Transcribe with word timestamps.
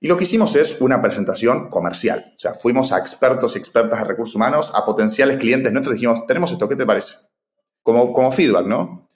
Y 0.00 0.08
lo 0.08 0.16
que 0.16 0.24
hicimos 0.24 0.54
es 0.56 0.80
una 0.80 1.00
presentación 1.00 1.70
comercial. 1.70 2.32
O 2.36 2.38
sea, 2.38 2.54
fuimos 2.54 2.92
a 2.92 2.98
expertos 2.98 3.54
y 3.54 3.58
expertas 3.58 4.00
de 4.00 4.04
recursos 4.04 4.34
humanos, 4.34 4.72
a 4.74 4.84
potenciales 4.84 5.38
clientes 5.38 5.72
nuestros, 5.72 5.94
dijimos, 5.94 6.26
tenemos 6.26 6.52
esto, 6.52 6.68
¿qué 6.68 6.76
te 6.76 6.84
parece? 6.84 7.14
Como, 7.82 8.12
como 8.12 8.30
feedback, 8.32 8.66
¿no? 8.66 9.08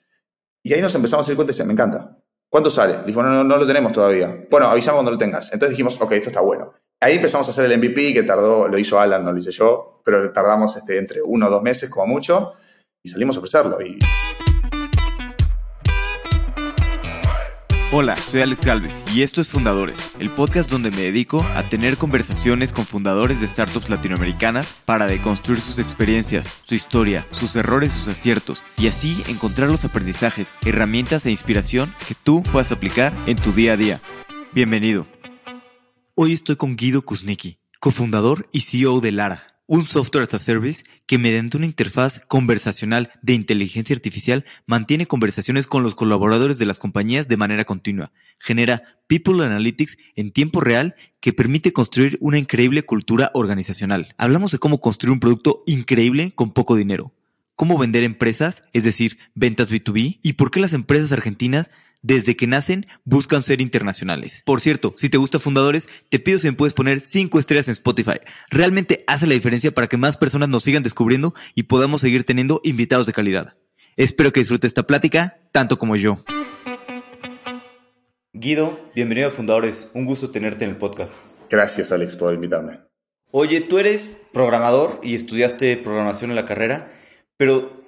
Y 0.63 0.73
ahí 0.73 0.81
nos 0.81 0.93
empezamos 0.95 1.25
a 1.25 1.29
dar 1.29 1.35
cuenta 1.35 1.51
y 1.51 1.53
decían, 1.53 1.67
me 1.67 1.73
encanta. 1.73 2.17
¿Cuánto 2.49 2.69
sale? 2.69 2.99
Dijimos, 3.05 3.25
no, 3.25 3.31
no, 3.31 3.43
no 3.43 3.57
lo 3.57 3.65
tenemos 3.65 3.93
todavía. 3.93 4.45
Bueno, 4.49 4.67
avisamos 4.67 4.97
cuando 4.97 5.11
lo 5.11 5.17
tengas. 5.17 5.53
Entonces 5.53 5.71
dijimos, 5.71 5.99
ok, 6.01 6.11
esto 6.13 6.29
está 6.29 6.41
bueno. 6.41 6.73
Ahí 6.99 7.15
empezamos 7.15 7.47
a 7.47 7.51
hacer 7.51 7.65
el 7.65 7.77
MVP, 7.77 8.13
que 8.13 8.23
tardó, 8.23 8.67
lo 8.67 8.77
hizo 8.77 8.99
Alan, 8.99 9.23
no 9.23 9.31
lo 9.31 9.39
hice 9.39 9.51
yo, 9.51 10.01
pero 10.03 10.31
tardamos 10.31 10.75
este, 10.75 10.97
entre 10.97 11.21
uno 11.21 11.47
o 11.47 11.49
dos 11.49 11.63
meses 11.63 11.89
como 11.89 12.07
mucho 12.07 12.53
y 13.01 13.09
salimos 13.09 13.37
a 13.37 13.39
ofrecerlo. 13.39 13.81
Y 13.81 13.97
Hola, 17.93 18.15
soy 18.15 18.39
Alex 18.39 18.63
Galvez 18.63 19.03
y 19.13 19.21
esto 19.21 19.41
es 19.41 19.49
Fundadores, 19.49 20.13
el 20.17 20.29
podcast 20.29 20.69
donde 20.69 20.91
me 20.91 21.01
dedico 21.01 21.45
a 21.55 21.63
tener 21.63 21.97
conversaciones 21.97 22.71
con 22.71 22.85
fundadores 22.85 23.41
de 23.41 23.47
startups 23.49 23.89
latinoamericanas 23.89 24.77
para 24.85 25.07
deconstruir 25.07 25.59
sus 25.59 25.77
experiencias, 25.77 26.61
su 26.63 26.73
historia, 26.73 27.27
sus 27.31 27.53
errores, 27.57 27.91
sus 27.91 28.07
aciertos 28.07 28.63
y 28.77 28.87
así 28.87 29.21
encontrar 29.27 29.69
los 29.69 29.83
aprendizajes, 29.83 30.53
herramientas 30.63 31.25
e 31.25 31.31
inspiración 31.31 31.93
que 32.07 32.15
tú 32.15 32.43
puedas 32.43 32.71
aplicar 32.71 33.11
en 33.25 33.35
tu 33.35 33.51
día 33.51 33.73
a 33.73 33.77
día. 33.77 33.99
Bienvenido. 34.53 35.05
Hoy 36.15 36.31
estoy 36.31 36.55
con 36.55 36.77
Guido 36.77 37.01
Kuznicki, 37.01 37.59
cofundador 37.81 38.47
y 38.53 38.61
CEO 38.61 39.01
de 39.01 39.11
Lara 39.11 39.50
un 39.73 39.87
software 39.87 40.25
as 40.25 40.33
a 40.33 40.37
service 40.37 40.83
que 41.07 41.17
mediante 41.17 41.55
una 41.55 41.65
interfaz 41.65 42.19
conversacional 42.27 43.09
de 43.21 43.31
inteligencia 43.31 43.95
artificial 43.95 44.43
mantiene 44.65 45.07
conversaciones 45.07 45.65
con 45.65 45.81
los 45.81 45.95
colaboradores 45.95 46.57
de 46.57 46.65
las 46.65 46.77
compañías 46.77 47.29
de 47.29 47.37
manera 47.37 47.63
continua, 47.63 48.11
genera 48.37 48.83
People 49.07 49.45
Analytics 49.45 49.97
en 50.17 50.33
tiempo 50.33 50.59
real 50.59 50.95
que 51.21 51.31
permite 51.31 51.71
construir 51.71 52.17
una 52.19 52.37
increíble 52.37 52.83
cultura 52.83 53.31
organizacional. 53.33 54.13
Hablamos 54.17 54.51
de 54.51 54.59
cómo 54.59 54.81
construir 54.81 55.13
un 55.13 55.21
producto 55.21 55.63
increíble 55.65 56.33
con 56.35 56.51
poco 56.51 56.75
dinero, 56.75 57.13
cómo 57.55 57.77
vender 57.77 58.03
empresas, 58.03 58.63
es 58.73 58.83
decir, 58.83 59.19
ventas 59.35 59.71
B2B, 59.71 60.19
y 60.21 60.33
por 60.33 60.51
qué 60.51 60.59
las 60.59 60.73
empresas 60.73 61.13
argentinas 61.13 61.71
desde 62.01 62.35
que 62.35 62.47
nacen 62.47 62.87
buscan 63.03 63.43
ser 63.43 63.61
internacionales. 63.61 64.41
Por 64.45 64.61
cierto, 64.61 64.93
si 64.97 65.09
te 65.09 65.17
gusta 65.17 65.39
Fundadores, 65.39 65.87
te 66.09 66.19
pido 66.19 66.39
si 66.39 66.47
me 66.47 66.53
puedes 66.53 66.73
poner 66.73 66.99
5 66.99 67.39
estrellas 67.39 67.67
en 67.67 67.73
Spotify. 67.73 68.19
Realmente 68.49 69.03
hace 69.07 69.27
la 69.27 69.33
diferencia 69.33 69.71
para 69.71 69.87
que 69.87 69.97
más 69.97 70.17
personas 70.17 70.49
nos 70.49 70.63
sigan 70.63 70.83
descubriendo 70.83 71.33
y 71.55 71.63
podamos 71.63 72.01
seguir 72.01 72.23
teniendo 72.23 72.61
invitados 72.63 73.05
de 73.05 73.13
calidad. 73.13 73.57
Espero 73.97 74.31
que 74.31 74.39
disfrutes 74.39 74.69
esta 74.69 74.83
plática 74.83 75.39
tanto 75.51 75.77
como 75.77 75.95
yo. 75.95 76.23
Guido, 78.33 78.79
bienvenido 78.95 79.27
a 79.27 79.31
Fundadores. 79.31 79.91
Un 79.93 80.05
gusto 80.05 80.31
tenerte 80.31 80.63
en 80.63 80.71
el 80.71 80.77
podcast. 80.77 81.17
Gracias, 81.49 81.91
Alex, 81.91 82.15
por 82.15 82.33
invitarme. 82.33 82.79
Oye, 83.29 83.61
tú 83.61 83.77
eres 83.77 84.17
programador 84.33 84.99
y 85.03 85.15
estudiaste 85.15 85.77
programación 85.77 86.31
en 86.31 86.35
la 86.35 86.45
carrera, 86.45 86.91
pero 87.37 87.83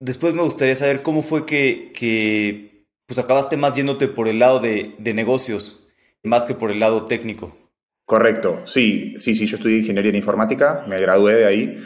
después 0.00 0.34
me 0.34 0.42
gustaría 0.42 0.76
saber 0.76 1.02
cómo 1.02 1.22
fue 1.22 1.46
que, 1.46 1.92
que 1.94 2.73
pues 3.06 3.18
acabaste 3.18 3.56
más 3.56 3.74
yéndote 3.74 4.08
por 4.08 4.28
el 4.28 4.38
lado 4.38 4.60
de, 4.60 4.94
negocios, 4.98 5.80
más 6.22 6.44
que 6.44 6.54
por 6.54 6.70
el 6.70 6.80
lado 6.80 7.06
técnico. 7.06 7.56
Correcto, 8.04 8.62
sí, 8.64 9.14
sí, 9.16 9.34
sí, 9.34 9.46
yo 9.46 9.56
estudié 9.56 9.78
ingeniería 9.78 10.10
en 10.10 10.16
informática, 10.16 10.84
me 10.88 11.00
gradué 11.00 11.34
de 11.34 11.46
ahí. 11.46 11.84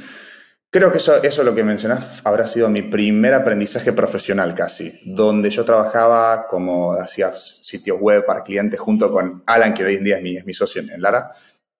Creo 0.70 0.92
que 0.92 0.98
eso, 0.98 1.22
eso 1.22 1.44
lo 1.44 1.54
que 1.54 1.64
mencionás 1.64 2.20
habrá 2.24 2.46
sido 2.46 2.68
mi 2.68 2.82
primer 2.82 3.34
aprendizaje 3.34 3.92
profesional 3.92 4.54
casi, 4.54 5.00
donde 5.04 5.48
yo 5.48 5.64
trabajaba 5.64 6.46
como 6.46 6.92
hacía 6.92 7.32
sitios 7.34 7.98
web 8.00 8.26
para 8.26 8.42
clientes 8.42 8.78
junto 8.78 9.10
con 9.10 9.42
Alan, 9.46 9.72
que 9.72 9.84
hoy 9.84 9.94
en 9.94 10.04
día 10.04 10.16
es 10.16 10.22
mi, 10.22 10.36
es 10.36 10.44
mi 10.44 10.52
socio 10.52 10.82
en 10.82 11.00
Lara. 11.00 11.32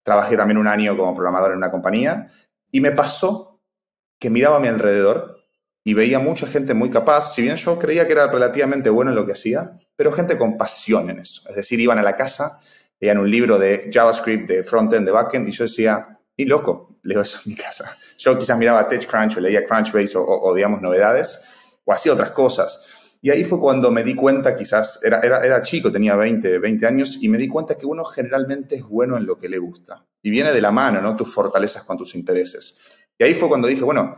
Trabajé 0.03 0.37
también 0.37 0.57
un 0.57 0.67
año 0.67 0.97
como 0.97 1.15
programador 1.15 1.51
en 1.51 1.59
una 1.59 1.71
compañía 1.71 2.29
y 2.71 2.81
me 2.81 2.93
pasó 2.93 3.61
que 4.19 4.31
miraba 4.31 4.57
a 4.57 4.61
mi 4.61 4.69
alrededor 4.69 5.38
y 5.89 5.95
veía 5.95 6.19
mucha 6.19 6.47
gente 6.47 6.75
muy 6.75 6.91
capaz, 6.91 7.33
si 7.33 7.41
bien 7.41 7.57
yo 7.57 7.79
creía 7.79 8.07
que 8.07 8.13
era 8.13 8.31
relativamente 8.31 8.91
bueno 8.91 9.11
en 9.11 9.15
lo 9.15 9.25
que 9.25 9.33
hacía, 9.33 9.73
pero 9.97 10.13
gente 10.13 10.37
con 10.37 10.59
pasión 10.59 11.09
en 11.09 11.19
eso. 11.19 11.49
Es 11.49 11.57
decir, 11.57 11.81
iban 11.81 11.99
a 11.99 12.03
la 12.03 12.15
casa, 12.15 12.61
leían 13.01 13.17
un 13.17 13.31
libro 13.31 13.59
de 13.59 13.89
JavaScript, 13.91 14.47
de 14.47 14.65
frontend, 14.65 15.07
de 15.07 15.13
backend, 15.13 15.49
y 15.49 15.53
yo 15.53 15.65
decía, 15.65 16.21
y 16.37 16.45
loco, 16.45 16.99
leo 17.05 17.23
eso 17.23 17.39
en 17.43 17.53
mi 17.53 17.57
casa. 17.57 17.97
Yo 18.19 18.39
quizás 18.39 18.59
miraba 18.59 18.87
TechCrunch 18.87 19.39
o 19.39 19.41
leía 19.41 19.65
Crunchbase 19.65 20.13
o, 20.19 20.55
digamos, 20.55 20.83
novedades, 20.83 21.41
o 21.87 21.93
hacía 21.95 22.13
otras 22.13 22.33
cosas. 22.33 23.17
Y 23.23 23.31
ahí 23.31 23.45
fue 23.45 23.59
cuando 23.59 23.91
me 23.91 24.05
di 24.05 24.15
cuenta, 24.15 24.55
quizás, 24.55 25.01
era, 25.03 25.21
era, 25.21 25.39
era 25.39 25.63
chico, 25.63 25.91
tenía 25.91 26.17
20, 26.17 26.59
20 26.59 26.87
años, 26.87 27.17
y 27.23 27.31
me 27.31 27.39
di 27.39 27.49
cuenta 27.49 27.77
que 27.77 27.87
uno 27.87 28.05
generalmente 28.05 28.77
es 28.77 28.83
bueno 28.83 29.17
en 29.17 29.25
lo 29.25 29.39
que 29.39 29.49
le 29.49 29.57
gusta. 29.57 30.05
Y 30.21 30.29
viene 30.29 30.53
de 30.53 30.61
la 30.61 30.71
mano, 30.71 31.01
¿no? 31.01 31.17
Tus 31.17 31.33
fortalezas 31.33 31.85
con 31.85 31.97
tus 31.97 32.15
intereses. 32.15 32.77
Y 33.17 33.25
ahí 33.25 33.33
fue 33.33 33.49
cuando 33.49 33.69
dije, 33.69 33.85
bueno, 33.85 34.17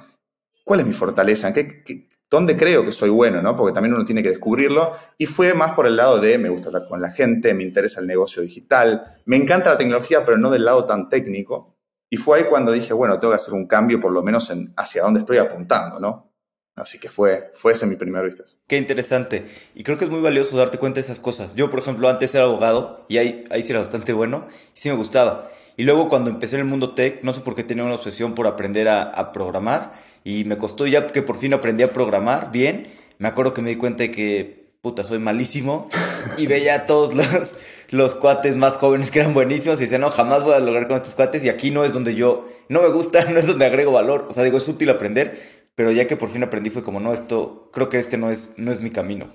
¿cuál 0.70 0.78
es 0.78 0.86
mi 0.86 0.92
fortaleza? 0.92 1.52
qué, 1.52 2.06
dónde 2.30 2.56
creo 2.56 2.84
que 2.84 2.92
soy 2.92 3.10
bueno? 3.10 3.42
¿no? 3.42 3.56
Porque 3.56 3.74
también 3.74 3.92
uno 3.92 4.04
tiene 4.04 4.22
que 4.22 4.28
descubrirlo. 4.28 4.92
Y 5.18 5.26
fue 5.26 5.52
más 5.52 5.72
por 5.72 5.88
el 5.88 5.96
lado 5.96 6.20
de 6.20 6.38
me 6.38 6.48
gusta 6.48 6.68
hablar 6.68 6.86
con 6.88 7.02
la 7.02 7.10
gente, 7.10 7.54
me 7.54 7.64
interesa 7.64 7.98
el 7.98 8.06
negocio 8.06 8.40
digital, 8.40 9.20
me 9.24 9.36
encanta 9.36 9.70
la 9.70 9.78
tecnología, 9.78 10.24
pero 10.24 10.38
no 10.38 10.48
del 10.48 10.64
lado 10.64 10.84
tan 10.86 11.08
técnico. 11.08 11.76
Y 12.08 12.18
fue 12.18 12.38
ahí 12.38 12.44
cuando 12.44 12.70
dije, 12.70 12.92
bueno, 12.92 13.18
tengo 13.18 13.32
que 13.32 13.38
hacer 13.38 13.52
un 13.52 13.66
cambio 13.66 14.00
por 14.00 14.12
lo 14.12 14.22
menos 14.22 14.48
en 14.50 14.72
hacia 14.76 15.02
dónde 15.02 15.18
estoy 15.18 15.38
apuntando, 15.38 15.98
¿no? 15.98 16.32
Así 16.76 17.00
que 17.00 17.08
fue, 17.08 17.50
fue 17.54 17.72
ese 17.72 17.86
mi 17.86 17.96
primer 17.96 18.24
vista. 18.24 18.44
Qué 18.68 18.76
interesante. 18.76 19.46
Y 19.74 19.82
creo 19.82 19.98
que 19.98 20.04
es 20.04 20.10
muy 20.10 20.20
valioso 20.20 20.56
darte 20.56 20.78
cuenta 20.78 21.00
de 21.00 21.06
esas 21.06 21.18
cosas. 21.18 21.52
Yo, 21.56 21.68
por 21.68 21.80
ejemplo, 21.80 22.08
antes 22.08 22.32
era 22.32 22.44
abogado 22.44 23.06
y 23.08 23.18
ahí, 23.18 23.42
ahí 23.50 23.64
sí 23.64 23.72
era 23.72 23.80
bastante 23.80 24.12
bueno 24.12 24.46
y 24.72 24.78
sí 24.78 24.88
me 24.88 24.94
gustaba. 24.94 25.50
Y 25.76 25.82
luego 25.82 26.08
cuando 26.08 26.30
empecé 26.30 26.54
en 26.54 26.60
el 26.60 26.68
mundo 26.68 26.94
tech, 26.94 27.24
no 27.24 27.32
sé 27.32 27.40
por 27.40 27.56
qué 27.56 27.64
tenía 27.64 27.82
una 27.82 27.96
obsesión 27.96 28.36
por 28.36 28.46
aprender 28.46 28.86
a, 28.86 29.02
a 29.02 29.32
programar 29.32 30.09
y 30.24 30.44
me 30.44 30.58
costó 30.58 30.86
ya 30.86 31.06
que 31.06 31.22
por 31.22 31.38
fin 31.38 31.54
aprendí 31.54 31.82
a 31.82 31.92
programar 31.92 32.50
bien. 32.52 32.88
Me 33.18 33.28
acuerdo 33.28 33.54
que 33.54 33.62
me 33.62 33.70
di 33.70 33.76
cuenta 33.76 34.02
de 34.02 34.12
que, 34.12 34.70
puta, 34.82 35.04
soy 35.04 35.18
malísimo 35.18 35.88
y 36.36 36.46
veía 36.46 36.74
a 36.74 36.86
todos 36.86 37.14
los, 37.14 37.56
los 37.90 38.14
cuates 38.14 38.56
más 38.56 38.76
jóvenes 38.76 39.10
que 39.10 39.20
eran 39.20 39.34
buenísimos 39.34 39.78
y 39.78 39.84
decía, 39.84 39.98
no, 39.98 40.10
jamás 40.10 40.42
voy 40.42 40.54
a 40.54 40.60
lograr 40.60 40.88
con 40.88 40.96
estos 40.96 41.14
cuates 41.14 41.44
y 41.44 41.48
aquí 41.48 41.70
no 41.70 41.84
es 41.84 41.92
donde 41.92 42.14
yo, 42.14 42.48
no 42.68 42.82
me 42.82 42.88
gusta, 42.88 43.24
no 43.30 43.38
es 43.38 43.46
donde 43.46 43.66
agrego 43.66 43.92
valor. 43.92 44.26
O 44.28 44.32
sea, 44.32 44.44
digo, 44.44 44.58
es 44.58 44.68
útil 44.68 44.90
aprender, 44.90 45.38
pero 45.74 45.90
ya 45.90 46.06
que 46.06 46.16
por 46.16 46.30
fin 46.30 46.42
aprendí 46.42 46.70
fue 46.70 46.82
como, 46.82 47.00
no, 47.00 47.12
esto, 47.12 47.70
creo 47.72 47.88
que 47.88 47.98
este 47.98 48.16
no 48.16 48.30
es, 48.30 48.54
no 48.56 48.72
es 48.72 48.80
mi 48.80 48.90
camino. 48.90 49.32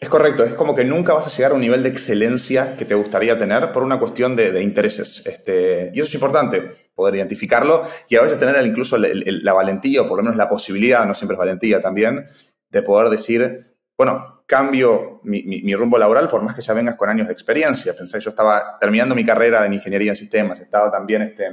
Es 0.00 0.08
correcto, 0.08 0.44
es 0.44 0.52
como 0.52 0.76
que 0.76 0.84
nunca 0.84 1.12
vas 1.12 1.26
a 1.26 1.30
llegar 1.30 1.50
a 1.50 1.54
un 1.56 1.60
nivel 1.60 1.82
de 1.82 1.88
excelencia 1.88 2.76
que 2.76 2.84
te 2.84 2.94
gustaría 2.94 3.36
tener 3.36 3.72
por 3.72 3.82
una 3.82 3.98
cuestión 3.98 4.36
de, 4.36 4.52
de 4.52 4.62
intereses. 4.62 5.26
Este, 5.26 5.90
y 5.92 5.98
eso 5.98 6.06
es 6.06 6.14
importante 6.14 6.87
poder 6.98 7.14
identificarlo 7.14 7.84
y 8.08 8.16
a 8.16 8.22
veces 8.22 8.40
tener 8.40 8.66
incluso 8.66 8.98
la 8.98 9.52
valentía 9.52 10.02
o 10.02 10.08
por 10.08 10.16
lo 10.18 10.24
menos 10.24 10.36
la 10.36 10.48
posibilidad, 10.48 11.06
no 11.06 11.14
siempre 11.14 11.36
es 11.36 11.38
valentía 11.38 11.80
también, 11.80 12.26
de 12.70 12.82
poder 12.82 13.08
decir, 13.08 13.76
bueno, 13.96 14.42
cambio 14.46 15.20
mi, 15.22 15.72
rumbo 15.76 15.96
laboral 15.96 16.28
por 16.28 16.42
más 16.42 16.56
que 16.56 16.62
ya 16.62 16.74
vengas 16.74 16.96
con 16.96 17.08
años 17.08 17.28
de 17.28 17.32
experiencia. 17.32 17.94
Pensé, 17.94 18.18
yo 18.18 18.30
estaba 18.30 18.78
terminando 18.80 19.14
mi 19.14 19.24
carrera 19.24 19.64
en 19.64 19.74
ingeniería 19.74 20.10
en 20.10 20.16
sistemas, 20.16 20.58
estaba 20.58 20.90
también, 20.90 21.22
este, 21.22 21.48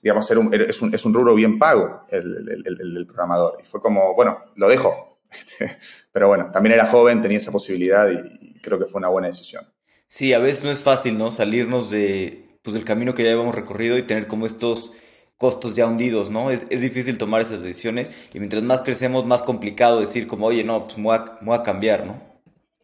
digamos, 0.00 0.24
ser 0.24 0.38
un, 0.38 0.54
es, 0.54 0.80
un, 0.80 0.94
es, 0.94 1.04
un, 1.04 1.12
rubro 1.12 1.34
bien 1.34 1.58
pago 1.58 2.06
el, 2.10 3.04
programador. 3.08 3.58
Y 3.60 3.66
fue 3.66 3.80
como, 3.80 4.14
bueno, 4.14 4.38
lo 4.54 4.68
dejo. 4.68 5.18
Pero 6.12 6.28
bueno, 6.28 6.52
también 6.52 6.74
era 6.74 6.86
joven, 6.86 7.20
tenía 7.22 7.38
esa 7.38 7.50
posibilidad 7.50 8.08
y 8.08 8.60
creo 8.60 8.78
que 8.78 8.86
fue 8.86 9.00
una 9.00 9.08
buena 9.08 9.26
decisión. 9.26 9.64
Sí, 10.06 10.32
a 10.32 10.38
veces 10.38 10.62
no 10.62 10.70
es 10.70 10.80
fácil, 10.80 11.18
¿no? 11.18 11.32
Salirnos 11.32 11.90
de, 11.90 12.43
pues, 12.64 12.74
del 12.74 12.84
camino 12.84 13.14
que 13.14 13.22
ya 13.22 13.30
habíamos 13.30 13.54
recorrido 13.54 13.96
y 13.98 14.02
tener 14.02 14.26
como 14.26 14.46
estos 14.46 14.92
costos 15.36 15.74
ya 15.74 15.86
hundidos, 15.86 16.30
¿no? 16.30 16.50
Es, 16.50 16.68
difícil 16.68 17.18
tomar 17.18 17.42
esas 17.42 17.62
decisiones 17.62 18.10
y 18.32 18.38
mientras 18.38 18.62
más 18.62 18.80
crecemos, 18.80 19.26
más 19.26 19.42
complicado 19.42 20.00
decir 20.00 20.26
como, 20.26 20.46
oye, 20.46 20.64
no, 20.64 20.86
pues 20.86 20.96
me 20.96 21.04
voy 21.04 21.56
a, 21.56 21.62
cambiar, 21.62 22.06
¿no? 22.06 22.20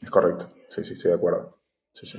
Es 0.00 0.10
correcto, 0.10 0.52
sí, 0.68 0.84
sí, 0.84 0.92
estoy 0.92 1.10
de 1.10 1.16
acuerdo. 1.16 1.58
Sí, 1.94 2.06
sí. 2.06 2.18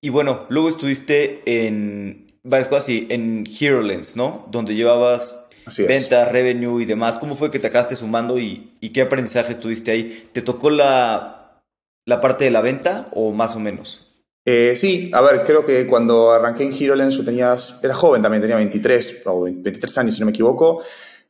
Y 0.00 0.10
bueno, 0.10 0.46
luego 0.50 0.68
estuviste 0.68 1.42
en 1.66 2.38
varias 2.44 2.68
cosas 2.68 2.84
así, 2.84 3.06
en 3.10 3.44
HeroLens, 3.44 4.14
¿no? 4.16 4.46
Donde 4.50 4.74
llevabas 4.74 5.44
ventas, 5.78 6.30
revenue 6.30 6.80
y 6.80 6.84
demás. 6.84 7.18
¿Cómo 7.18 7.34
fue 7.34 7.50
que 7.50 7.58
te 7.58 7.66
acabaste 7.66 7.96
sumando 7.96 8.38
y, 8.38 8.76
y 8.80 8.90
qué 8.90 9.02
aprendizaje 9.02 9.54
tuviste 9.54 9.90
ahí? 9.90 10.28
¿Te 10.32 10.42
tocó 10.42 10.70
la, 10.70 11.62
la 12.04 12.20
parte 12.20 12.44
de 12.44 12.50
la 12.50 12.60
venta 12.60 13.08
o 13.12 13.32
más 13.32 13.56
o 13.56 13.60
menos? 13.60 14.03
Eh, 14.46 14.74
sí, 14.76 15.10
a 15.14 15.22
ver, 15.22 15.42
creo 15.42 15.64
que 15.64 15.86
cuando 15.86 16.30
arranqué 16.32 16.64
en 16.64 16.72
HeroLens 16.72 17.16
yo 17.16 17.24
tenía, 17.24 17.56
era 17.82 17.94
joven 17.94 18.20
también, 18.20 18.42
tenía 18.42 18.56
23 18.56 19.22
o 19.24 19.42
23 19.42 19.98
años 19.98 20.14
si 20.14 20.20
no 20.20 20.26
me 20.26 20.32
equivoco. 20.32 20.82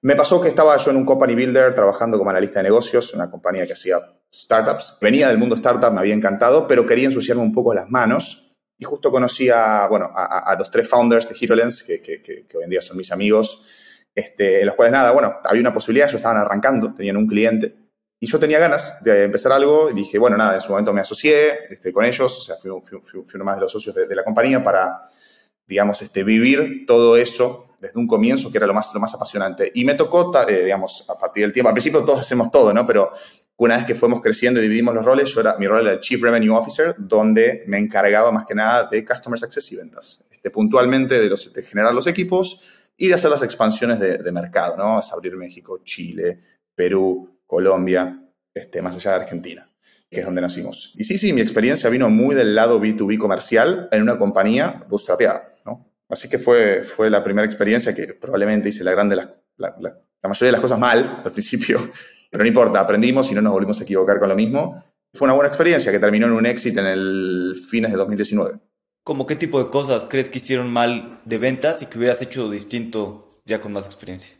Me 0.02 0.16
pasó 0.16 0.40
que 0.40 0.48
estaba 0.48 0.76
yo 0.76 0.90
en 0.90 0.98
un 0.98 1.06
company 1.06 1.34
builder 1.34 1.74
trabajando 1.74 2.18
como 2.18 2.30
analista 2.30 2.58
de 2.58 2.64
negocios, 2.64 3.14
una 3.14 3.30
compañía 3.30 3.66
que 3.66 3.72
hacía 3.72 4.00
startups. 4.32 4.98
Venía 5.00 5.28
del 5.28 5.38
mundo 5.38 5.54
startup, 5.54 5.92
me 5.92 6.00
había 6.00 6.14
encantado, 6.14 6.66
pero 6.66 6.84
quería 6.84 7.06
ensuciarme 7.06 7.42
un 7.42 7.52
poco 7.52 7.72
las 7.72 7.88
manos. 7.88 8.52
Y 8.76 8.84
justo 8.84 9.10
conocí 9.12 9.48
a, 9.48 9.86
bueno, 9.88 10.10
a, 10.12 10.54
los 10.58 10.70
tres 10.70 10.88
founders 10.88 11.28
de 11.28 11.36
HeroLens, 11.40 11.84
que, 11.84 12.46
hoy 12.54 12.64
en 12.64 12.70
día 12.70 12.82
son 12.82 12.96
mis 12.96 13.12
amigos, 13.12 13.66
este, 14.12 14.60
en 14.60 14.66
los 14.66 14.74
cuales 14.74 14.92
nada, 14.92 15.12
bueno, 15.12 15.36
había 15.44 15.60
una 15.60 15.72
posibilidad, 15.72 16.08
ellos 16.08 16.18
estaban 16.18 16.38
arrancando, 16.38 16.92
tenían 16.92 17.16
un 17.16 17.26
cliente 17.26 17.83
Y 18.24 18.26
yo 18.26 18.38
tenía 18.38 18.58
ganas 18.58 18.96
de 19.02 19.24
empezar 19.24 19.52
algo 19.52 19.90
y 19.90 19.92
dije, 19.92 20.18
bueno, 20.18 20.38
nada, 20.38 20.54
en 20.54 20.60
su 20.62 20.70
momento 20.70 20.94
me 20.94 21.02
asocié 21.02 21.66
este, 21.68 21.92
con 21.92 22.06
ellos, 22.06 22.40
o 22.40 22.42
sea, 22.42 22.56
fui, 22.56 22.70
uno 22.70 23.44
más 23.44 23.56
de 23.56 23.60
los 23.60 23.70
socios 23.70 23.94
de, 23.94 24.16
la 24.16 24.24
compañía 24.24 24.64
para, 24.64 25.02
digamos, 25.66 26.00
este, 26.00 26.24
vivir 26.24 26.86
todo 26.86 27.18
eso 27.18 27.76
desde 27.78 28.00
un 28.00 28.06
comienzo, 28.06 28.50
que 28.50 28.56
era 28.56 28.66
lo 28.66 28.72
más, 28.72 28.94
lo 28.94 29.00
más 29.00 29.12
apasionante. 29.12 29.70
Y 29.74 29.84
me 29.84 29.92
tocó, 29.92 30.32
eh, 30.48 30.64
digamos, 30.64 31.04
a 31.06 31.18
partir 31.18 31.42
del 31.42 31.52
tiempo, 31.52 31.68
al 31.68 31.74
principio 31.74 32.02
todos 32.02 32.20
hacemos 32.20 32.50
todo, 32.50 32.72
¿no? 32.72 32.86
Pero 32.86 33.12
una 33.56 33.76
vez 33.76 33.84
que 33.84 33.94
fuimos 33.94 34.22
creciendo 34.22 34.58
y 34.58 34.62
dividimos 34.62 34.94
los 34.94 35.04
roles, 35.04 35.28
yo 35.28 35.40
era, 35.40 35.58
mi 35.58 35.66
rol 35.66 35.82
era 35.82 35.92
el 35.92 36.00
Chief 36.00 36.22
Revenue 36.22 36.56
Officer, 36.56 36.94
donde 36.96 37.64
me 37.66 37.76
encargaba 37.76 38.32
más 38.32 38.46
que 38.46 38.54
nada 38.54 38.88
de 38.90 39.04
Customer 39.04 39.38
Success 39.38 39.70
y 39.70 39.76
ventas. 39.76 40.24
Este, 40.30 40.50
puntualmente 40.50 41.20
de, 41.20 41.28
los, 41.28 41.52
de 41.52 41.62
generar 41.62 41.92
los 41.92 42.06
equipos 42.06 42.62
y 42.96 43.08
de 43.08 43.14
hacer 43.16 43.30
las 43.30 43.42
expansiones 43.42 44.00
de, 44.00 44.16
de 44.16 44.32
mercado, 44.32 44.78
¿no? 44.78 44.98
Es 44.98 45.12
abrir 45.12 45.36
México, 45.36 45.82
Chile, 45.84 46.40
Perú, 46.74 47.33
Colombia, 47.46 48.20
este, 48.52 48.82
más 48.82 48.96
allá 48.96 49.12
de 49.12 49.16
Argentina, 49.16 49.70
que 50.10 50.20
es 50.20 50.26
donde 50.26 50.40
nacimos. 50.40 50.94
Y 50.96 51.04
sí, 51.04 51.18
sí, 51.18 51.32
mi 51.32 51.40
experiencia 51.40 51.90
vino 51.90 52.08
muy 52.10 52.34
del 52.34 52.54
lado 52.54 52.80
B2B 52.80 53.18
comercial 53.18 53.88
en 53.90 54.02
una 54.02 54.18
compañía 54.18 54.84
bootstrapeada, 54.88 55.54
¿no? 55.64 55.90
Así 56.08 56.28
que 56.28 56.38
fue, 56.38 56.82
fue 56.82 57.10
la 57.10 57.22
primera 57.22 57.46
experiencia 57.46 57.94
que 57.94 58.14
probablemente 58.14 58.68
hice 58.68 58.84
la, 58.84 58.92
grande, 58.92 59.16
la, 59.16 59.34
la, 59.56 59.74
la 59.80 60.28
mayoría 60.28 60.48
de 60.48 60.52
las 60.52 60.60
cosas 60.60 60.78
mal 60.78 61.22
al 61.24 61.32
principio, 61.32 61.90
pero 62.30 62.42
no 62.42 62.48
importa, 62.48 62.80
aprendimos 62.80 63.30
y 63.30 63.34
no 63.34 63.42
nos 63.42 63.52
volvimos 63.52 63.80
a 63.80 63.84
equivocar 63.84 64.18
con 64.18 64.28
lo 64.28 64.34
mismo. 64.34 64.82
Fue 65.12 65.26
una 65.26 65.34
buena 65.34 65.48
experiencia 65.48 65.92
que 65.92 65.98
terminó 65.98 66.26
en 66.26 66.32
un 66.32 66.46
éxito 66.46 66.80
en 66.80 66.86
el 66.86 67.56
fines 67.70 67.92
de 67.92 67.96
2019. 67.96 68.58
¿Cómo 69.04 69.26
qué 69.26 69.36
tipo 69.36 69.62
de 69.62 69.70
cosas 69.70 70.06
crees 70.08 70.30
que 70.30 70.38
hicieron 70.38 70.72
mal 70.72 71.20
de 71.24 71.38
ventas 71.38 71.82
y 71.82 71.86
que 71.86 71.98
hubieras 71.98 72.22
hecho 72.22 72.50
distinto 72.50 73.42
ya 73.44 73.60
con 73.60 73.72
más 73.72 73.86
experiencia? 73.86 74.34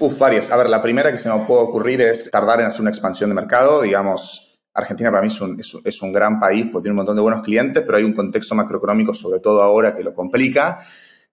Uf, 0.00 0.18
varias. 0.18 0.50
A 0.50 0.56
ver, 0.56 0.68
la 0.68 0.82
primera 0.82 1.12
que 1.12 1.18
se 1.18 1.28
me 1.28 1.38
puede 1.44 1.62
ocurrir 1.62 2.00
es 2.00 2.30
tardar 2.30 2.60
en 2.60 2.66
hacer 2.66 2.80
una 2.80 2.90
expansión 2.90 3.30
de 3.30 3.34
mercado. 3.34 3.82
Digamos, 3.82 4.60
Argentina 4.74 5.10
para 5.10 5.22
mí 5.22 5.28
es 5.28 5.40
un, 5.40 5.60
es 5.60 6.00
gran 6.12 6.40
país 6.40 6.66
porque 6.72 6.84
tiene 6.84 6.92
un 6.92 6.96
montón 6.96 7.16
de 7.16 7.22
buenos 7.22 7.42
clientes, 7.42 7.82
pero 7.84 7.98
hay 7.98 8.04
un 8.04 8.14
contexto 8.14 8.54
macroeconómico, 8.54 9.14
sobre 9.14 9.40
todo 9.40 9.62
ahora, 9.62 9.94
que 9.94 10.02
lo 10.02 10.14
complica. 10.14 10.80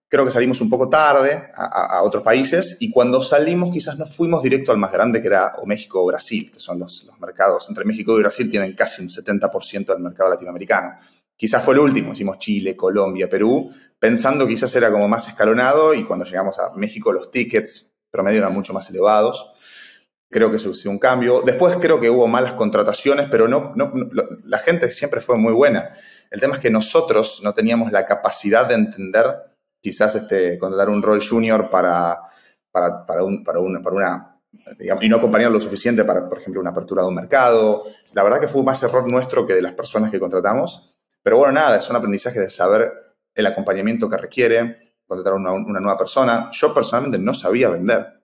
Creo 0.07 0.25
que 0.25 0.31
salimos 0.31 0.59
un 0.59 0.69
poco 0.69 0.89
tarde 0.89 1.51
a, 1.55 2.01
otros 2.01 2.23
países 2.23 2.77
y 2.79 2.89
cuando 2.89 3.21
salimos 3.21 3.69
quizás 3.71 3.95
no 3.97 4.07
fuimos 4.07 4.41
directo 4.41 4.71
al 4.71 4.79
más 4.79 4.91
grande, 4.91 5.21
que 5.21 5.27
era 5.27 5.53
o 5.61 5.67
México 5.67 6.01
o 6.01 6.07
Brasil, 6.07 6.51
que 6.51 6.59
son 6.59 6.79
los, 6.79 7.03
los 7.05 7.19
mercados. 7.19 7.69
Entre 7.69 7.85
México 7.85 8.17
y 8.17 8.21
Brasil 8.21 8.49
tienen 8.49 8.75
casi 8.75 9.03
un 9.03 9.09
70% 9.09 9.85
del 9.85 9.99
mercado 9.99 10.31
latinoamericano. 10.31 10.95
Quizás 11.35 11.63
fue 11.63 11.75
el 11.75 11.81
último, 11.81 12.13
hicimos 12.13 12.39
Chile, 12.39 12.75
Colombia, 12.75 13.29
Perú, 13.29 13.71
pensando 13.99 14.47
quizás 14.47 14.75
era 14.75 14.91
como 14.91 15.07
más 15.07 15.27
escalonado 15.27 15.93
y 15.93 16.03
cuando 16.03 16.25
llegamos 16.25 16.57
a 16.59 16.73
México 16.75 17.13
los 17.13 17.29
tickets 17.31 17.88
promedio 18.11 18.39
eran 18.39 18.53
mucho 18.53 18.73
más 18.73 18.89
elevados. 18.89 19.51
Creo 20.31 20.51
que 20.51 20.57
hizo 20.57 20.89
un 20.89 20.99
cambio. 20.99 21.41
Después 21.43 21.77
creo 21.77 21.99
que 21.99 22.09
hubo 22.09 22.27
malas 22.27 22.53
contrataciones, 22.53 23.27
pero 23.31 23.47
no, 23.47 23.73
la 24.43 24.59
gente 24.59 24.91
siempre 24.91 25.21
fue 25.21 25.37
muy 25.37 25.53
buena. 25.53 25.91
El 26.29 26.39
tema 26.39 26.55
es 26.55 26.59
que 26.59 26.69
nosotros 26.69 27.41
no 27.43 27.53
teníamos 27.53 27.91
la 27.91 28.05
capacidad 28.05 28.67
de 28.67 28.75
entender 28.75 29.25
quizás 29.81 30.15
este, 30.15 30.59
contratar 30.59 30.89
un 30.89 31.01
rol 31.01 31.21
junior 31.27 31.69
para, 31.69 32.19
para, 32.71 33.05
para, 33.05 33.23
un, 33.23 33.43
para, 33.43 33.59
una, 33.59 34.39
y 35.01 35.09
no 35.09 35.17
acompañar 35.17 35.51
lo 35.51 35.59
suficiente 35.59 36.03
para, 36.03 36.27
por 36.27 36.39
ejemplo, 36.39 36.61
una 36.61 36.71
apertura 36.71 37.01
de 37.01 37.09
un 37.09 37.15
mercado. 37.15 37.85
La 38.13 38.23
verdad 38.23 38.39
que 38.39 38.47
fue 38.47 38.63
más 38.63 38.81
error 38.83 39.09
nuestro 39.09 39.45
que 39.45 39.55
de 39.55 39.61
las 39.61 39.73
personas 39.73 40.11
que 40.11 40.19
contratamos. 40.19 40.95
Pero 41.23 41.37
bueno, 41.37 41.53
nada, 41.53 41.77
es 41.77 41.89
un 41.89 41.95
aprendizaje 41.95 42.39
de 42.39 42.49
saber 42.49 42.91
el 43.33 43.45
acompañamiento 43.45 44.09
que 44.09 44.17
requiere, 44.17 44.88
contratar 45.09 45.33
una, 45.33 45.51
una 45.51 45.79
nueva 45.81 45.97
persona. 45.97 46.49
Yo 46.53 46.73
personalmente 46.73 47.17
no 47.17 47.33
sabía 47.33 47.69
vender. 47.69 48.19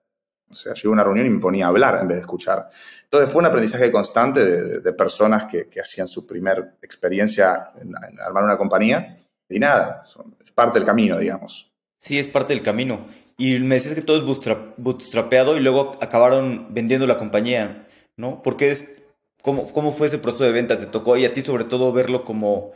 O 0.49 0.53
sea, 0.53 0.73
llegué 0.73 0.87
a 0.87 0.91
una 0.91 1.03
reunión 1.03 1.25
y 1.25 1.31
me 1.31 1.39
ponía 1.39 1.65
a 1.65 1.69
hablar 1.69 1.97
en 1.99 2.07
vez 2.07 2.17
de 2.17 2.21
escuchar. 2.21 2.69
Entonces 3.03 3.29
fue 3.31 3.39
un 3.39 3.47
aprendizaje 3.47 3.91
constante 3.91 4.79
de, 4.79 4.93
personas 4.93 5.47
que, 5.47 5.67
hacían 5.81 6.07
su 6.07 6.25
primera 6.25 6.75
experiencia 6.81 7.71
en, 7.81 7.93
armar 8.21 8.43
una 8.43 8.57
compañía. 8.57 9.17
Y 9.49 9.59
nada, 9.59 10.03
es 10.43 10.51
parte 10.51 10.79
del 10.79 10.85
camino, 10.85 11.17
digamos. 11.17 11.71
Sí, 11.99 12.19
es 12.19 12.27
parte 12.27 12.53
del 12.53 12.63
camino. 12.63 13.07
Y 13.37 13.59
me 13.59 13.75
decías 13.75 13.95
que 13.95 14.01
todo 14.01 14.17
es 14.17 14.73
bootstrapeado 14.77 15.57
y 15.57 15.59
luego 15.59 15.97
acabaron 15.99 16.73
vendiendo 16.73 17.05
la 17.05 17.17
compañía, 17.17 17.87
¿no? 18.15 18.41
Porque 18.41 18.71
es, 18.71 18.95
¿cómo, 19.41 19.71
¿Cómo 19.73 19.91
fue 19.91 20.07
ese 20.07 20.19
proceso 20.19 20.45
de 20.45 20.51
venta? 20.51 20.79
¿Te 20.79 20.85
tocó 20.85 21.17
y 21.17 21.25
a 21.25 21.33
ti 21.33 21.41
sobre 21.41 21.65
todo 21.65 21.91
verlo 21.91 22.23
como 22.23 22.71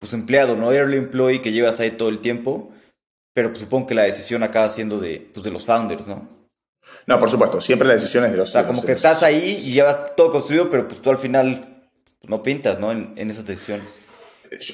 pues, 0.00 0.12
empleado, 0.12 0.56
no 0.56 0.72
early 0.72 0.96
employee 0.96 1.40
que 1.40 1.52
llevas 1.52 1.78
ahí 1.78 1.92
todo 1.92 2.08
el 2.08 2.20
tiempo? 2.20 2.72
Pero 3.34 3.48
pues, 3.50 3.60
supongo 3.60 3.86
que 3.86 3.94
la 3.94 4.02
decisión 4.02 4.42
acaba 4.42 4.68
siendo 4.68 4.98
de, 4.98 5.30
pues, 5.32 5.44
de 5.44 5.50
los 5.50 5.64
founders, 5.64 6.06
¿no? 6.06 6.42
No, 7.06 7.18
por 7.18 7.30
supuesto, 7.30 7.60
siempre 7.60 7.86
la 7.86 7.94
decisión 7.94 8.24
es 8.24 8.32
de 8.32 8.36
los 8.36 8.48
O 8.48 8.52
sea, 8.52 8.66
como 8.66 8.84
que 8.84 8.92
estás 8.92 9.22
ahí 9.22 9.62
y 9.64 9.72
llevas 9.72 10.16
todo 10.16 10.32
construido, 10.32 10.68
pero 10.68 10.88
pues 10.88 11.00
tú 11.00 11.10
al 11.10 11.18
final 11.18 11.88
pues, 12.20 12.28
no 12.30 12.42
pintas, 12.42 12.78
¿no? 12.78 12.90
En, 12.92 13.30
esas 13.30 13.46
decisiones. 13.46 14.00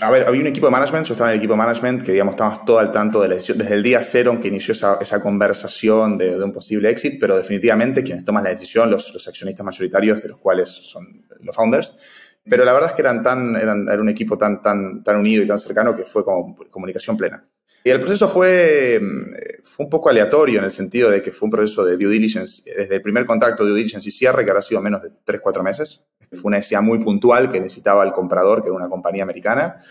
A 0.00 0.10
ver, 0.10 0.26
había 0.26 0.40
un 0.40 0.46
equipo 0.48 0.66
de 0.66 0.72
management, 0.72 1.06
yo 1.06 1.14
estaba 1.14 1.30
en 1.30 1.34
el 1.34 1.38
equipo 1.38 1.52
de 1.52 1.58
management, 1.58 2.02
que 2.02 2.10
digamos, 2.10 2.32
estábamos 2.32 2.64
todo 2.64 2.80
al 2.80 2.90
tanto 2.90 3.22
de 3.22 3.28
la 3.28 3.34
decisión, 3.34 3.58
desde 3.58 3.74
el 3.74 3.82
día 3.82 4.02
cero 4.02 4.32
en 4.32 4.40
que 4.40 4.48
inició 4.48 4.72
esa, 4.72 4.98
esa 5.00 5.22
conversación 5.22 6.18
de, 6.18 6.42
un 6.42 6.52
posible 6.52 6.90
exit, 6.90 7.20
pero 7.20 7.36
definitivamente 7.36 8.02
quienes 8.02 8.24
toman 8.24 8.42
la 8.42 8.50
decisión, 8.50 8.90
los, 8.90 9.12
los 9.14 9.28
accionistas 9.28 9.64
mayoritarios, 9.64 10.20
de 10.20 10.30
los 10.30 10.38
cuales 10.38 10.68
son 10.68 11.24
los 11.40 11.54
founders, 11.54 11.94
pero 12.48 12.64
la 12.64 12.72
verdad 12.72 12.90
es 12.90 12.96
que 12.96 13.02
eran 13.02 13.22
tan, 13.22 13.54
eran, 13.54 13.88
era 13.88 14.00
un 14.00 14.08
equipo 14.08 14.36
tan, 14.36 14.60
tan, 14.60 15.04
tan 15.04 15.16
unido 15.16 15.44
y 15.44 15.46
tan 15.46 15.58
cercano 15.60 15.94
que 15.94 16.02
fue 16.02 16.24
como 16.24 16.56
comunicación 16.70 17.16
plena. 17.16 17.44
Y 17.84 17.90
el 17.90 18.00
proceso 18.00 18.28
fue, 18.28 18.98
mm, 19.00 19.62
fue 19.62 19.84
un 19.84 19.90
poco 19.90 20.08
aleatorio 20.08 20.58
en 20.58 20.64
el 20.64 20.70
sentido 20.70 21.10
de 21.10 21.22
que 21.22 21.32
fue 21.32 21.46
un 21.46 21.52
proceso 21.52 21.84
de 21.84 21.96
due 21.96 22.10
diligence, 22.10 22.62
desde 22.64 22.96
el 22.96 23.02
primer 23.02 23.26
contacto, 23.26 23.64
due 23.64 23.76
diligence 23.76 24.08
y 24.08 24.12
cierre, 24.12 24.44
que 24.44 24.50
habrá 24.50 24.62
sido 24.62 24.80
menos 24.80 25.02
de 25.02 25.10
3, 25.24 25.40
4 25.40 25.62
meses. 25.62 26.04
Fue 26.32 26.48
una 26.48 26.58
necesidad 26.58 26.82
muy 26.82 26.98
puntual 26.98 27.50
que 27.50 27.60
necesitaba 27.60 28.04
el 28.04 28.12
comprador, 28.12 28.62
que 28.62 28.68
era 28.68 28.76
una 28.76 28.88
compañía 28.88 29.22
americana. 29.22 29.82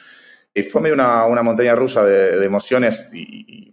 Y 0.53 0.63
fue 0.63 0.81
medio 0.81 0.95
una, 0.95 1.25
una 1.25 1.44
montaña 1.44 1.75
rusa 1.75 2.03
de, 2.03 2.44
emociones 2.44 3.09
y, 3.13 3.71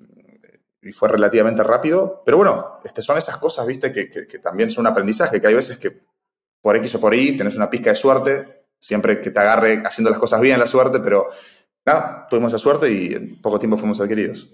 y, 0.82 0.92
fue 0.92 1.08
relativamente 1.08 1.62
rápido. 1.62 2.22
Pero 2.24 2.36
bueno, 2.36 2.78
este, 2.84 3.02
son 3.02 3.16
esas 3.16 3.38
cosas, 3.38 3.66
viste, 3.66 3.90
que, 3.90 4.10
que, 4.10 4.26
que 4.26 4.38
también 4.38 4.70
son 4.70 4.82
un 4.82 4.88
aprendizaje, 4.88 5.40
que 5.40 5.46
hay 5.46 5.54
veces 5.54 5.78
que 5.78 6.02
por 6.60 6.76
X 6.76 6.94
o 6.94 7.00
por 7.00 7.14
Y 7.14 7.36
tenés 7.36 7.56
una 7.56 7.70
pizca 7.70 7.90
de 7.90 7.96
suerte, 7.96 8.64
siempre 8.78 9.20
que 9.20 9.30
te 9.30 9.40
agarre 9.40 9.82
haciendo 9.84 10.10
las 10.10 10.18
cosas 10.18 10.40
bien 10.40 10.58
la 10.58 10.66
suerte, 10.66 11.00
pero 11.00 11.28
nada, 11.84 12.26
tuvimos 12.28 12.52
esa 12.52 12.58
suerte 12.58 12.92
y 12.92 13.14
en 13.14 13.40
poco 13.40 13.58
tiempo 13.58 13.76
fuimos 13.76 14.00
adquiridos. 14.00 14.50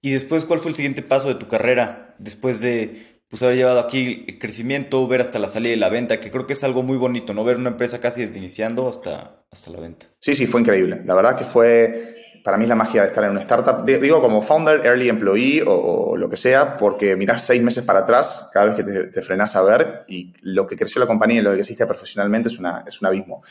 ¿Y 0.00 0.12
después 0.12 0.44
cuál 0.44 0.60
fue 0.60 0.70
el 0.70 0.76
siguiente 0.76 1.02
paso 1.02 1.28
de 1.28 1.34
tu 1.34 1.48
carrera? 1.48 2.14
Después 2.18 2.60
de 2.60 3.18
pues, 3.28 3.42
haber 3.42 3.56
llevado 3.56 3.80
aquí 3.80 4.24
el 4.26 4.38
crecimiento, 4.38 5.06
ver 5.06 5.20
hasta 5.20 5.38
la 5.38 5.48
salida 5.48 5.70
de 5.70 5.76
la 5.76 5.88
venta, 5.88 6.20
que 6.20 6.30
creo 6.30 6.46
que 6.46 6.54
es 6.54 6.64
algo 6.64 6.82
muy 6.82 6.96
bonito, 6.96 7.34
¿no? 7.34 7.44
Ver 7.44 7.56
una 7.56 7.70
empresa 7.70 8.00
casi 8.00 8.24
desde 8.24 8.38
iniciando 8.38 8.88
hasta, 8.88 9.42
hasta 9.50 9.70
la 9.70 9.80
venta. 9.80 10.06
Sí, 10.20 10.34
sí, 10.34 10.46
fue 10.46 10.60
increíble. 10.60 11.02
La 11.04 11.14
verdad 11.14 11.36
que 11.36 11.44
fue, 11.44 12.40
para 12.44 12.56
mí 12.56 12.66
la 12.66 12.74
magia 12.74 13.02
de 13.02 13.08
estar 13.08 13.24
en 13.24 13.30
una 13.30 13.40
startup, 13.40 13.84
digo 13.84 14.22
como 14.22 14.40
founder, 14.40 14.86
early 14.86 15.08
employee 15.08 15.62
o, 15.66 16.16
lo 16.16 16.30
que 16.30 16.36
sea, 16.36 16.76
porque 16.76 17.16
mirás 17.16 17.44
seis 17.44 17.62
meses 17.62 17.84
para 17.84 18.00
atrás 18.00 18.48
cada 18.52 18.66
vez 18.66 18.76
que 18.76 18.84
te, 18.84 19.06
te 19.08 19.22
frenás 19.22 19.56
a 19.56 19.62
ver 19.62 20.04
y 20.08 20.32
lo 20.42 20.66
que 20.66 20.76
creció 20.76 21.00
la 21.00 21.06
compañía 21.06 21.40
y 21.40 21.42
lo 21.42 21.54
que 21.54 21.60
hiciste 21.60 21.86
profesionalmente 21.86 22.48
es, 22.48 22.58
una, 22.58 22.84
es 22.86 23.00
un 23.00 23.08
abismo. 23.08 23.42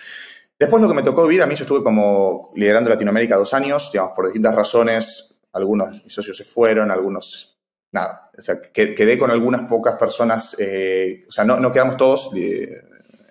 Después 0.59 0.81
lo 0.81 0.89
que 0.89 0.95
me 0.95 1.03
tocó 1.03 1.23
vivir, 1.23 1.43
a 1.43 1.45
mí 1.45 1.55
yo 1.55 1.63
estuve 1.65 1.83
como 1.83 2.51
liderando 2.55 2.89
Latinoamérica 2.89 3.35
dos 3.35 3.53
años, 3.53 3.91
digamos, 3.91 4.13
por 4.15 4.25
distintas 4.25 4.55
razones, 4.55 5.37
algunos 5.53 5.91
de 5.91 6.01
mis 6.03 6.13
socios 6.13 6.35
se 6.35 6.43
fueron, 6.43 6.89
algunos, 6.89 7.59
nada, 7.91 8.23
o 8.35 8.41
sea, 8.41 8.59
quedé 8.61 9.19
con 9.19 9.29
algunas 9.29 9.67
pocas 9.67 9.95
personas, 9.95 10.55
eh, 10.59 11.23
o 11.27 11.31
sea, 11.31 11.43
no, 11.43 11.59
no, 11.59 11.71
quedamos 11.71 11.97
todos 11.97 12.31
eh, 12.35 12.75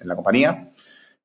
en 0.01 0.09
la 0.09 0.15
compañía. 0.15 0.73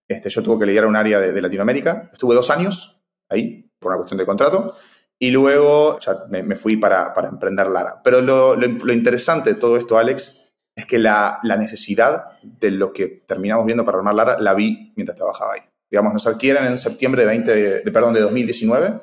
Este, 0.07 0.29
yo 0.29 0.41
tuve 0.41 0.59
que 0.59 0.65
liderar 0.65 0.89
un 0.89 0.95
área 0.95 1.19
de, 1.19 1.41
Latinoamérica, 1.41 2.09
estuve 2.11 2.33
dos 2.33 2.49
años 2.49 3.01
ahí, 3.29 3.69
por 3.79 3.91
una 3.91 3.97
cuestión 3.97 4.17
de 4.17 4.25
contrato, 4.25 4.75
y 5.19 5.29
luego 5.29 5.99
ya 5.99 6.25
me, 6.29 6.55
fui 6.55 6.77
para, 6.77 7.13
para, 7.13 7.29
emprender 7.29 7.67
Lara. 7.67 8.01
Pero 8.03 8.21
lo, 8.21 8.55
lo, 8.55 8.93
interesante 8.93 9.51
de 9.51 9.59
todo 9.59 9.77
esto, 9.77 9.99
Alex, 9.99 10.41
es 10.75 10.85
que 10.87 10.97
la, 10.97 11.39
la 11.43 11.57
necesidad 11.57 12.39
de 12.41 12.71
lo 12.71 12.91
que 12.91 13.07
terminamos 13.07 13.65
viendo 13.67 13.85
para 13.85 13.99
armar 13.99 14.15
Lara 14.15 14.37
la 14.39 14.55
vi 14.55 14.93
mientras 14.95 15.15
trabajaba 15.15 15.53
ahí 15.53 15.70
digamos, 15.91 16.13
nos 16.13 16.25
adquieren 16.25 16.65
en 16.65 16.77
septiembre 16.77 17.23
de, 17.23 17.27
20, 17.27 17.55
de, 17.83 17.91
perdón, 17.91 18.13
de 18.13 18.21
2019 18.21 19.01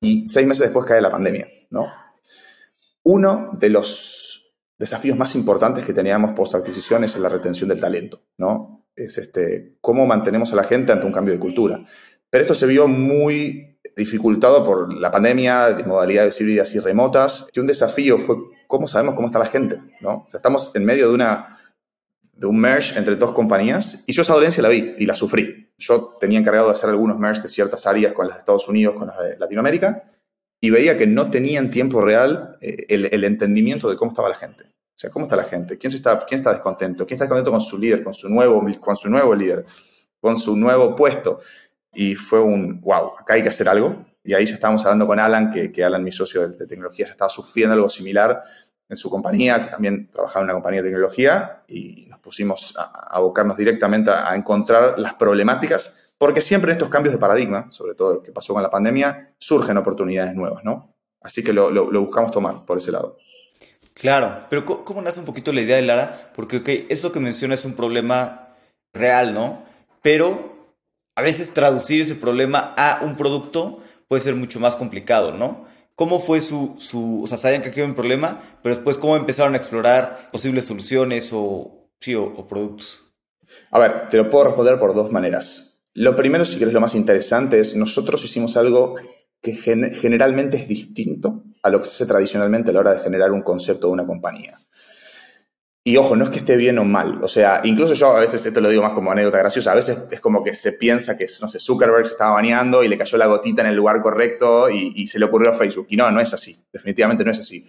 y 0.00 0.26
seis 0.26 0.46
meses 0.46 0.62
después 0.62 0.86
cae 0.86 1.02
la 1.02 1.10
pandemia, 1.10 1.46
¿no? 1.70 1.86
Uno 3.02 3.50
de 3.52 3.68
los 3.68 4.54
desafíos 4.78 5.18
más 5.18 5.34
importantes 5.34 5.84
que 5.84 5.92
teníamos 5.92 6.32
post 6.32 6.54
adquisición 6.54 7.04
es 7.04 7.16
la 7.18 7.28
retención 7.28 7.68
del 7.68 7.80
talento, 7.80 8.22
¿no? 8.38 8.86
Es 8.96 9.18
este, 9.18 9.76
cómo 9.82 10.06
mantenemos 10.06 10.52
a 10.52 10.56
la 10.56 10.64
gente 10.64 10.92
ante 10.92 11.06
un 11.06 11.12
cambio 11.12 11.34
de 11.34 11.40
cultura. 11.40 11.84
Pero 12.30 12.42
esto 12.42 12.54
se 12.54 12.66
vio 12.66 12.88
muy 12.88 13.78
dificultado 13.94 14.64
por 14.64 14.94
la 14.94 15.10
pandemia, 15.10 15.74
de 15.74 15.84
modalidades 15.84 16.40
híbridas 16.40 16.74
y 16.74 16.80
remotas, 16.80 17.48
que 17.52 17.60
un 17.60 17.66
desafío 17.66 18.18
fue 18.18 18.36
cómo 18.66 18.88
sabemos 18.88 19.14
cómo 19.14 19.28
está 19.28 19.38
la 19.38 19.46
gente, 19.46 19.78
¿no? 20.00 20.24
Estamos 20.32 20.70
en 20.74 20.84
medio 20.84 21.08
de 21.08 21.14
una 21.14 21.58
de 22.32 22.46
un 22.46 22.58
merge 22.58 22.98
entre 22.98 23.14
dos 23.16 23.32
compañías 23.32 24.02
y 24.06 24.12
yo 24.12 24.22
esa 24.22 24.34
dolencia 24.34 24.62
la 24.62 24.68
vi 24.68 24.94
y 24.98 25.06
la 25.06 25.14
sufrí. 25.14 25.63
Yo 25.78 26.16
tenía 26.20 26.38
encargado 26.38 26.68
de 26.68 26.72
hacer 26.72 26.90
algunos 26.90 27.18
merge 27.18 27.42
de 27.42 27.48
ciertas 27.48 27.86
áreas 27.86 28.12
con 28.12 28.26
las 28.26 28.36
de 28.36 28.40
Estados 28.40 28.68
Unidos, 28.68 28.94
con 28.94 29.08
las 29.08 29.18
de 29.18 29.38
Latinoamérica 29.38 30.04
y 30.64 30.70
veía 30.70 30.96
que 30.96 31.06
no 31.06 31.30
tenía 31.30 31.58
en 31.58 31.70
tiempo 31.70 32.00
real 32.00 32.56
eh, 32.62 32.86
el, 32.88 33.22
entendimiento 33.24 33.90
de 33.90 33.96
cómo 33.96 34.12
estaba 34.12 34.30
la 34.30 34.34
gente. 34.34 34.64
O 34.64 34.96
sea, 34.98 35.10
¿cómo 35.10 35.26
está 35.26 35.36
la 35.36 35.44
gente? 35.44 35.76
¿Quién, 35.76 35.92
está, 35.92 36.24
quién 36.24 36.40
está 36.40 36.54
descontento? 36.54 37.04
¿Quién 37.04 37.16
está 37.16 37.24
descontento 37.24 37.50
con 37.50 37.60
su 37.60 37.76
líder, 37.76 38.02
con 38.02 38.14
su, 38.14 38.30
nuevo, 38.30 38.64
con 38.80 38.96
su 38.96 39.10
nuevo 39.10 39.34
líder, 39.34 39.66
con 40.18 40.38
su 40.38 40.56
nuevo 40.56 40.96
puesto? 40.96 41.38
Y 41.92 42.14
fue 42.14 42.40
un, 42.40 42.80
wow, 42.80 43.12
acá 43.18 43.34
hay 43.34 43.42
que 43.42 43.50
hacer 43.50 43.68
algo. 43.68 44.06
Y 44.24 44.32
ahí 44.32 44.46
ya 44.46 44.54
estábamos 44.54 44.82
hablando 44.86 45.06
con 45.06 45.20
Alan, 45.20 45.50
que, 45.50 45.70
que 45.70 45.84
Alan, 45.84 46.02
mi 46.02 46.12
socio 46.12 46.48
de, 46.48 46.66
tecnología, 46.66 47.04
ya 47.04 47.12
estaba 47.12 47.28
sufriendo 47.28 47.74
algo 47.74 47.90
similar 47.90 48.42
en 48.88 48.96
su 48.96 49.10
compañía, 49.10 49.62
que 49.62 49.68
también 49.68 50.10
trabajaba 50.10 50.40
en 50.40 50.44
una 50.44 50.54
compañía 50.54 50.80
de 50.80 50.88
tecnología, 50.88 51.62
y 51.68 52.08
pusimos 52.24 52.74
a, 52.76 53.14
abocarnos 53.14 53.56
directamente 53.56 54.10
a, 54.10 54.34
encontrar 54.34 54.98
las 54.98 55.14
problemáticas, 55.14 56.12
porque 56.18 56.40
siempre 56.40 56.72
en 56.72 56.78
estos 56.78 56.88
cambios 56.88 57.12
de 57.12 57.20
paradigma, 57.20 57.68
sobre 57.70 57.94
todo 57.94 58.14
lo 58.14 58.22
que 58.22 58.32
pasó 58.32 58.54
con 58.54 58.62
la 58.62 58.70
pandemia, 58.70 59.34
surgen 59.38 59.76
oportunidades 59.76 60.34
nuevas, 60.34 60.64
¿no? 60.64 60.94
Así 61.20 61.44
que 61.44 61.52
lo, 61.52 61.70
buscamos 62.00 62.32
tomar 62.32 62.64
por 62.64 62.78
ese 62.78 62.90
lado. 62.90 63.18
Claro, 63.92 64.46
pero 64.50 64.64
¿cómo, 64.64 65.00
nace 65.02 65.20
un 65.20 65.26
poquito 65.26 65.52
la 65.52 65.60
idea 65.60 65.76
de 65.76 65.82
Lara? 65.82 66.32
Porque, 66.34 66.58
ok, 66.58 66.68
esto 66.88 67.12
que 67.12 67.20
menciona 67.20 67.54
es 67.54 67.64
un 67.64 67.74
problema 67.74 68.56
real, 68.92 69.32
¿no? 69.32 69.62
Pero 70.02 70.54
a 71.16 71.22
veces 71.22 71.54
traducir 71.54 72.00
ese 72.00 72.16
problema 72.16 72.74
a 72.76 73.00
un 73.02 73.16
producto 73.16 73.80
puede 74.08 74.22
ser 74.22 74.34
mucho 74.34 74.58
más 74.58 74.76
complicado, 74.76 75.32
¿no? 75.32 75.64
¿Cómo 75.94 76.18
fue 76.18 76.40
su, 76.40 76.74
su 76.78 77.22
o 77.22 77.26
sea, 77.26 77.38
sabían 77.38 77.62
que 77.62 77.68
aquí 77.68 77.80
había 77.80 77.90
un 77.90 77.96
problema, 77.96 78.40
pero 78.62 78.74
después 78.74 78.98
cómo 78.98 79.16
empezaron 79.16 79.54
a 79.54 79.58
explorar 79.58 80.30
posibles 80.32 80.64
soluciones 80.64 81.30
o, 81.32 81.83
o, 82.12 82.46
productos? 82.46 83.02
A 83.70 83.78
ver, 83.78 84.08
te 84.08 84.18
lo 84.18 84.28
puedo 84.28 84.44
responder 84.44 84.78
por 84.78 84.94
dos 84.94 85.10
maneras. 85.10 85.82
Lo 85.94 86.14
primero, 86.16 86.44
si 86.44 86.56
quieres 86.56 86.74
lo 86.74 86.80
más 86.80 86.94
interesante, 86.94 87.60
es 87.60 87.76
nosotros 87.76 88.22
hicimos 88.24 88.56
algo 88.56 88.96
que 89.40 89.54
generalmente 89.54 90.56
es 90.56 90.68
distinto 90.68 91.44
a 91.62 91.70
lo 91.70 91.80
que 91.80 91.86
se 91.86 91.94
hace 91.94 92.06
tradicionalmente 92.06 92.70
a 92.70 92.74
la 92.74 92.80
hora 92.80 92.94
de 92.94 93.00
generar 93.00 93.30
un 93.30 93.42
concepto 93.42 93.86
de 93.86 93.92
una 93.92 94.06
compañía. 94.06 94.60
Y 95.86 95.98
ojo, 95.98 96.16
no 96.16 96.24
es 96.24 96.30
que 96.30 96.38
esté 96.38 96.56
bien 96.56 96.78
o 96.78 96.84
mal. 96.84 97.22
O 97.22 97.28
sea, 97.28 97.60
incluso 97.62 97.92
yo 97.92 98.16
a 98.16 98.20
veces, 98.20 98.44
esto 98.46 98.62
lo 98.62 98.70
digo 98.70 98.82
más 98.82 98.94
como 98.94 99.12
anécdota 99.12 99.36
graciosa, 99.36 99.72
a 99.72 99.74
veces 99.74 99.98
es 100.10 100.18
como 100.18 100.42
que 100.42 100.54
se 100.54 100.72
piensa 100.72 101.18
que, 101.18 101.26
no 101.42 101.48
sé, 101.48 101.60
Zuckerberg 101.60 102.06
se 102.06 102.12
estaba 102.12 102.32
bañando 102.32 102.82
y 102.82 102.88
le 102.88 102.96
cayó 102.96 103.18
la 103.18 103.26
gotita 103.26 103.60
en 103.60 103.68
el 103.68 103.76
lugar 103.76 104.00
correcto 104.00 104.70
y, 104.70 105.06
se 105.06 105.18
le 105.18 105.26
ocurrió 105.26 105.50
a 105.50 105.52
Facebook. 105.52 105.86
Y 105.90 105.96
no, 105.96 106.10
no 106.10 106.20
es 106.20 106.32
así. 106.32 106.64
Definitivamente 106.72 107.22
no 107.22 107.30
es 107.32 107.38
así. 107.38 107.66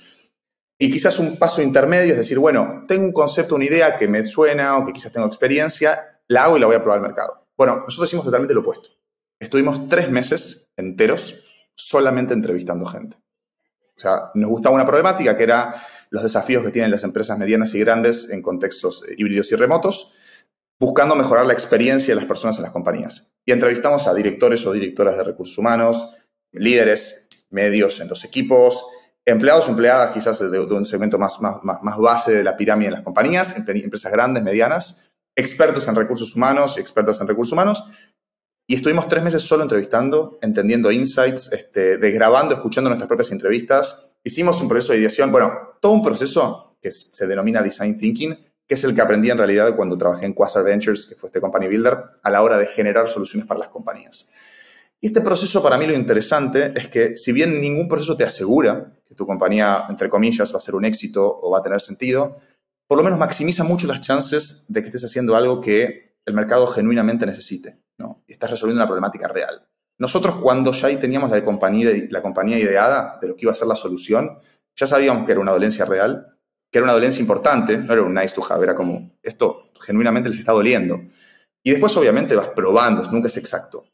Y 0.78 0.92
quizás 0.92 1.20
un 1.20 1.38
paso 1.38 1.62
intermedio 1.62 2.12
es 2.12 2.18
decir, 2.18 2.38
bueno, 2.38 2.84
tengo 2.88 3.06
un 3.06 3.14
concepto, 3.14 3.56
una 3.56 3.66
idea 3.66 3.96
que 3.96 4.08
me 4.08 4.26
suena 4.26 4.78
o 4.78 4.86
que 4.86 4.92
quizás 4.92 5.12
tengo 5.12 5.28
experiencia, 5.28 6.22
la 6.28 6.44
hago 6.44 6.58
y 6.58 6.60
la 6.60 6.68
voy 6.68 6.76
a 6.76 6.80
probar 6.80 6.98
al 6.98 7.04
mercado. 7.04 7.48
Bueno, 7.58 7.84
nosotros 7.86 8.10
hicimos 8.10 8.26
totalmente 8.26 8.54
lo 8.54 8.62
opuesto. 8.62 8.90
Estuvimos 9.40 9.88
tres 9.88 10.10
meses 10.10 10.70
enteros 10.76 11.44
solamente 11.76 12.34
entrevistando 12.34 12.86
gente. 12.86 13.18
O 13.96 14.00
sea, 14.00 14.32
nos 14.34 14.50
gustaba 14.50 14.76
una 14.76 14.86
problemática 14.86 15.38
que 15.38 15.44
era 15.44 15.74
los 16.10 16.24
desafíos 16.24 16.64
que 16.64 16.72
tienen 16.72 16.92
las 16.92 17.04
empresas 17.04 17.38
medianas 17.38 17.74
y 17.74 17.80
grandes 17.80 18.30
en 18.30 18.42
contextos 18.42 19.06
híbridos 19.18 19.52
y 19.52 19.56
remotos, 19.56 20.14
buscando 20.78 21.16
mejorar 21.16 21.46
la 21.46 21.54
experiencia 21.54 22.14
de 22.14 22.20
las 22.20 22.26
personas 22.26 22.58
en 22.58 22.64
las 22.64 22.72
compañías. 22.74 23.34
Y 23.46 23.54
entrevistamos 23.54 24.08
a 24.08 24.14
directores 24.14 24.66
o 24.66 24.74
directoras 24.74 25.16
de 25.16 25.24
recursos 25.24 25.58
humanos, 25.58 26.10
líderes, 26.52 27.28
medios 27.50 28.02
en 28.02 28.10
los 28.10 28.26
equipos, 28.26 28.86
empleados 29.26 29.68
empleadas 29.68 30.14
quizás 30.14 30.40
de, 30.40 30.60
un 30.60 30.86
segmento 30.86 31.18
más, 31.18 31.42
más, 31.42 31.64
más, 31.64 31.98
base 31.98 32.32
de 32.34 32.44
la 32.44 32.56
pirámide 32.56 32.88
en 32.88 32.94
las 32.94 33.02
compañías, 33.02 33.56
empresas 33.56 34.12
grandes, 34.12 34.44
medianas, 34.44 35.02
expertos 35.36 35.88
en 35.88 35.96
recursos 35.96 36.36
humanos 36.36 36.78
expertas 36.78 37.20
en 37.20 37.28
recursos 37.28 37.54
humanos, 37.54 37.86
y 38.68 38.76
estuvimos 38.76 39.08
tres 39.08 39.24
meses 39.24 39.44
solo 39.44 39.64
entrevistando, 39.64 40.40
entendiendo 40.42 40.92
insights, 40.92 41.52
este, 41.52 41.98
desgrabando, 41.98 42.56
escuchando 42.56 42.90
nuestras 42.90 43.08
propias 43.08 43.32
entrevistas. 43.32 44.10
Hicimos 44.24 44.60
un 44.60 44.68
proceso 44.68 44.94
de 44.94 45.00
ideación, 45.00 45.32
bueno, 45.32 45.54
todo 45.80 45.92
un 45.92 46.04
proceso 46.04 46.76
que 46.82 46.90
se 46.90 47.28
denomina 47.28 47.62
Design 47.62 47.96
Thinking, 47.96 48.36
que 48.68 48.74
es 48.74 48.84
el 48.84 48.96
que 48.96 49.02
aprendí 49.02 49.30
en 49.30 49.38
realidad 49.38 49.76
cuando 49.76 49.96
trabajé 49.98 50.26
en 50.26 50.34
Quasar 50.34 50.64
Ventures, 50.64 51.06
que 51.06 51.14
fue 51.14 51.28
este 51.28 51.40
company 51.40 51.68
builder, 51.68 51.98
a 52.24 52.32
la 52.32 52.42
hora 52.42 52.58
de 52.58 52.66
generar 52.66 53.08
soluciones 53.08 53.48
para 53.48 53.60
las 53.60 53.70
compañías. 53.70 54.32
Y 55.00 55.08
este 55.08 55.22
proceso, 55.22 55.62
para 55.62 55.78
mí 55.78 55.86
lo 55.86 55.94
interesante 55.94 56.74
es 56.76 56.88
que 56.88 57.16
si 57.18 57.32
bien 57.32 57.62
ningún 57.62 57.88
proceso 57.88 58.18
te 58.18 58.24
asegura 58.24 58.95
tu 59.16 59.26
compañía, 59.26 59.86
entre 59.90 60.10
comillas, 60.10 60.54
va 60.54 60.58
a 60.58 60.62
ser 60.62 60.76
un 60.76 60.86
éxito 60.86 61.40
o 61.42 61.52
va 61.52 61.60
a 61.60 61.64
tener 61.64 61.82
sentido, 61.82 62.38
por 62.88 62.98
lo 62.98 63.04
menos 63.04 63.18
maximiza 63.20 63.64
mucho 63.64 63.88
las 63.88 64.02
chances 64.02 64.66
de 64.68 64.82
que 64.82 64.88
estés 64.88 65.06
haciendo 65.06 65.36
algo 65.36 65.62
que 65.62 66.18
el 66.26 66.34
mercado 66.34 66.68
genuinamente 66.68 67.26
necesite. 67.26 67.82
¿no? 67.98 68.24
Y 68.28 68.34
estás 68.34 68.52
resolviendo 68.52 68.82
una 68.82 68.88
problemática 68.88 69.28
real. 69.28 69.68
Nosotros 69.98 70.36
cuando 70.36 70.72
ya 70.72 71.00
teníamos 71.00 71.30
la, 71.30 71.44
compañía, 71.44 71.90
la 72.10 72.22
compañía 72.22 72.60
ideada 72.60 73.18
de 73.22 73.30
lo 73.30 73.36
que 73.36 73.44
iba 73.44 73.52
a 73.52 73.56
ser 73.56 73.68
la 73.68 73.76
solución, 73.76 74.38
ya 74.76 74.88
sabíamos 74.88 75.26
que 75.26 75.32
era 75.32 75.42
una 75.42 75.54
dolencia 75.54 75.86
real, 75.86 76.38
que 76.70 76.80
era 76.80 76.84
una 76.84 76.94
dolencia 76.94 77.22
importante, 77.22 77.78
no 77.78 77.94
era 77.94 78.02
un 78.02 78.14
nice 78.14 78.36
to 78.36 78.44
have, 78.50 78.62
era 78.64 78.76
como, 78.76 79.18
esto 79.24 79.72
genuinamente 79.80 80.30
les 80.30 80.40
está 80.40 80.52
doliendo. 80.52 81.00
Y 81.64 81.72
después 81.72 81.96
obviamente 81.96 82.36
vas 82.36 82.50
probando, 82.50 83.10
nunca 83.12 83.30
es 83.30 83.38
exacto. 83.38 83.86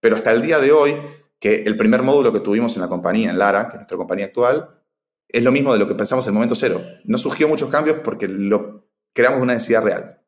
Pero 0.00 0.16
hasta 0.16 0.32
el 0.32 0.40
día 0.40 0.58
de 0.58 0.72
hoy, 0.72 0.96
que 1.42 1.64
el 1.64 1.76
primer 1.76 2.04
módulo 2.04 2.32
que 2.32 2.38
tuvimos 2.38 2.76
en 2.76 2.82
la 2.82 2.88
compañía, 2.88 3.28
en 3.28 3.36
Lara, 3.36 3.64
que 3.64 3.72
es 3.72 3.80
nuestra 3.80 3.96
compañía 3.96 4.26
actual, 4.26 4.70
es 5.28 5.42
lo 5.42 5.50
mismo 5.50 5.72
de 5.72 5.80
lo 5.80 5.88
que 5.88 5.96
pensamos 5.96 6.24
en 6.24 6.30
el 6.30 6.34
momento 6.34 6.54
cero. 6.54 6.80
No 7.02 7.18
surgió 7.18 7.48
muchos 7.48 7.68
cambios 7.68 7.98
porque 8.04 8.28
lo 8.28 8.86
creamos 9.12 9.42
una 9.42 9.54
necesidad 9.54 9.82
real. 9.82 10.20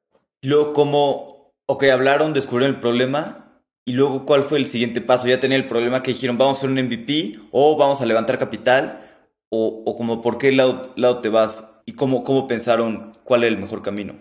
Lo 0.42 0.73
como 0.73 1.54
ok, 1.66 1.85
hablaron, 1.85 2.33
descubrieron 2.33 2.75
el 2.75 2.80
problema 2.80 3.62
y 3.85 3.92
luego 3.92 4.26
cuál 4.26 4.42
fue 4.42 4.59
el 4.59 4.66
siguiente 4.66 5.00
paso. 5.00 5.28
Ya 5.28 5.38
tenía 5.38 5.56
el 5.56 5.68
problema 5.68 6.02
que 6.02 6.11
dijeron, 6.11 6.37
vamos 6.37 6.56
a 6.56 6.59
hacer 6.59 6.71
un 6.71 6.85
MVP 6.85 7.38
o 7.52 7.76
vamos 7.76 8.00
a 8.00 8.06
levantar 8.06 8.37
capital 8.37 9.06
o, 9.50 9.85
o 9.87 9.97
como 9.97 10.21
por 10.21 10.37
qué 10.37 10.50
lado, 10.50 10.92
lado 10.97 11.21
te 11.21 11.28
vas 11.28 11.80
y 11.87 11.92
cómo, 11.92 12.25
cómo 12.25 12.49
pensaron 12.49 13.12
cuál 13.23 13.44
era 13.44 13.54
el 13.54 13.61
mejor 13.61 13.83
camino. 13.83 14.14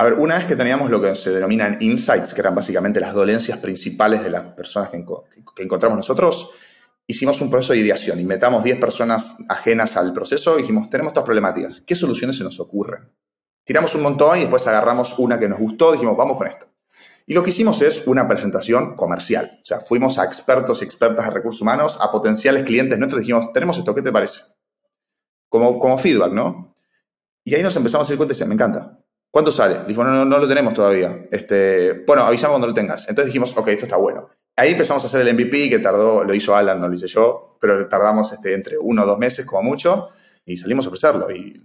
A 0.00 0.04
ver, 0.04 0.14
una 0.14 0.38
vez 0.38 0.46
que 0.46 0.56
teníamos 0.56 0.88
lo 0.88 0.98
que 0.98 1.14
se 1.14 1.28
denominan 1.28 1.76
insights, 1.80 2.32
que 2.32 2.40
eran 2.40 2.54
básicamente 2.54 3.00
las 3.00 3.12
dolencias 3.12 3.58
principales 3.58 4.24
de 4.24 4.30
las 4.30 4.44
personas 4.54 4.88
que, 4.88 4.96
encontramos 5.62 5.98
nosotros, 5.98 6.52
hicimos 7.06 7.38
un 7.42 7.50
proceso 7.50 7.74
de 7.74 7.80
ideación. 7.80 8.18
Inventamos 8.18 8.64
10 8.64 8.80
personas 8.80 9.36
ajenas 9.46 9.98
al 9.98 10.14
proceso 10.14 10.58
y 10.58 10.62
dijimos, 10.62 10.88
tenemos 10.88 11.10
estas 11.10 11.24
problemáticas, 11.24 11.82
¿qué 11.82 11.94
soluciones 11.94 12.38
se 12.38 12.44
nos 12.44 12.58
ocurren? 12.60 13.12
Tiramos 13.62 13.94
un 13.94 14.00
montón 14.00 14.38
y 14.38 14.40
después 14.40 14.66
agarramos 14.66 15.18
una 15.18 15.38
que 15.38 15.50
nos 15.50 15.58
gustó, 15.58 15.92
dijimos, 15.92 16.16
vamos 16.16 16.38
con 16.38 16.46
esto. 16.46 16.66
Y 17.26 17.34
lo 17.34 17.42
que 17.42 17.50
hicimos 17.50 17.82
es 17.82 18.06
una 18.06 18.26
presentación 18.26 18.96
comercial. 18.96 19.58
O 19.60 19.64
sea, 19.66 19.80
fuimos 19.80 20.18
a 20.18 20.24
expertos 20.24 20.80
y 20.80 20.86
expertas 20.86 21.26
de 21.26 21.30
recursos 21.30 21.60
humanos, 21.60 21.98
a 22.00 22.10
potenciales 22.10 22.62
clientes 22.62 22.98
nuestros, 22.98 23.20
dijimos, 23.20 23.52
tenemos 23.52 23.76
esto, 23.76 23.94
¿qué 23.94 24.00
te 24.00 24.12
parece? 24.12 24.40
Como, 25.50 25.78
como 25.78 25.98
feedback, 25.98 26.32
¿no? 26.32 26.74
Y 27.44 27.54
ahí 27.54 27.62
nos 27.62 27.76
empezamos 27.76 28.06
a 28.06 28.08
decir 28.08 28.16
cuenta 28.16 28.42
y 28.42 28.48
me 28.48 28.54
encanta. 28.54 28.99
¿Cuánto 29.30 29.52
sale? 29.52 29.80
Dijimos, 29.86 30.06
no, 30.06 30.24
no, 30.24 30.38
lo 30.38 30.48
tenemos 30.48 30.74
todavía. 30.74 31.26
Este, 31.30 32.04
bueno, 32.06 32.24
avisamos 32.24 32.54
cuando 32.54 32.66
lo 32.66 32.74
tengas. 32.74 33.08
Entonces 33.08 33.26
dijimos, 33.26 33.56
ok, 33.56 33.68
esto 33.68 33.84
está 33.84 33.96
bueno. 33.96 34.28
Ahí 34.56 34.72
empezamos 34.72 35.02
a 35.04 35.06
hacer 35.06 35.26
el 35.26 35.34
MVP, 35.34 35.70
que 35.70 35.78
tardó, 35.78 36.24
lo 36.24 36.34
hizo 36.34 36.54
Alan, 36.54 36.80
no 36.80 36.88
lo 36.88 36.94
hice 36.94 37.06
yo, 37.06 37.56
pero 37.60 37.88
tardamos 37.88 38.32
este, 38.32 38.54
entre 38.54 38.76
uno 38.76 39.04
o 39.04 39.06
dos 39.06 39.18
meses 39.18 39.46
como 39.46 39.62
mucho 39.62 40.08
y 40.44 40.56
salimos 40.56 40.86
a 40.86 40.88
ofrecerlo. 40.88 41.30
Y 41.30 41.62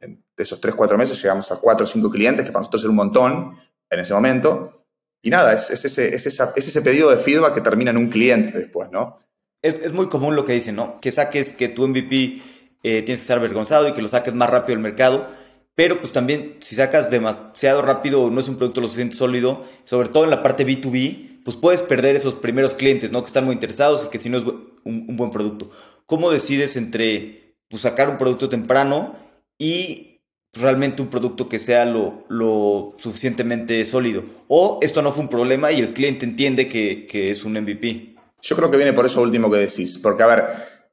de 0.00 0.42
esos 0.42 0.60
tres, 0.60 0.74
cuatro 0.74 0.98
meses 0.98 1.20
llegamos 1.20 1.50
a 1.52 1.56
cuatro 1.56 1.84
o 1.84 1.86
cinco 1.86 2.10
clientes, 2.10 2.44
que 2.44 2.52
para 2.52 2.60
nosotros 2.60 2.82
era 2.82 2.90
un 2.90 2.96
montón 2.96 3.56
en 3.90 4.00
ese 4.00 4.14
momento. 4.14 4.86
Y 5.22 5.30
nada, 5.30 5.52
es, 5.54 5.70
ese, 5.70 6.14
es, 6.14 6.26
ese 6.26 6.82
pedido 6.82 7.10
de 7.10 7.16
feedback 7.16 7.54
que 7.54 7.60
termina 7.60 7.90
en 7.90 7.96
un 7.96 8.08
cliente 8.08 8.58
después, 8.58 8.90
¿no? 8.90 9.16
Es, 9.62 9.92
muy 9.92 10.08
común 10.08 10.36
lo 10.36 10.44
que 10.44 10.52
dicen, 10.52 10.76
¿no? 10.76 11.00
Que 11.00 11.10
saques 11.10 11.52
que 11.52 11.68
tu 11.68 11.88
MVP 11.88 12.42
eh, 12.82 13.02
tienes 13.02 13.04
que 13.04 13.22
estar 13.22 13.38
avergonzado 13.38 13.88
y 13.88 13.92
que 13.92 14.02
lo 14.02 14.08
saques 14.08 14.34
más 14.34 14.50
rápido 14.50 14.76
al 14.76 14.82
mercado. 14.82 15.28
Pero 15.74 16.00
pues 16.00 16.12
también 16.12 16.56
si 16.60 16.76
sacas 16.76 17.10
demasiado 17.10 17.82
rápido 17.82 18.30
no 18.30 18.40
es 18.40 18.48
un 18.48 18.56
producto 18.56 18.80
lo 18.80 18.86
suficiente 18.86 19.16
sólido, 19.16 19.64
sobre 19.84 20.08
todo 20.08 20.24
en 20.24 20.30
la 20.30 20.42
parte 20.42 20.66
B2B, 20.66 21.42
pues 21.44 21.56
puedes 21.56 21.82
perder 21.82 22.16
esos 22.16 22.34
primeros 22.34 22.74
clientes, 22.74 23.10
¿no? 23.10 23.22
Que 23.22 23.26
están 23.26 23.44
muy 23.44 23.54
interesados 23.54 24.04
y 24.04 24.08
que 24.08 24.18
si 24.18 24.30
no 24.30 24.38
es 24.38 24.44
un, 24.84 25.16
buen 25.16 25.30
producto. 25.30 25.70
¿Cómo 26.06 26.30
decides 26.30 26.76
entre 26.76 27.56
pues, 27.68 27.82
sacar 27.82 28.08
un 28.08 28.18
producto 28.18 28.48
temprano 28.48 29.16
y 29.58 30.14
realmente 30.54 31.02
un 31.02 31.08
producto 31.08 31.48
que 31.48 31.58
sea 31.58 31.84
lo, 31.84 32.24
lo, 32.28 32.94
suficientemente 32.98 33.84
sólido. 33.84 34.24
O 34.48 34.78
esto 34.82 35.02
no 35.02 35.12
fue 35.12 35.22
un 35.22 35.28
problema 35.28 35.72
y 35.72 35.80
el 35.80 35.92
cliente 35.92 36.24
entiende 36.24 36.68
que, 36.68 37.06
que, 37.06 37.30
es 37.30 37.44
un 37.44 37.54
MVP. 37.54 38.14
Yo 38.40 38.56
creo 38.56 38.70
que 38.70 38.76
viene 38.76 38.92
por 38.92 39.06
eso 39.06 39.20
último 39.22 39.50
que 39.50 39.58
decís, 39.58 39.98
porque 39.98 40.22
a 40.22 40.26
ver, 40.26 40.44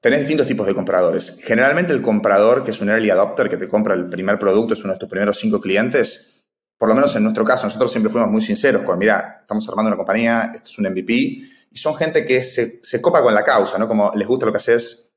tenés 0.01 0.19
distintos 0.19 0.47
tipos 0.47 0.67
de 0.67 0.73
compradores. 0.73 1.37
Generalmente 1.43 1.93
el 1.93 2.01
comprador 2.01 2.63
que 2.63 2.71
es 2.71 2.81
un 2.81 2.89
early 2.89 3.09
adopter, 3.09 3.47
que 3.47 3.57
te 3.57 3.69
compra 3.69 3.93
el 3.93 4.09
primer 4.09 4.37
producto, 4.37 4.73
es 4.73 4.83
uno 4.83 4.93
de 4.93 4.99
tus 4.99 5.07
primeros 5.07 5.39
cinco 5.39 5.61
clientes, 5.61 6.45
por 6.77 6.89
lo 6.89 6.95
menos 6.95 7.15
en 7.15 7.21
nuestro 7.21 7.45
caso, 7.45 7.67
nosotros 7.67 7.91
siempre 7.91 8.11
fuimos 8.11 8.31
muy 8.31 8.41
sinceros 8.41 8.81
con, 8.81 8.97
mira, 8.97 9.37
estamos 9.39 9.69
armando 9.69 9.89
una 9.89 9.97
compañía, 9.97 10.51
esto 10.53 10.67
es 10.67 10.79
un 10.79 10.89
MVP, 10.89 11.13
y 11.13 11.77
son 11.77 11.95
gente 11.95 12.25
que 12.25 12.41
se, 12.41 12.79
se 12.81 12.99
copa 12.99 13.21
con 13.21 13.35
la 13.35 13.43
causa, 13.43 13.77
¿no? 13.77 13.87
Como 13.87 14.11
les 14.15 14.27
gusta 14.27 14.47
lo 14.47 14.51
que 14.51 14.57
haces, 14.57 15.10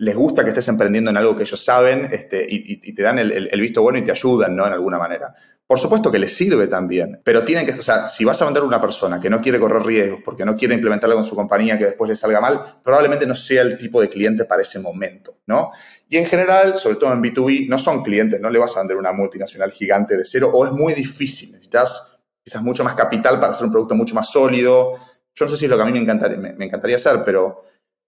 les 0.00 0.16
gusta 0.16 0.42
que 0.42 0.48
estés 0.48 0.66
emprendiendo 0.68 1.10
en 1.10 1.18
algo 1.18 1.36
que 1.36 1.42
ellos 1.42 1.62
saben 1.62 2.08
este, 2.10 2.46
y, 2.48 2.94
te 2.94 3.02
dan 3.02 3.18
el, 3.18 3.60
visto 3.60 3.82
bueno 3.82 3.98
y 3.98 4.02
te 4.02 4.10
ayudan, 4.10 4.56
¿no? 4.56 4.66
En 4.66 4.72
alguna 4.72 4.96
manera. 4.96 5.34
Por 5.66 5.78
supuesto 5.78 6.10
que 6.10 6.18
les 6.18 6.34
sirve 6.34 6.68
también, 6.68 7.20
pero 7.22 7.44
tienen 7.44 7.66
que, 7.66 7.72
o 7.72 7.82
sea, 7.82 8.08
si 8.08 8.24
vas 8.24 8.40
a 8.40 8.46
vender 8.46 8.62
a 8.62 8.66
una 8.66 8.80
persona 8.80 9.20
que 9.20 9.28
no 9.28 9.42
quiere 9.42 9.60
correr 9.60 9.82
riesgos 9.82 10.20
porque 10.24 10.46
no 10.46 10.56
quiere 10.56 10.72
implementarlo 10.72 11.16
con 11.16 11.24
su 11.24 11.36
compañía 11.36 11.78
que 11.78 11.84
después 11.84 12.08
le 12.08 12.16
salga 12.16 12.40
mal, 12.40 12.80
probablemente 12.82 13.26
no 13.26 13.36
sea 13.36 13.60
el 13.60 13.76
tipo 13.76 14.00
de 14.00 14.08
cliente 14.08 14.46
para 14.46 14.62
ese 14.62 14.78
momento, 14.78 15.40
¿no? 15.46 15.70
Y 16.08 16.16
en 16.16 16.24
general, 16.24 16.78
sobre 16.78 16.96
todo 16.96 17.12
en 17.12 17.22
B2B, 17.22 17.68
no 17.68 17.78
son 17.78 18.02
clientes, 18.02 18.40
no 18.40 18.48
le 18.48 18.58
vas 18.58 18.74
a 18.76 18.80
vender 18.80 18.96
una 18.96 19.12
multinacional 19.12 19.70
gigante 19.70 20.16
de 20.16 20.24
cero 20.24 20.50
o 20.50 20.64
es 20.64 20.72
muy 20.72 20.94
difícil, 20.94 21.52
necesitas 21.52 22.18
quizás 22.42 22.62
mucho 22.62 22.84
más 22.84 22.94
capital 22.94 23.38
para 23.38 23.52
hacer 23.52 23.66
un 23.66 23.72
producto 23.72 23.94
mucho 23.94 24.14
más 24.14 24.30
sólido. 24.30 24.94
Yo 25.34 25.44
no 25.44 25.50
sé 25.50 25.58
si 25.58 25.66
es 25.66 25.70
lo 25.70 25.76
que 25.76 25.82
a 25.82 25.86
mí 25.86 25.92
me 25.92 26.00
encantaría, 26.00 26.38
me 26.38 26.64
encantaría 26.64 26.96
hacer, 26.96 27.22
pero 27.22 27.64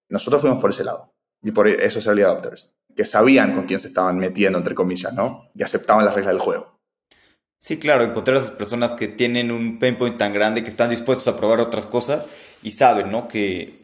nosotros 0.09 0.41
fuimos 0.41 0.59
por 0.59 0.71
ese 0.71 0.83
lado 0.83 1.12
y 1.43 1.51
por 1.51 1.67
esos 1.67 2.05
early 2.07 2.23
adopters, 2.23 2.73
que 2.95 3.05
sabían 3.05 3.53
con 3.53 3.65
quién 3.65 3.79
se 3.79 3.87
estaban 3.87 4.17
metiendo, 4.17 4.57
entre 4.57 4.75
comillas, 4.75 5.13
¿no? 5.13 5.49
Y 5.53 5.63
aceptaban 5.63 6.05
las 6.05 6.15
reglas 6.15 6.33
del 6.33 6.41
juego. 6.41 6.79
Sí, 7.57 7.77
claro, 7.77 8.03
encontrar 8.03 8.37
a 8.37 8.39
esas 8.41 8.51
personas 8.51 8.93
que 8.93 9.07
tienen 9.07 9.51
un 9.51 9.79
pain 9.79 9.97
point 9.97 10.17
tan 10.17 10.33
grande, 10.33 10.63
que 10.63 10.69
están 10.69 10.89
dispuestos 10.89 11.27
a 11.27 11.37
probar 11.37 11.59
otras 11.59 11.87
cosas 11.87 12.27
y 12.61 12.71
saben, 12.71 13.11
¿no? 13.11 13.27
Que, 13.27 13.83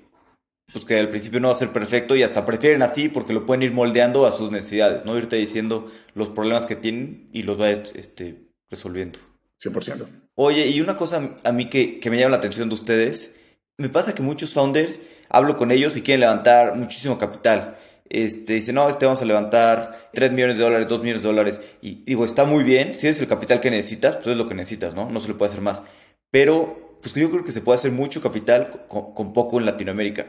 pues 0.71 0.85
que 0.85 0.99
al 0.99 1.09
principio 1.09 1.39
no 1.39 1.47
va 1.47 1.53
a 1.53 1.57
ser 1.57 1.69
perfecto 1.69 2.15
y 2.15 2.23
hasta 2.23 2.45
prefieren 2.45 2.81
así 2.81 3.09
porque 3.09 3.33
lo 3.33 3.45
pueden 3.45 3.63
ir 3.63 3.71
moldeando 3.71 4.25
a 4.25 4.31
sus 4.31 4.51
necesidades, 4.51 5.05
¿no? 5.05 5.17
Irte 5.17 5.37
diciendo 5.37 5.91
los 6.13 6.29
problemas 6.29 6.65
que 6.65 6.75
tienen 6.75 7.29
y 7.31 7.43
los 7.43 7.59
va 7.59 7.69
este, 7.69 8.49
resolviendo. 8.69 9.19
100%. 9.63 10.07
Oye, 10.35 10.67
y 10.67 10.81
una 10.81 10.97
cosa 10.97 11.35
a 11.43 11.51
mí 11.51 11.69
que, 11.69 11.99
que 11.99 12.09
me 12.09 12.17
llama 12.17 12.31
la 12.31 12.37
atención 12.37 12.69
de 12.69 12.75
ustedes, 12.75 13.35
me 13.77 13.89
pasa 13.89 14.13
que 14.13 14.21
muchos 14.21 14.53
founders 14.53 15.01
hablo 15.29 15.57
con 15.57 15.71
ellos 15.71 15.95
y 15.95 16.01
quieren 16.01 16.21
levantar 16.21 16.75
muchísimo 16.75 17.17
capital. 17.17 17.77
Este, 18.09 18.53
dice, 18.53 18.73
no, 18.73 18.89
este 18.89 19.05
vamos 19.05 19.21
a 19.21 19.25
levantar 19.25 20.09
3 20.13 20.31
millones 20.31 20.57
de 20.57 20.63
dólares, 20.63 20.87
2 20.87 21.01
millones 21.01 21.21
de 21.23 21.29
dólares. 21.29 21.61
Y 21.81 22.03
digo, 22.05 22.25
está 22.25 22.43
muy 22.43 22.63
bien, 22.63 22.95
si 22.95 23.07
es 23.07 23.21
el 23.21 23.27
capital 23.27 23.61
que 23.61 23.69
necesitas, 23.69 24.15
pues 24.15 24.27
es 24.29 24.37
lo 24.37 24.47
que 24.47 24.55
necesitas, 24.55 24.95
¿no? 24.95 25.09
No 25.09 25.19
se 25.19 25.27
le 25.27 25.35
puede 25.35 25.51
hacer 25.51 25.61
más. 25.61 25.83
Pero, 26.31 26.97
pues 27.01 27.13
yo 27.13 27.29
creo 27.29 27.45
que 27.45 27.51
se 27.51 27.61
puede 27.61 27.77
hacer 27.77 27.91
mucho 27.91 28.21
capital 28.21 28.85
con, 28.87 29.33
poco 29.33 29.59
en 29.59 29.65
Latinoamérica. 29.65 30.25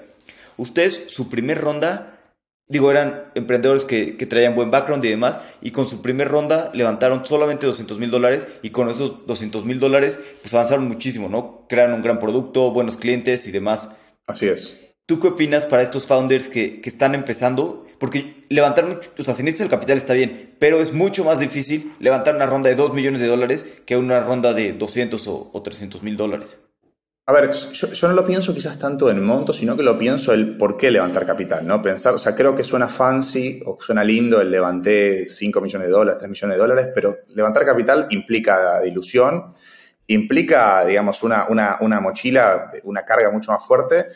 Ustedes, 0.58 1.04
su 1.08 1.30
primer 1.30 1.58
ronda, 1.58 2.20
digo, 2.68 2.90
eran 2.90 3.30
emprendedores 3.34 3.84
que, 3.84 4.18
que, 4.18 4.26
traían 4.26 4.54
buen 4.54 4.70
background 4.70 5.02
y 5.06 5.08
demás, 5.08 5.40
y 5.62 5.70
con 5.70 5.88
su 5.88 6.02
primer 6.02 6.28
ronda 6.28 6.70
levantaron 6.74 7.24
solamente 7.24 7.66
200 7.66 7.98
mil 7.98 8.10
dólares, 8.10 8.46
y 8.62 8.70
con 8.70 8.90
esos 8.90 9.26
200 9.26 9.64
mil 9.64 9.80
dólares, 9.80 10.20
pues 10.42 10.52
avanzaron 10.52 10.86
muchísimo, 10.86 11.30
¿no? 11.30 11.66
Crearon 11.66 11.94
un 11.94 12.02
gran 12.02 12.18
producto, 12.18 12.72
buenos 12.72 12.98
clientes 12.98 13.46
y 13.46 13.52
demás. 13.52 13.88
Así 14.26 14.46
es. 14.46 14.79
¿Tú 15.10 15.18
qué 15.18 15.26
opinas 15.26 15.64
para 15.64 15.82
estos 15.82 16.06
founders 16.06 16.48
que, 16.48 16.80
están 16.84 17.16
empezando? 17.16 17.84
Porque 17.98 18.44
levantar 18.48 18.86
mucho, 18.86 19.10
o 19.18 19.24
sea, 19.24 19.34
si 19.34 19.42
necesitas 19.42 19.64
el 19.64 19.70
capital 19.72 19.96
está 19.96 20.12
bien, 20.12 20.54
pero 20.60 20.80
es 20.80 20.92
mucho 20.92 21.24
más 21.24 21.40
difícil 21.40 21.94
levantar 21.98 22.36
una 22.36 22.46
ronda 22.46 22.70
de 22.70 22.76
2 22.76 22.94
millones 22.94 23.20
de 23.20 23.26
dólares 23.26 23.66
que 23.86 23.96
una 23.96 24.20
ronda 24.20 24.54
de 24.54 24.72
200 24.72 25.26
o, 25.26 25.62
300 25.64 26.04
mil 26.04 26.16
dólares. 26.16 26.58
A 27.26 27.32
ver, 27.32 27.50
yo, 27.50 28.08
no 28.08 28.14
lo 28.14 28.24
pienso 28.24 28.54
quizás 28.54 28.78
tanto 28.78 29.10
en 29.10 29.20
monto, 29.24 29.52
sino 29.52 29.76
que 29.76 29.82
lo 29.82 29.98
pienso 29.98 30.32
el 30.32 30.56
por 30.56 30.76
qué 30.76 30.92
levantar 30.92 31.26
capital, 31.26 31.66
¿no? 31.66 31.82
Pensar, 31.82 32.14
o 32.14 32.18
sea, 32.18 32.36
creo 32.36 32.54
que 32.54 32.62
suena 32.62 32.86
fancy 32.86 33.58
o 33.66 33.78
suena 33.80 34.04
lindo 34.04 34.40
el 34.40 34.48
levanté 34.52 35.28
5 35.28 35.60
millones 35.60 35.88
de 35.88 35.92
dólares, 35.92 36.18
3 36.20 36.30
millones 36.30 36.56
de 36.56 36.60
dólares, 36.60 36.88
pero 36.94 37.16
levantar 37.34 37.64
capital 37.64 38.06
implica 38.10 38.80
dilución, 38.82 39.54
implica, 40.06 40.84
digamos, 40.84 41.24
una, 41.24 41.48
una, 41.48 41.78
una 41.80 41.98
mochila, 41.98 42.70
una 42.84 43.02
carga 43.02 43.32
mucho 43.32 43.50
más 43.50 43.66
fuerte 43.66 44.06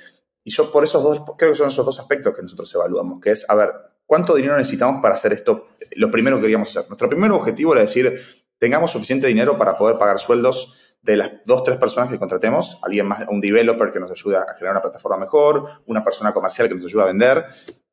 y 0.45 0.51
yo 0.51 0.71
por 0.71 0.85
esos 0.85 1.03
dos, 1.03 1.23
creo 1.39 1.51
que 1.51 1.57
son 1.57 1.69
esos 1.69 1.85
dos 1.85 1.99
aspectos 1.99 2.35
que 2.35 2.43
nosotros 2.43 2.73
evaluamos, 2.75 3.21
que 3.21 3.31
es, 3.31 3.49
a 3.49 3.55
ver, 3.55 3.71
¿cuánto 4.07 4.35
dinero 4.35 4.57
necesitamos 4.57 5.01
para 5.01 5.15
hacer 5.15 5.33
esto? 5.33 5.69
Lo 5.97 6.11
primero 6.11 6.37
que 6.37 6.43
queríamos 6.43 6.69
hacer. 6.69 6.87
Nuestro 6.89 7.09
primer 7.09 7.31
objetivo 7.33 7.73
era 7.73 7.81
decir, 7.81 8.21
tengamos 8.59 8.91
suficiente 8.91 9.27
dinero 9.27 9.57
para 9.57 9.79
poder 9.79 9.99
pagar 9.99 10.19
sueldos 10.19 10.97
de 11.01 11.17
las 11.17 11.31
dos, 11.45 11.65
tres 11.65 11.79
personas 11.79 12.09
que 12.11 12.19
contratemos, 12.19 12.79
alguien 12.83 13.07
más, 13.07 13.27
un 13.29 13.41
developer 13.41 13.91
que 13.91 14.01
nos 14.01 14.11
ayuda 14.11 14.43
a 14.43 14.55
generar 14.55 14.73
una 14.73 14.83
plataforma 14.83 15.19
mejor, 15.19 15.83
una 15.87 16.05
persona 16.05 16.33
comercial 16.33 16.69
que 16.69 16.75
nos 16.75 16.85
ayuda 16.85 17.05
a 17.05 17.07
vender. 17.07 17.45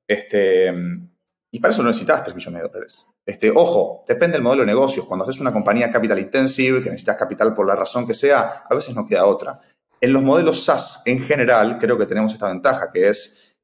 Este, 0.08 0.74
y 1.52 1.60
para 1.60 1.74
eso 1.74 1.84
no 1.84 1.90
necesitas 1.90 2.24
3 2.24 2.36
millones 2.36 2.62
de 2.62 2.68
dólares. 2.70 3.06
Este, 3.26 3.52
ojo, 3.54 4.06
depende 4.08 4.34
del 4.34 4.42
modelo 4.42 4.62
de 4.62 4.68
negocios. 4.68 5.06
Cuando 5.06 5.26
haces 5.26 5.42
una 5.42 5.52
compañía 5.52 5.92
capital 5.92 6.20
intensive, 6.20 6.82
que 6.82 6.90
necesitas 6.90 7.18
capital 7.18 7.54
por 7.54 7.68
la 7.68 7.76
razón 7.76 8.08
que 8.08 8.14
sea, 8.14 8.64
a 8.70 8.74
veces 8.74 8.96
no 8.96 9.06
queda 9.06 9.26
otra. 9.26 9.60
En 10.02 10.14
los 10.14 10.24
modelos 10.24 10.66
SaaS 10.66 11.04
en 11.06 11.20
general, 11.20 11.78
creo 11.80 11.98
que 11.98 12.08
tenemos 12.08 12.34
esta 12.34 12.48
ventaja, 12.48 12.92
que 12.92 13.08
es, 13.08 13.56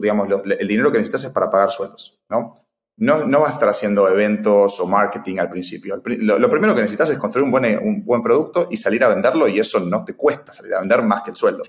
digamos, 0.00 0.28
el 0.58 0.68
dinero 0.68 0.92
que 0.92 0.98
necesitas 0.98 1.24
es 1.24 1.30
para 1.32 1.50
pagar 1.50 1.70
sueldos, 1.70 2.20
¿no? 2.30 2.62
No, 2.98 3.26
no 3.26 3.40
vas 3.40 3.50
a 3.50 3.52
estar 3.52 3.68
haciendo 3.68 4.08
eventos 4.08 4.80
o 4.80 4.86
marketing 4.86 5.38
al 5.38 5.50
principio. 5.50 6.00
Lo, 6.02 6.50
primero 6.50 6.74
que 6.74 6.80
necesitas 6.80 7.10
es 7.10 7.18
construir 7.18 7.44
un 7.44 7.50
buen, 7.50 7.78
un 7.86 8.04
buen 8.04 8.22
producto 8.22 8.68
y 8.70 8.78
salir 8.78 9.04
a 9.04 9.08
venderlo 9.08 9.48
y 9.48 9.58
eso 9.58 9.80
no 9.80 10.02
te 10.02 10.14
cuesta 10.14 10.50
salir 10.52 10.72
a 10.72 10.80
vender 10.80 11.02
más 11.02 11.22
que 11.22 11.30
el 11.30 11.36
sueldo. 11.36 11.64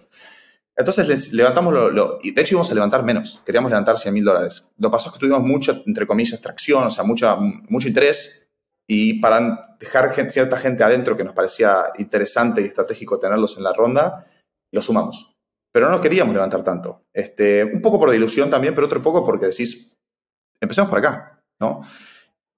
Entonces 0.73 1.33
levantamos 1.33 1.73
lo, 1.73 2.19
y 2.21 2.31
de 2.31 2.41
hecho 2.41 2.53
íbamos 2.53 2.71
a 2.71 2.75
levantar 2.75 3.03
menos, 3.03 3.41
queríamos 3.43 3.71
levantar 3.71 3.97
100 3.97 4.13
mil 4.13 4.23
dólares. 4.23 4.67
Lo 4.77 4.91
pasó 4.91 5.09
es 5.09 5.13
que 5.13 5.19
tuvimos 5.19 5.41
mucha, 5.41 5.81
entre 5.85 6.05
comillas, 6.05 6.39
tracción, 6.39 6.85
o 6.85 6.89
sea, 6.91 7.03
mucha, 7.03 7.35
mucho 7.35 7.87
interés 7.87 8.46
y 8.87 9.19
para 9.19 9.75
dejar 9.79 10.13
cierta 10.31 10.57
gente 10.57 10.83
adentro 10.83 11.17
que 11.17 11.23
nos 11.23 11.35
parecía 11.35 11.85
interesante 11.97 12.61
y 12.61 12.65
estratégico 12.65 13.19
tenerlos 13.19 13.57
en 13.57 13.63
la 13.63 13.73
ronda, 13.73 14.25
lo 14.71 14.81
sumamos. 14.81 15.35
Pero 15.73 15.89
no 15.89 16.01
queríamos 16.01 16.33
levantar 16.33 16.63
tanto. 16.63 17.03
Este, 17.13 17.63
un 17.63 17.81
poco 17.81 17.99
por 17.99 18.13
ilusión 18.15 18.49
también, 18.49 18.73
pero 18.73 18.87
otro 18.87 19.01
poco 19.01 19.25
porque 19.25 19.47
decís, 19.47 19.93
empecemos 20.61 20.89
por 20.89 20.99
acá, 20.99 21.43
¿no? 21.59 21.81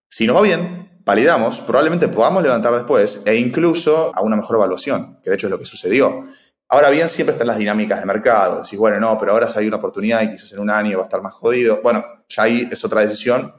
Si 0.09 0.25
nos 0.25 0.37
va 0.37 0.41
bien, 0.41 1.01
validamos, 1.03 1.61
probablemente 1.61 2.07
podamos 2.07 2.43
levantar 2.43 2.73
después 2.73 3.23
e 3.25 3.35
incluso 3.35 4.15
a 4.15 4.21
una 4.21 4.35
mejor 4.35 4.57
evaluación, 4.57 5.19
que 5.21 5.31
de 5.31 5.35
hecho 5.35 5.47
es 5.47 5.51
lo 5.51 5.59
que 5.59 5.65
sucedió. 5.65 6.27
Ahora 6.71 6.91
bien, 6.91 7.09
siempre 7.09 7.33
están 7.33 7.47
las 7.47 7.57
dinámicas 7.57 7.99
de 7.99 8.05
mercado. 8.05 8.61
Decís, 8.61 8.77
bueno, 8.77 8.99
no, 8.99 9.17
pero 9.17 9.31
ahora 9.31 9.49
si 9.49 9.57
hay 9.57 9.67
una 9.67 9.77
oportunidad 9.77 10.21
y 10.21 10.29
quizás 10.29 10.53
en 10.53 10.59
un 10.59 10.69
año 10.69 10.97
va 10.99 11.03
a 11.03 11.07
estar 11.07 11.21
más 11.21 11.33
jodido. 11.33 11.81
Bueno, 11.81 12.05
ya 12.29 12.43
ahí 12.43 12.69
es 12.71 12.85
otra 12.85 13.01
decisión 13.01 13.58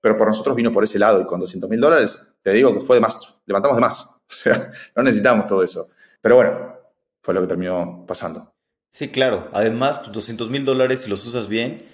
pero 0.00 0.16
por 0.16 0.28
nosotros 0.28 0.56
vino 0.56 0.72
por 0.72 0.84
ese 0.84 0.98
lado 0.98 1.20
y 1.20 1.26
con 1.26 1.40
200 1.40 1.68
mil 1.68 1.80
dólares, 1.80 2.34
te 2.42 2.52
digo 2.52 2.74
que 2.74 2.80
fue 2.80 2.96
de 2.96 3.00
más, 3.00 3.40
levantamos 3.46 3.76
de 3.76 3.80
más. 3.80 4.10
O 4.30 4.34
sea, 4.34 4.70
no 4.94 5.02
necesitamos 5.02 5.46
todo 5.46 5.62
eso. 5.62 5.88
Pero 6.20 6.34
bueno, 6.36 6.74
fue 7.22 7.32
lo 7.32 7.40
que 7.40 7.46
terminó 7.46 8.04
pasando. 8.06 8.52
Sí, 8.92 9.08
claro. 9.08 9.48
Además, 9.54 10.00
pues 10.00 10.12
200 10.12 10.50
mil 10.50 10.66
dólares, 10.66 11.00
si 11.00 11.08
los 11.08 11.26
usas 11.26 11.48
bien, 11.48 11.86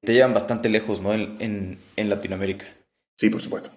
te 0.00 0.14
llevan 0.14 0.32
bastante 0.32 0.70
lejos, 0.70 1.02
¿no? 1.02 1.12
En, 1.12 1.78
en, 1.96 2.08
Latinoamérica. 2.08 2.64
Sí, 3.16 3.28
por 3.28 3.42
supuesto. 3.42 3.70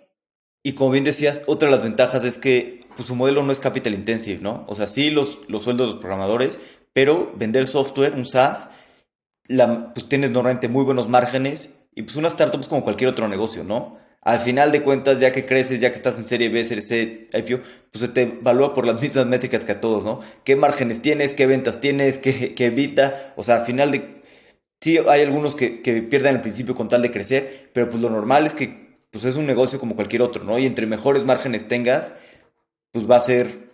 Y 0.64 0.76
como 0.76 0.92
bien 0.92 1.04
decías, 1.04 1.44
otra 1.46 1.70
de 1.70 1.76
las 1.76 1.84
ventajas 1.84 2.24
es 2.24 2.38
que 2.38 2.88
pues, 2.96 3.08
su 3.08 3.16
modelo 3.16 3.44
no 3.44 3.52
es 3.52 3.60
capital 3.60 3.94
intensive, 3.94 4.42
¿no? 4.42 4.64
O 4.68 4.76
sea, 4.76 4.88
sí 4.88 5.12
los, 5.12 5.40
los 5.50 5.64
sueldos 5.64 5.88
de 5.88 5.94
los 5.94 6.02
programadores, 6.02 6.60
pero 6.94 7.32
vender 7.36 7.68
software, 7.68 8.14
un 8.14 8.26
SaaS, 8.26 8.70
la, 9.48 9.94
pues 9.94 10.10
tienes 10.10 10.32
normalmente 10.32 10.70
muy 10.70 10.84
buenos 10.84 11.08
márgenes 11.08 11.76
y 11.96 12.04
pues 12.04 12.16
una 12.18 12.28
startup 12.28 12.60
es 12.60 12.68
como 12.68 12.84
cualquier 12.84 13.10
otro 13.10 13.28
negocio, 13.28 13.64
¿no? 13.64 13.98
Al 14.22 14.40
final 14.40 14.72
de 14.72 14.82
cuentas, 14.82 15.20
ya 15.20 15.32
que 15.32 15.46
creces, 15.46 15.80
ya 15.80 15.92
que 15.92 15.98
estás 15.98 16.20
en 16.20 16.28
serie 16.28 16.50
B, 16.50 16.64
serie 16.66 16.84
C, 16.84 17.30
IPO, 17.32 17.62
pues 17.92 18.02
se 18.02 18.08
te 18.10 18.24
evalúa 18.24 18.74
por 18.74 18.86
las 18.86 19.02
mismas 19.02 19.26
métricas 19.28 19.64
que 19.64 19.72
a 19.74 19.82
todos, 19.82 20.04
¿no? 20.04 20.20
¿Qué 20.44 20.56
márgenes 20.56 21.02
tienes? 21.02 21.34
¿Qué 21.34 21.46
ventas 21.46 21.80
tienes? 21.80 22.18
¿Qué, 22.18 22.54
qué 22.54 22.66
evita? 22.68 23.34
O 23.38 23.44
sea, 23.44 23.58
al 23.58 23.66
final 23.66 23.92
de... 23.92 24.24
Sí, 24.82 24.98
hay 24.98 25.22
algunos 25.22 25.56
que, 25.56 25.82
que 25.82 26.02
pierden 26.02 26.36
al 26.36 26.42
principio 26.42 26.76
con 26.76 26.90
tal 26.90 27.02
de 27.02 27.12
crecer, 27.12 27.70
pero 27.74 27.90
pues 27.90 28.02
lo 28.02 28.10
normal 28.10 28.46
es 28.46 28.54
que 28.54 29.00
pues 29.12 29.24
es 29.24 29.36
un 29.36 29.46
negocio 29.46 29.80
como 29.80 29.96
cualquier 29.96 30.22
otro, 30.22 30.44
¿no? 30.44 30.60
Y 30.60 30.66
entre 30.66 30.86
mejores 30.88 31.24
márgenes 31.24 31.68
tengas, 31.68 32.14
pues 32.92 33.10
va 33.10 33.16
a 33.16 33.22
ser 33.22 33.70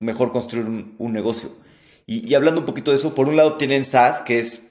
mejor 0.00 0.32
construir 0.32 0.66
un, 0.66 1.12
negocio. 1.12 1.50
Y, 2.06 2.26
y, 2.26 2.34
hablando 2.34 2.60
un 2.60 2.66
poquito 2.66 2.92
de 2.92 2.96
eso, 2.96 3.14
por 3.14 3.28
un 3.28 3.36
lado 3.36 3.58
tienen 3.58 3.84
SaaS, 3.84 4.22
que 4.22 4.38
es 4.38 4.62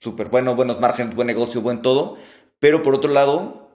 súper 0.00 0.28
bueno, 0.28 0.54
buenos 0.54 0.80
márgenes, 0.80 1.14
buen 1.14 1.26
negocio, 1.26 1.62
buen 1.62 1.80
todo, 1.80 2.18
pero 2.60 2.82
por 2.82 2.94
otro 2.94 3.12
lado, 3.12 3.70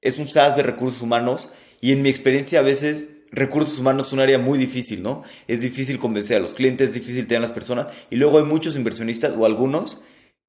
es 0.00 0.18
un 0.18 0.26
SaaS 0.26 0.56
de 0.56 0.62
recursos 0.62 1.00
humanos 1.02 1.52
y 1.80 1.92
en 1.92 2.02
mi 2.02 2.08
experiencia 2.08 2.58
a 2.58 2.62
veces 2.62 3.08
recursos 3.30 3.78
humanos 3.78 4.08
es 4.08 4.12
un 4.12 4.20
área 4.20 4.38
muy 4.38 4.58
difícil, 4.58 5.02
¿no? 5.02 5.22
Es 5.48 5.60
difícil 5.60 5.98
convencer 5.98 6.38
a 6.38 6.40
los 6.40 6.54
clientes, 6.54 6.88
es 6.88 6.94
difícil 6.94 7.26
tener 7.26 7.38
a 7.38 7.46
las 7.46 7.52
personas 7.52 7.88
y 8.10 8.16
luego 8.16 8.38
hay 8.38 8.44
muchos 8.44 8.76
inversionistas 8.76 9.34
o 9.36 9.44
algunos 9.44 10.00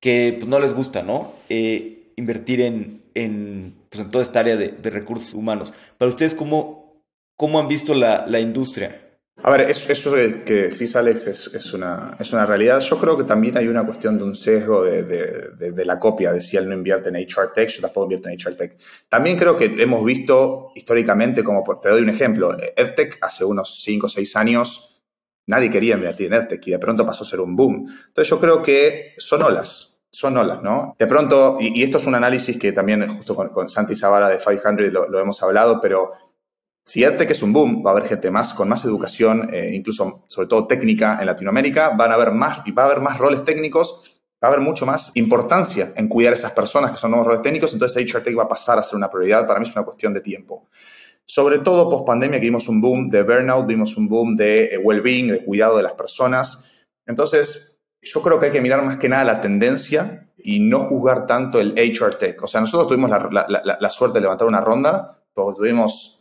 que 0.01 0.35
pues, 0.37 0.47
no 0.47 0.59
les 0.59 0.73
gusta, 0.73 1.03
¿no? 1.03 1.33
Eh, 1.49 2.11
invertir 2.15 2.61
en, 2.61 3.01
en, 3.13 3.75
pues, 3.89 4.03
en 4.03 4.11
toda 4.11 4.23
esta 4.23 4.39
área 4.39 4.55
de, 4.55 4.89
recursos 4.89 5.33
humanos. 5.33 5.73
Para 5.97 6.09
ustedes, 6.09 6.35
¿cómo, 6.35 7.01
cómo 7.35 7.59
han 7.59 7.67
visto 7.67 7.93
la, 7.93 8.25
la 8.27 8.39
industria? 8.39 9.04
A 9.43 9.51
ver, 9.51 9.69
eso, 9.69 9.91
eso 9.91 10.13
que 10.13 10.69
decís, 10.69 10.95
Alex, 10.95 11.27
es, 11.27 11.47
es, 11.53 11.73
una, 11.73 12.15
es 12.19 12.31
una 12.33 12.45
realidad. 12.45 12.79
Yo 12.79 12.97
creo 12.97 13.17
que 13.17 13.25
también 13.25 13.57
hay 13.57 13.67
una 13.67 13.85
cuestión 13.85 14.17
de 14.17 14.23
un 14.23 14.35
sesgo 14.35 14.83
de, 14.83 15.03
de, 15.03 15.71
de, 15.71 15.85
la 15.85 15.99
copia, 15.99 16.31
de 16.31 16.41
si 16.41 16.57
él 16.57 16.67
no 16.67 16.73
invierte 16.73 17.09
en 17.09 17.15
HR 17.15 17.51
Tech, 17.53 17.69
yo 17.69 17.81
tampoco 17.81 18.05
invierto 18.05 18.29
en 18.29 18.39
HR 18.39 18.55
Tech. 18.55 18.77
También 19.09 19.37
creo 19.37 19.55
que 19.57 19.65
hemos 19.77 20.03
visto 20.03 20.71
históricamente, 20.75 21.43
como 21.43 21.63
te 21.79 21.89
doy 21.89 22.01
un 22.01 22.09
ejemplo, 22.09 22.55
EdTech 22.75 23.19
hace 23.21 23.43
unos 23.45 23.83
5 23.83 24.05
o 24.07 24.09
6 24.09 24.35
años 24.37 24.95
nadie 25.47 25.69
quería 25.69 25.95
invertir 25.95 26.27
en 26.27 26.41
EdTech 26.41 26.67
y 26.67 26.71
de 26.71 26.79
pronto 26.79 27.05
pasó 27.05 27.23
a 27.23 27.27
ser 27.27 27.39
un 27.39 27.55
boom. 27.55 27.87
Entonces 28.07 28.29
yo 28.29 28.39
creo 28.39 28.61
que 28.61 29.13
son 29.17 29.43
olas. 29.43 30.03
son 30.11 30.37
olas, 30.37 30.61
¿no? 30.63 30.95
De 30.97 31.07
pronto, 31.07 31.57
y, 31.59 31.83
esto 31.83 31.97
es 31.97 32.05
un 32.05 32.15
análisis 32.15 32.57
que 32.57 32.71
también 32.71 33.05
justo 33.17 33.35
con, 33.35 33.69
Santi 33.69 33.95
Zavala 33.95 34.29
de 34.29 34.37
500 34.37 34.91
lo, 34.91 35.19
hemos 35.19 35.43
hablado, 35.43 35.79
pero 35.81 36.13
si 36.85 37.01
que 37.01 37.33
es 37.33 37.41
un 37.41 37.51
boom, 37.51 37.83
va 37.83 37.89
a 37.89 37.93
haber 37.93 38.07
gente 38.07 38.29
más 38.29 38.53
con 38.53 38.69
más 38.69 38.85
educación, 38.85 39.49
eh, 39.51 39.71
incluso 39.73 40.23
sobre 40.27 40.47
todo 40.47 40.67
técnica 40.67 41.17
en 41.19 41.25
Latinoamérica, 41.25 41.89
van 41.89 42.11
a 42.11 42.13
haber 42.13 42.31
más, 42.31 42.59
va 42.77 42.83
a 42.83 42.85
haber 42.85 43.01
más 43.01 43.17
roles 43.17 43.43
técnicos, 43.43 44.19
va 44.43 44.49
a 44.49 44.51
haber 44.51 44.61
mucho 44.61 44.85
más 44.85 45.11
importancia 45.15 45.93
en 45.95 46.07
cuidar 46.07 46.33
a 46.33 46.35
esas 46.35 46.51
personas 46.51 46.91
que 46.91 46.97
son 46.97 47.09
nuevos 47.11 47.25
roles 47.25 47.41
técnicos, 47.41 47.73
entonces 47.73 48.13
HR 48.13 48.21
Tech 48.21 48.37
va 48.37 48.43
a 48.43 48.47
pasar 48.47 48.77
a 48.77 48.83
ser 48.83 48.97
una 48.97 49.09
prioridad, 49.09 49.47
para 49.47 49.59
mí 49.59 49.65
es 49.67 49.75
una 49.75 49.83
cuestión 49.83 50.13
de 50.13 50.21
tiempo. 50.21 50.67
Sobre 51.25 51.57
todo 51.59 51.89
post 51.89 52.05
pandemia 52.05 52.39
que 52.39 52.45
vimos 52.45 52.67
un 52.69 52.79
boom 52.79 53.09
de 53.09 53.23
burnout, 53.23 53.65
vimos 53.65 53.97
un 53.97 54.07
boom 54.07 54.35
de 54.35 54.65
eh, 54.65 54.77
well-being, 54.77 55.29
de 55.29 55.43
cuidado 55.43 55.77
de 55.77 55.83
las 55.83 55.93
personas. 55.93 56.85
Entonces, 57.07 57.79
yo 57.99 58.21
creo 58.21 58.39
que 58.39 58.47
hay 58.47 58.51
que 58.51 58.61
mirar 58.61 58.83
más 58.85 58.97
que 58.97 59.09
nada 59.09 59.23
la 59.23 59.41
tendencia 59.41 60.29
y 60.37 60.59
no 60.59 60.81
juzgar 60.81 61.25
tanto 61.25 61.59
el 61.59 61.73
HR 61.73 62.15
Tech. 62.19 62.43
O 62.43 62.47
sea, 62.47 62.61
nosotros 62.61 62.87
tuvimos 62.87 63.09
la, 63.09 63.89
suerte 63.89 64.19
de 64.19 64.21
levantar 64.21 64.47
una 64.47 64.61
ronda, 64.61 65.19
porque 65.33 65.57
tuvimos 65.57 66.14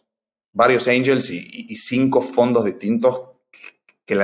varios 0.54 0.88
angels 0.88 1.30
y, 1.30 1.76
cinco 1.76 2.20
fondos 2.22 2.64
distintos 2.64 3.20
que, 4.06 4.16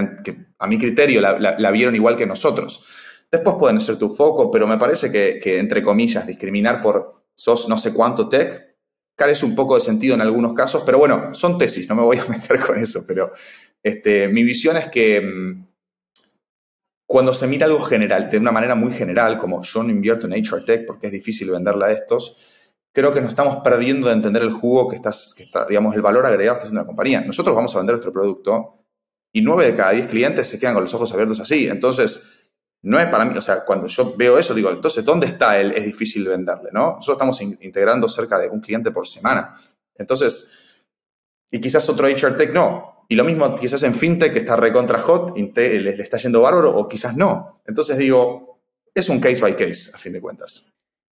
a 0.59 0.67
mi 0.67 0.79
criterio 0.79 1.21
la, 1.21 1.71
vieron 1.71 1.95
igual 1.95 2.17
que 2.17 2.27
nosotros. 2.27 2.87
Después 3.31 3.57
pueden 3.59 3.81
ser 3.81 3.99
tu 3.99 4.09
foco, 4.09 4.51
pero 4.51 4.67
me 4.67 4.79
parece 4.79 5.11
que, 5.11 5.59
entre 5.59 5.83
comillas, 5.83 6.27
discriminar 6.27 6.81
por 6.81 7.25
sos 7.35 7.69
no 7.69 7.77
sé 7.77 7.93
cuánto 7.93 8.29
tech, 8.29 8.77
carece 9.15 9.45
un 9.45 9.55
poco 9.55 9.75
de 9.75 9.81
sentido 9.83 10.15
en 10.15 10.21
algunos 10.23 10.55
casos, 10.55 10.83
pero 10.85 10.99
bueno, 10.99 11.35
son 11.35 11.59
tesis, 11.59 11.89
no 11.89 11.95
me 11.95 12.03
voy 12.03 12.17
a 12.19 12.25
meter 12.29 12.59
con 12.59 12.79
eso, 12.79 13.05
pero 13.07 13.33
este, 13.83 14.29
mi 14.29 14.43
visión 14.43 14.77
es 14.77 14.89
que 14.89 15.21
mm, 15.21 15.67
cuando 17.07 17.35
se 17.35 17.47
mira 17.47 17.67
algo 17.67 17.81
general, 17.81 18.31
de 18.31 18.39
una 18.39 18.53
manera 18.53 18.75
muy 18.75 18.93
general, 18.93 19.37
como 19.37 19.63
yo 19.63 19.83
no 19.83 19.91
invierto 19.91 20.27
en 20.27 20.33
HR 20.33 20.65
Tech 20.65 20.87
porque 20.87 21.09
es 21.09 21.13
difícil 21.13 21.51
venderla 21.51 21.87
a 21.87 21.93
estos, 21.93 22.37
creo 22.93 23.13
que 23.13 23.21
nos 23.21 23.31
estamos 23.31 23.63
perdiendo 23.63 24.09
de 24.09 24.15
entender 24.15 24.43
el 24.43 24.53
jugo 24.53 24.89
que, 24.89 24.97
está, 24.97 25.67
digamos, 25.67 25.95
el 25.95 26.03
valor 26.03 26.27
agregado 26.27 26.57
que 26.57 26.59
está 26.59 26.67
haciendo 26.67 26.81
una 26.81 26.87
compañía. 26.87 27.21
Nosotros 27.21 27.55
vamos 27.55 27.75
a 27.75 27.79
vender 27.79 27.95
nuestro 27.95 28.13
producto 28.13 28.85
y 29.33 29.43
nueve 29.43 29.67
de 29.67 29.77
cada 29.77 29.93
diez 29.93 30.09
clientes 30.09 30.49
se 30.49 30.59
quedan 30.59 30.75
con 30.75 30.83
los 30.83 30.95
ojos 30.95 31.13
abiertos 31.13 31.41
así. 31.41 31.69
Entonces, 31.69 32.41
no 32.83 32.99
es 32.99 33.09
para 33.09 33.25
mí, 33.25 33.37
o 33.37 33.43
sea, 33.43 33.65
cuando 33.65 33.87
yo 33.87 34.15
veo 34.17 34.39
eso, 34.39 34.55
digo, 34.55 34.71
entonces, 34.71 35.05
¿dónde 35.05 35.27
está 35.27 35.61
él? 35.61 35.73
Es 35.73 35.85
difícil 35.85 36.27
venderle, 36.27 36.71
¿no? 36.73 36.97
Nosotros 36.97 37.17
estamos 37.17 37.41
integrando 37.63 38.09
cerca 38.09 38.39
de 38.39 38.49
un 38.49 38.61
cliente 38.61 38.91
por 38.91 39.07
semana. 39.07 39.55
Entonces, 39.95 40.49
y 41.51 41.61
quizás 41.61 41.89
otro 41.89 42.07
HR 42.07 42.37
Tech 42.37 42.53
no. 42.53 43.05
Y 43.09 43.17
lo 43.17 43.25
mismo 43.25 43.55
quizás 43.55 43.83
en 43.83 43.93
FinTech 43.93 44.33
que 44.33 44.39
está 44.39 44.57
recontra 44.57 45.01
hot, 45.01 45.37
le, 45.37 45.81
le 45.81 45.91
está 45.91 46.17
yendo 46.17 46.41
bárbaro 46.41 46.77
o 46.77 46.89
quizás 46.89 47.17
no. 47.17 47.61
Entonces 47.67 47.99
digo, 47.99 48.63
es 48.95 49.09
un 49.09 49.21
case 49.21 49.41
by 49.41 49.57
case, 49.57 49.91
a 49.93 49.99
fin 49.99 50.13
de 50.13 50.21
cuentas. 50.21 50.73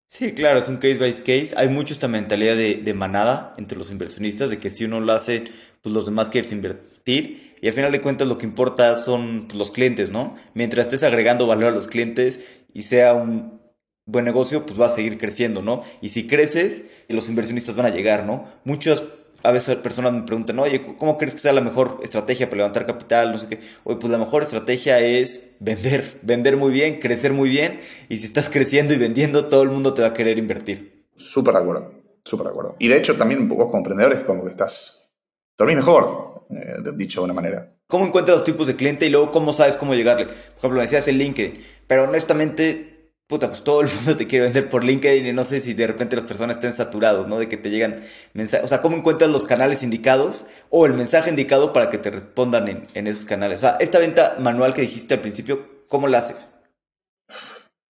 Sí, 0.08 0.32
claro, 0.32 0.60
es 0.60 0.68
un 0.68 0.76
case 0.76 0.98
by 0.98 1.14
case. 1.14 1.54
Hay 1.56 1.68
mucho 1.68 1.92
esta 1.92 2.08
mentalidad 2.08 2.56
de, 2.56 2.94
manada 2.94 3.54
entre 3.58 3.76
los 3.76 3.90
inversionistas, 3.90 4.50
de 4.50 4.58
que 4.58 4.70
si 4.70 4.84
uno 4.84 5.00
lo 5.00 5.12
hace, 5.12 5.44
pues 5.82 5.92
los 5.94 6.06
demás 6.06 6.30
quieren 6.30 6.50
invertir. 6.52 7.56
Y 7.60 7.68
al 7.68 7.74
final 7.74 7.90
de 7.92 8.02
cuentas 8.02 8.28
lo 8.28 8.38
que 8.38 8.46
importa 8.46 9.02
son 9.02 9.46
pues, 9.48 9.58
los 9.58 9.72
clientes, 9.72 10.10
¿no? 10.10 10.36
Mientras 10.54 10.86
estés 10.86 11.02
agregando 11.02 11.46
valor 11.46 11.72
a 11.72 11.76
los 11.76 11.88
clientes 11.88 12.40
y 12.72 12.82
sea 12.82 13.14
un 13.14 13.60
buen 14.04 14.24
negocio, 14.24 14.64
pues 14.64 14.80
va 14.80 14.86
a 14.86 14.90
seguir 14.90 15.18
creciendo, 15.18 15.62
¿no? 15.62 15.82
Y 16.00 16.10
si 16.10 16.28
creces, 16.28 16.84
los 17.08 17.28
inversionistas 17.28 17.74
van 17.74 17.86
a 17.86 17.90
llegar, 17.90 18.24
¿no? 18.24 18.48
Muchos 18.64 19.04
a 19.46 19.52
veces 19.52 19.76
personas 19.76 20.12
me 20.12 20.22
preguntan, 20.22 20.58
oye, 20.58 20.84
¿cómo 20.98 21.16
crees 21.18 21.34
que 21.34 21.40
sea 21.40 21.52
la 21.52 21.60
mejor 21.60 22.00
estrategia 22.02 22.46
para 22.46 22.58
levantar 22.58 22.84
capital? 22.84 23.32
No 23.32 23.38
sé 23.38 23.46
qué. 23.46 23.60
Oye, 23.84 23.98
pues 24.00 24.10
la 24.10 24.18
mejor 24.18 24.42
estrategia 24.42 24.98
es 25.00 25.52
vender, 25.60 26.18
vender 26.22 26.56
muy 26.56 26.72
bien, 26.72 26.98
crecer 26.98 27.32
muy 27.32 27.48
bien. 27.48 27.80
Y 28.08 28.18
si 28.18 28.26
estás 28.26 28.48
creciendo 28.48 28.92
y 28.92 28.96
vendiendo, 28.96 29.46
todo 29.46 29.62
el 29.62 29.70
mundo 29.70 29.94
te 29.94 30.02
va 30.02 30.08
a 30.08 30.14
querer 30.14 30.38
invertir. 30.38 31.06
Súper 31.14 31.54
de 31.54 31.60
acuerdo, 31.60 31.92
súper 32.24 32.46
de 32.46 32.50
acuerdo. 32.50 32.76
Y 32.78 32.88
de 32.88 32.96
hecho, 32.96 33.16
también 33.16 33.48
vos 33.48 33.66
como 33.66 33.78
emprendedores, 33.78 34.20
como 34.20 34.42
que 34.42 34.50
estás, 34.50 35.10
dormís 35.56 35.76
mejor, 35.76 36.44
eh, 36.50 36.92
dicho 36.96 37.20
de 37.20 37.24
una 37.24 37.34
manera. 37.34 37.72
¿Cómo 37.86 38.04
encuentras 38.04 38.38
los 38.38 38.44
tipos 38.44 38.66
de 38.66 38.74
cliente 38.74 39.06
y 39.06 39.10
luego 39.10 39.30
cómo 39.30 39.52
sabes 39.52 39.76
cómo 39.76 39.94
llegarle? 39.94 40.26
Por 40.26 40.34
ejemplo, 40.58 40.78
me 40.78 40.82
decías 40.82 41.06
el 41.06 41.18
LinkedIn, 41.18 41.60
pero 41.86 42.04
honestamente 42.04 42.95
puta, 43.26 43.48
pues 43.48 43.64
todo 43.64 43.80
el 43.80 43.88
mundo 43.94 44.16
te 44.16 44.26
quiere 44.26 44.46
vender 44.46 44.68
por 44.68 44.84
LinkedIn 44.84 45.26
y 45.26 45.32
no 45.32 45.44
sé 45.44 45.60
si 45.60 45.74
de 45.74 45.86
repente 45.86 46.16
las 46.16 46.24
personas 46.24 46.56
estén 46.56 46.72
saturados, 46.72 47.26
¿no? 47.28 47.38
De 47.38 47.48
que 47.48 47.56
te 47.56 47.70
llegan 47.70 48.02
mensajes. 48.34 48.64
O 48.64 48.68
sea, 48.68 48.82
¿cómo 48.82 48.96
encuentras 48.96 49.30
los 49.30 49.46
canales 49.46 49.82
indicados 49.82 50.46
o 50.70 50.86
el 50.86 50.94
mensaje 50.94 51.30
indicado 51.30 51.72
para 51.72 51.90
que 51.90 51.98
te 51.98 52.10
respondan 52.10 52.88
en, 52.92 53.06
esos 53.06 53.24
canales? 53.24 53.58
O 53.58 53.60
sea, 53.62 53.76
esta 53.80 53.98
venta 53.98 54.36
manual 54.38 54.74
que 54.74 54.82
dijiste 54.82 55.14
al 55.14 55.20
principio, 55.20 55.84
¿cómo 55.88 56.08
la 56.08 56.18
haces? 56.18 56.48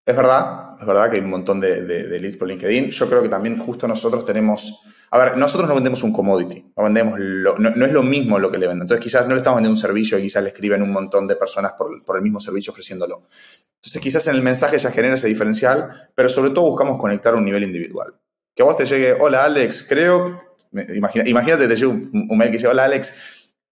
Es 0.08 0.16
verdad, 0.16 0.76
es 0.80 0.86
verdad 0.86 1.10
que 1.10 1.18
hay 1.18 1.24
un 1.24 1.32
montón 1.32 1.60
de, 1.60 1.82
leads 2.20 2.38
por 2.38 2.48
LinkedIn. 2.48 2.92
Yo 2.92 3.10
creo 3.10 3.24
que 3.24 3.30
también 3.30 3.58
justo 3.60 3.88
nosotros 3.88 4.26
tenemos... 4.26 4.82
A 5.12 5.18
ver, 5.18 5.38
nosotros 5.38 5.68
no 5.70 5.76
vendemos 5.76 6.04
un 6.04 6.12
commodity, 6.12 6.74
no 6.76 6.84
vendemos 6.84 7.20
no, 7.20 7.86
es 7.86 7.92
lo 7.92 8.04
mismo 8.04 8.40
lo 8.40 8.52
que 8.52 8.58
le 8.58 8.68
venden. 8.68 8.84
Entonces 8.84 9.04
quizás 9.04 9.28
no 9.28 9.34
le 9.34 9.38
estamos 9.38 9.58
vendiendo 9.58 9.76
un 9.76 9.82
servicio 9.82 10.18
y 10.18 10.24
quizás 10.24 10.44
le 10.44 10.50
escriben 10.50 10.82
un 10.82 10.92
montón 10.92 11.28
de 11.28 11.36
personas 11.36 11.74
por, 11.74 12.18
el 12.18 12.22
mismo 12.22 12.40
servicio 12.40 12.72
ofreciéndolo. 12.72 13.28
Entonces 13.76 14.02
quizás 14.02 14.28
en 14.28 14.36
el 14.36 14.42
mensaje 14.42 14.78
ya 14.78 14.92
genera 14.92 15.16
ese 15.16 15.28
diferencial, 15.28 16.10
pero 16.16 16.30
sobre 16.30 16.50
todo 16.50 16.66
buscamos 16.66 17.00
conectar 17.00 17.34
a 17.34 17.38
un 17.38 17.46
nivel 17.46 17.64
individual. 17.64 18.16
Que 18.56 18.64
a 18.64 18.66
vos 18.66 18.78
te 18.78 18.86
llegue, 18.86 19.14
hola 19.20 19.44
Alex, 19.44 19.86
creo, 19.88 20.40
imagínate, 20.72 21.68
te 21.68 21.76
llega 21.76 21.90
un, 21.90 22.28
mail 22.38 22.52
que 22.52 22.58
dice, 22.58 22.68
hola 22.68 22.86
Alex, 22.86 23.14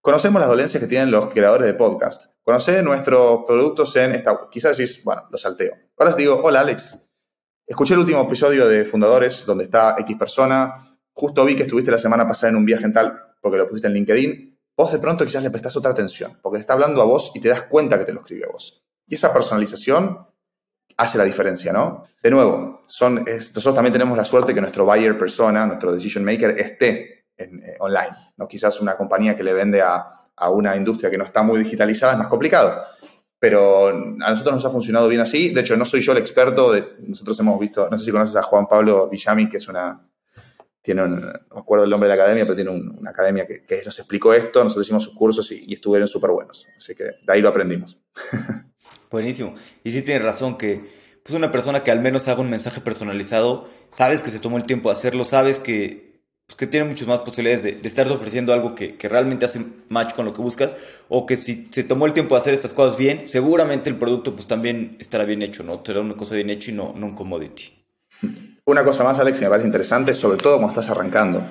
conocemos 0.00 0.40
las 0.40 0.48
dolencias 0.48 0.82
que 0.82 0.88
tienen 0.88 1.10
los 1.10 1.32
creadores 1.32 1.66
de 1.66 1.74
podcast 1.74 2.34
Conocer 2.44 2.84
nuestros 2.84 3.44
productos 3.46 3.96
en 3.96 4.12
esta. 4.12 4.38
Quizás 4.50 4.76
decís, 4.76 5.02
bueno, 5.02 5.26
lo 5.30 5.38
salteo. 5.38 5.72
Ahora 5.96 6.10
os 6.10 6.16
digo, 6.18 6.42
hola 6.44 6.60
Alex. 6.60 6.94
Escuché 7.66 7.94
el 7.94 8.00
último 8.00 8.20
episodio 8.20 8.68
de 8.68 8.84
Fundadores, 8.84 9.46
donde 9.46 9.64
está 9.64 9.94
X 9.98 10.14
persona. 10.18 10.93
Justo 11.14 11.44
vi 11.44 11.56
que 11.56 11.62
estuviste 11.62 11.90
la 11.90 11.98
semana 11.98 12.26
pasada 12.26 12.50
en 12.50 12.56
un 12.56 12.64
viaje 12.64 12.84
en 12.84 12.92
tal, 12.92 13.18
porque 13.40 13.56
lo 13.56 13.66
pusiste 13.68 13.88
en 13.88 13.94
LinkedIn. 13.94 14.58
Vos 14.76 14.92
de 14.92 14.98
pronto 14.98 15.24
quizás 15.24 15.42
le 15.42 15.50
prestás 15.50 15.76
otra 15.76 15.92
atención, 15.92 16.38
porque 16.42 16.58
te 16.58 16.62
está 16.62 16.74
hablando 16.74 17.00
a 17.00 17.04
vos 17.04 17.30
y 17.34 17.40
te 17.40 17.48
das 17.48 17.62
cuenta 17.62 17.98
que 17.98 18.04
te 18.04 18.12
lo 18.12 18.20
escribe 18.20 18.44
a 18.46 18.52
vos. 18.52 18.84
Y 19.06 19.14
esa 19.14 19.32
personalización 19.32 20.26
hace 20.96 21.18
la 21.18 21.24
diferencia, 21.24 21.72
¿no? 21.72 22.04
De 22.22 22.30
nuevo, 22.30 22.80
son, 22.86 23.24
nosotros 23.24 23.74
también 23.74 23.92
tenemos 23.92 24.16
la 24.16 24.24
suerte 24.24 24.52
que 24.52 24.60
nuestro 24.60 24.84
buyer 24.84 25.16
persona, 25.16 25.64
nuestro 25.66 25.92
decision 25.92 26.24
maker, 26.24 26.58
esté 26.58 27.26
eh, 27.36 27.76
online. 27.80 28.32
¿no? 28.36 28.46
Quizás 28.46 28.80
una 28.80 28.96
compañía 28.96 29.36
que 29.36 29.42
le 29.42 29.52
vende 29.52 29.82
a 29.82 30.14
a 30.36 30.50
una 30.50 30.76
industria 30.76 31.10
que 31.10 31.18
no 31.18 31.24
está 31.24 31.42
muy 31.42 31.58
digitalizada 31.60 32.12
es 32.12 32.18
más 32.18 32.28
complicado. 32.28 32.82
Pero 33.38 33.88
a 33.88 34.30
nosotros 34.30 34.54
nos 34.54 34.64
ha 34.64 34.70
funcionado 34.70 35.08
bien 35.08 35.20
así. 35.20 35.50
De 35.50 35.60
hecho, 35.60 35.76
no 35.76 35.84
soy 35.84 36.00
yo 36.00 36.12
el 36.12 36.18
experto. 36.18 36.72
Nosotros 37.00 37.38
hemos 37.40 37.60
visto, 37.60 37.88
no 37.90 37.98
sé 37.98 38.04
si 38.04 38.10
conoces 38.10 38.36
a 38.36 38.42
Juan 38.42 38.66
Pablo 38.66 39.08
Villami, 39.08 39.48
que 39.48 39.58
es 39.58 39.68
una, 39.68 40.00
tiene 40.84 41.02
un, 41.02 41.18
no 41.18 41.54
me 41.54 41.60
acuerdo 41.60 41.84
el 41.84 41.90
nombre 41.90 42.10
de 42.10 42.14
la 42.14 42.22
academia, 42.22 42.44
pero 42.44 42.54
tiene 42.54 42.70
una 42.70 43.10
academia 43.10 43.46
que, 43.46 43.82
nos 43.86 43.98
explicó 43.98 44.34
esto, 44.34 44.62
nosotros 44.62 44.86
hicimos 44.86 45.04
sus 45.04 45.14
cursos 45.14 45.50
y, 45.50 45.72
estuvieron 45.72 46.06
súper 46.06 46.30
buenos. 46.30 46.68
Así 46.76 46.94
que 46.94 47.04
de 47.04 47.32
ahí 47.32 47.40
lo 47.40 47.48
aprendimos. 47.48 47.98
Buenísimo. 49.10 49.54
Y 49.82 49.92
sí 49.92 50.02
tienes 50.02 50.22
razón 50.22 50.58
que 50.58 51.02
pues 51.22 51.34
una 51.34 51.50
persona 51.50 51.82
que 51.82 51.90
al 51.90 52.00
menos 52.00 52.28
haga 52.28 52.42
un 52.42 52.50
mensaje 52.50 52.82
personalizado, 52.82 53.66
sabes 53.90 54.22
que 54.22 54.28
se 54.28 54.40
tomó 54.40 54.58
el 54.58 54.66
tiempo 54.66 54.90
de 54.90 54.92
hacerlo, 54.92 55.24
sabes 55.24 55.58
que 55.58 56.20
pues, 56.46 56.58
que 56.58 56.66
tiene 56.66 56.86
muchas 56.86 57.08
más 57.08 57.20
posibilidades 57.20 57.64
de, 57.64 57.72
de 57.72 57.88
estar 57.88 58.06
ofreciendo 58.12 58.52
algo 58.52 58.74
que, 58.74 58.96
que, 58.98 59.08
realmente 59.08 59.46
hace 59.46 59.64
match 59.88 60.14
con 60.14 60.26
lo 60.26 60.34
que 60.34 60.42
buscas, 60.42 60.76
o 61.08 61.24
que 61.24 61.36
si 61.36 61.68
se 61.70 61.84
tomó 61.84 62.04
el 62.04 62.12
tiempo 62.12 62.34
de 62.34 62.42
hacer 62.42 62.52
estas 62.52 62.74
cosas 62.74 62.98
bien, 62.98 63.26
seguramente 63.26 63.88
el 63.88 63.96
producto 63.96 64.34
pues 64.34 64.46
también 64.46 64.98
estará 65.00 65.24
bien 65.24 65.40
hecho, 65.40 65.62
¿no? 65.62 65.82
Será 65.82 66.00
una 66.00 66.14
cosa 66.14 66.34
bien 66.34 66.50
hecha 66.50 66.70
y 66.70 66.74
no, 66.74 66.92
no 66.94 67.06
un 67.06 67.14
commodity. 67.14 67.72
Una 68.66 68.82
cosa 68.82 69.04
más, 69.04 69.18
Alex, 69.18 69.38
que 69.38 69.44
me 69.44 69.50
parece 69.50 69.66
interesante, 69.66 70.14
sobre 70.14 70.38
todo 70.38 70.56
cuando 70.56 70.70
estás 70.70 70.88
arrancando. 70.88 71.46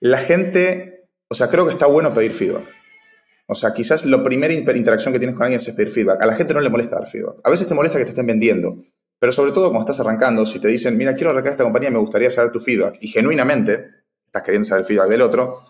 La 0.00 0.18
gente, 0.18 1.08
o 1.28 1.34
sea, 1.34 1.48
creo 1.48 1.64
que 1.64 1.72
está 1.72 1.86
bueno 1.86 2.12
pedir 2.12 2.32
feedback. 2.32 2.66
O 3.46 3.54
sea, 3.54 3.72
quizás 3.72 4.04
la 4.04 4.22
primera 4.22 4.52
interacción 4.52 5.12
que 5.12 5.18
tienes 5.18 5.34
con 5.34 5.44
alguien 5.44 5.58
es 5.58 5.66
pedir 5.70 5.90
feedback. 5.90 6.20
A 6.22 6.26
la 6.26 6.34
gente 6.34 6.52
no 6.52 6.60
le 6.60 6.68
molesta 6.68 6.96
dar 6.96 7.08
feedback. 7.08 7.36
A 7.44 7.50
veces 7.50 7.66
te 7.66 7.74
molesta 7.74 7.98
que 7.98 8.04
te 8.04 8.10
estén 8.10 8.26
vendiendo. 8.26 8.76
Pero 9.18 9.32
sobre 9.32 9.52
todo 9.52 9.70
cuando 9.70 9.90
estás 9.90 10.00
arrancando, 10.00 10.44
si 10.44 10.60
te 10.60 10.68
dicen, 10.68 10.96
mira, 10.98 11.14
quiero 11.14 11.30
arrancar 11.30 11.52
esta 11.52 11.64
compañía, 11.64 11.90
me 11.90 11.98
gustaría 11.98 12.30
saber 12.30 12.52
tu 12.52 12.60
feedback. 12.60 12.98
Y 13.00 13.08
genuinamente, 13.08 13.86
estás 14.26 14.42
queriendo 14.42 14.68
saber 14.68 14.82
el 14.82 14.86
feedback 14.86 15.08
del 15.08 15.22
otro, 15.22 15.64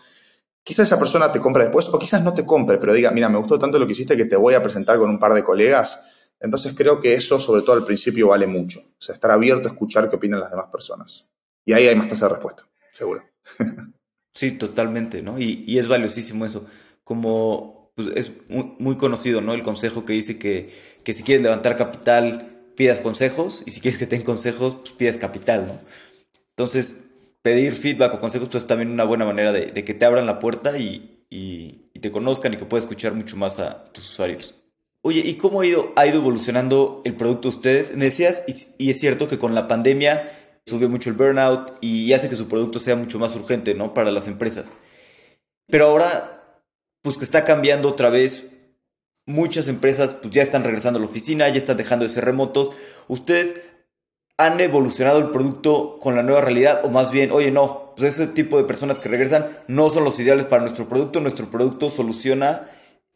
quizás 0.61 0.87
esa 0.87 0.99
persona 0.99 1.31
te 1.31 1.39
compre 1.39 1.63
después 1.63 1.87
o 1.89 1.97
quizás 1.97 2.21
no 2.21 2.33
te 2.33 2.45
compre, 2.45 2.77
pero 2.77 2.93
diga, 2.93 3.11
mira, 3.11 3.29
me 3.29 3.39
gustó 3.39 3.57
tanto 3.57 3.79
lo 3.79 3.87
que 3.87 3.93
hiciste 3.93 4.17
que 4.17 4.25
te 4.25 4.35
voy 4.35 4.53
a 4.53 4.61
presentar 4.61 4.97
con 4.99 5.09
un 5.09 5.17
par 5.17 5.33
de 5.33 5.43
colegas. 5.43 5.99
Entonces 6.39 6.73
creo 6.75 7.01
que 7.01 7.13
eso, 7.13 7.39
sobre 7.39 7.61
todo 7.61 7.73
al 7.73 7.85
principio, 7.85 8.29
vale 8.29 8.47
mucho. 8.47 8.79
O 8.79 9.01
sea, 9.01 9.15
estar 9.15 9.31
abierto 9.31 9.67
a 9.67 9.71
escuchar 9.71 10.09
qué 10.09 10.15
opinan 10.15 10.39
las 10.39 10.51
demás 10.51 10.67
personas. 10.71 11.29
Y 11.65 11.73
ahí 11.73 11.87
hay 11.87 11.95
más 11.95 12.07
tasa 12.07 12.27
de 12.27 12.33
respuesta, 12.33 12.67
seguro. 12.93 13.23
Sí, 14.35 14.51
totalmente, 14.51 15.21
¿no? 15.21 15.37
Y, 15.37 15.77
es 15.77 15.89
valiosísimo 15.89 16.45
eso. 16.45 16.65
Como 17.03 17.91
pues, 17.95 18.09
es 18.15 18.31
muy, 18.47 18.95
conocido, 18.95 19.41
¿no? 19.41 19.53
El 19.53 19.63
consejo 19.63 20.05
que 20.05 20.13
dice 20.13 20.39
que, 20.39 20.69
que 21.03 21.11
si 21.11 21.23
quieres 21.23 21.43
levantar 21.43 21.75
capital, 21.75 22.71
pidas 22.77 22.99
consejos, 23.01 23.63
y 23.65 23.71
si 23.71 23.81
quieres 23.81 23.99
que 23.99 24.07
te 24.07 24.15
den 24.15 24.23
consejos, 24.23 24.75
pues 24.75 24.91
pidas 24.91 25.17
capital, 25.17 25.67
¿no? 25.67 25.79
Entonces, 26.51 27.09
pedir 27.41 27.73
feedback 27.73 28.13
o 28.13 28.19
consejos 28.19 28.49
pues, 28.49 28.63
es 28.63 28.67
también 28.67 28.91
una 28.91 29.03
buena 29.03 29.25
manera 29.25 29.51
de, 29.51 29.73
que 29.73 29.93
te 29.93 30.05
abran 30.05 30.25
la 30.25 30.39
puerta 30.39 30.77
y, 30.77 31.15
te 31.99 32.11
conozcan 32.11 32.53
y 32.53 32.57
que 32.57 32.65
puedas 32.65 32.85
escuchar 32.85 33.13
mucho 33.13 33.35
más 33.35 33.59
a 33.59 33.83
tus 33.91 34.09
usuarios. 34.09 34.55
Oye, 35.01 35.21
¿y 35.21 35.35
cómo 35.35 35.61
ha 35.61 35.65
ido, 35.65 35.93
ha 35.95 36.05
ido 36.07 36.17
evolucionando 36.17 37.01
el 37.05 37.15
producto 37.15 37.49
de 37.49 37.55
ustedes? 37.55 37.97
Decías, 37.97 38.43
y, 38.77 38.89
es 38.89 38.99
cierto 38.99 39.29
que 39.29 39.39
con 39.39 39.55
la 39.55 39.67
pandemia 39.67 40.29
subió 40.65 40.89
mucho 40.89 41.09
el 41.09 41.15
burnout 41.15 41.77
y 41.79 42.11
hace 42.11 42.29
que 42.29 42.35
su 42.35 42.49
producto 42.49 42.79
sea 42.79 42.97
mucho 42.97 43.17
más 43.17 43.35
urgente, 43.35 43.75
¿no? 43.75 43.93
Para 43.93 44.11
las 44.11 44.27
empresas. 44.27 44.75
Pero 45.67 45.85
ahora, 45.85 46.61
pues 47.01 47.17
que 47.17 47.23
está 47.23 47.45
cambiando 47.45 47.87
otra 47.87 48.09
vez, 48.09 48.47
muchas 49.25 49.69
empresas 49.69 50.15
pues 50.15 50.33
ya 50.33 50.43
están 50.43 50.65
regresando 50.65 50.99
a 50.99 51.01
la 51.01 51.07
oficina, 51.07 51.47
ya 51.47 51.57
están 51.57 51.77
dejando 51.77 52.03
de 52.03 52.11
ser 52.11 52.25
remotos. 52.25 52.71
¿Ustedes 53.07 53.55
han 54.37 54.59
evolucionado 54.59 55.19
el 55.19 55.29
producto 55.29 55.97
con 55.99 56.17
la 56.17 56.23
nueva 56.23 56.41
realidad 56.41 56.81
o 56.83 56.89
más 56.89 57.11
bien, 57.11 57.31
oye, 57.31 57.51
no, 57.51 57.93
pues 57.95 58.13
ese 58.13 58.27
tipo 58.27 58.57
de 58.57 58.65
personas 58.65 58.99
que 58.99 59.09
regresan 59.09 59.59
no 59.67 59.89
son 59.89 60.03
los 60.03 60.19
ideales 60.19 60.45
para 60.45 60.61
nuestro 60.61 60.89
producto, 60.89 61.21
nuestro 61.21 61.49
producto 61.49 61.89
soluciona 61.89 62.69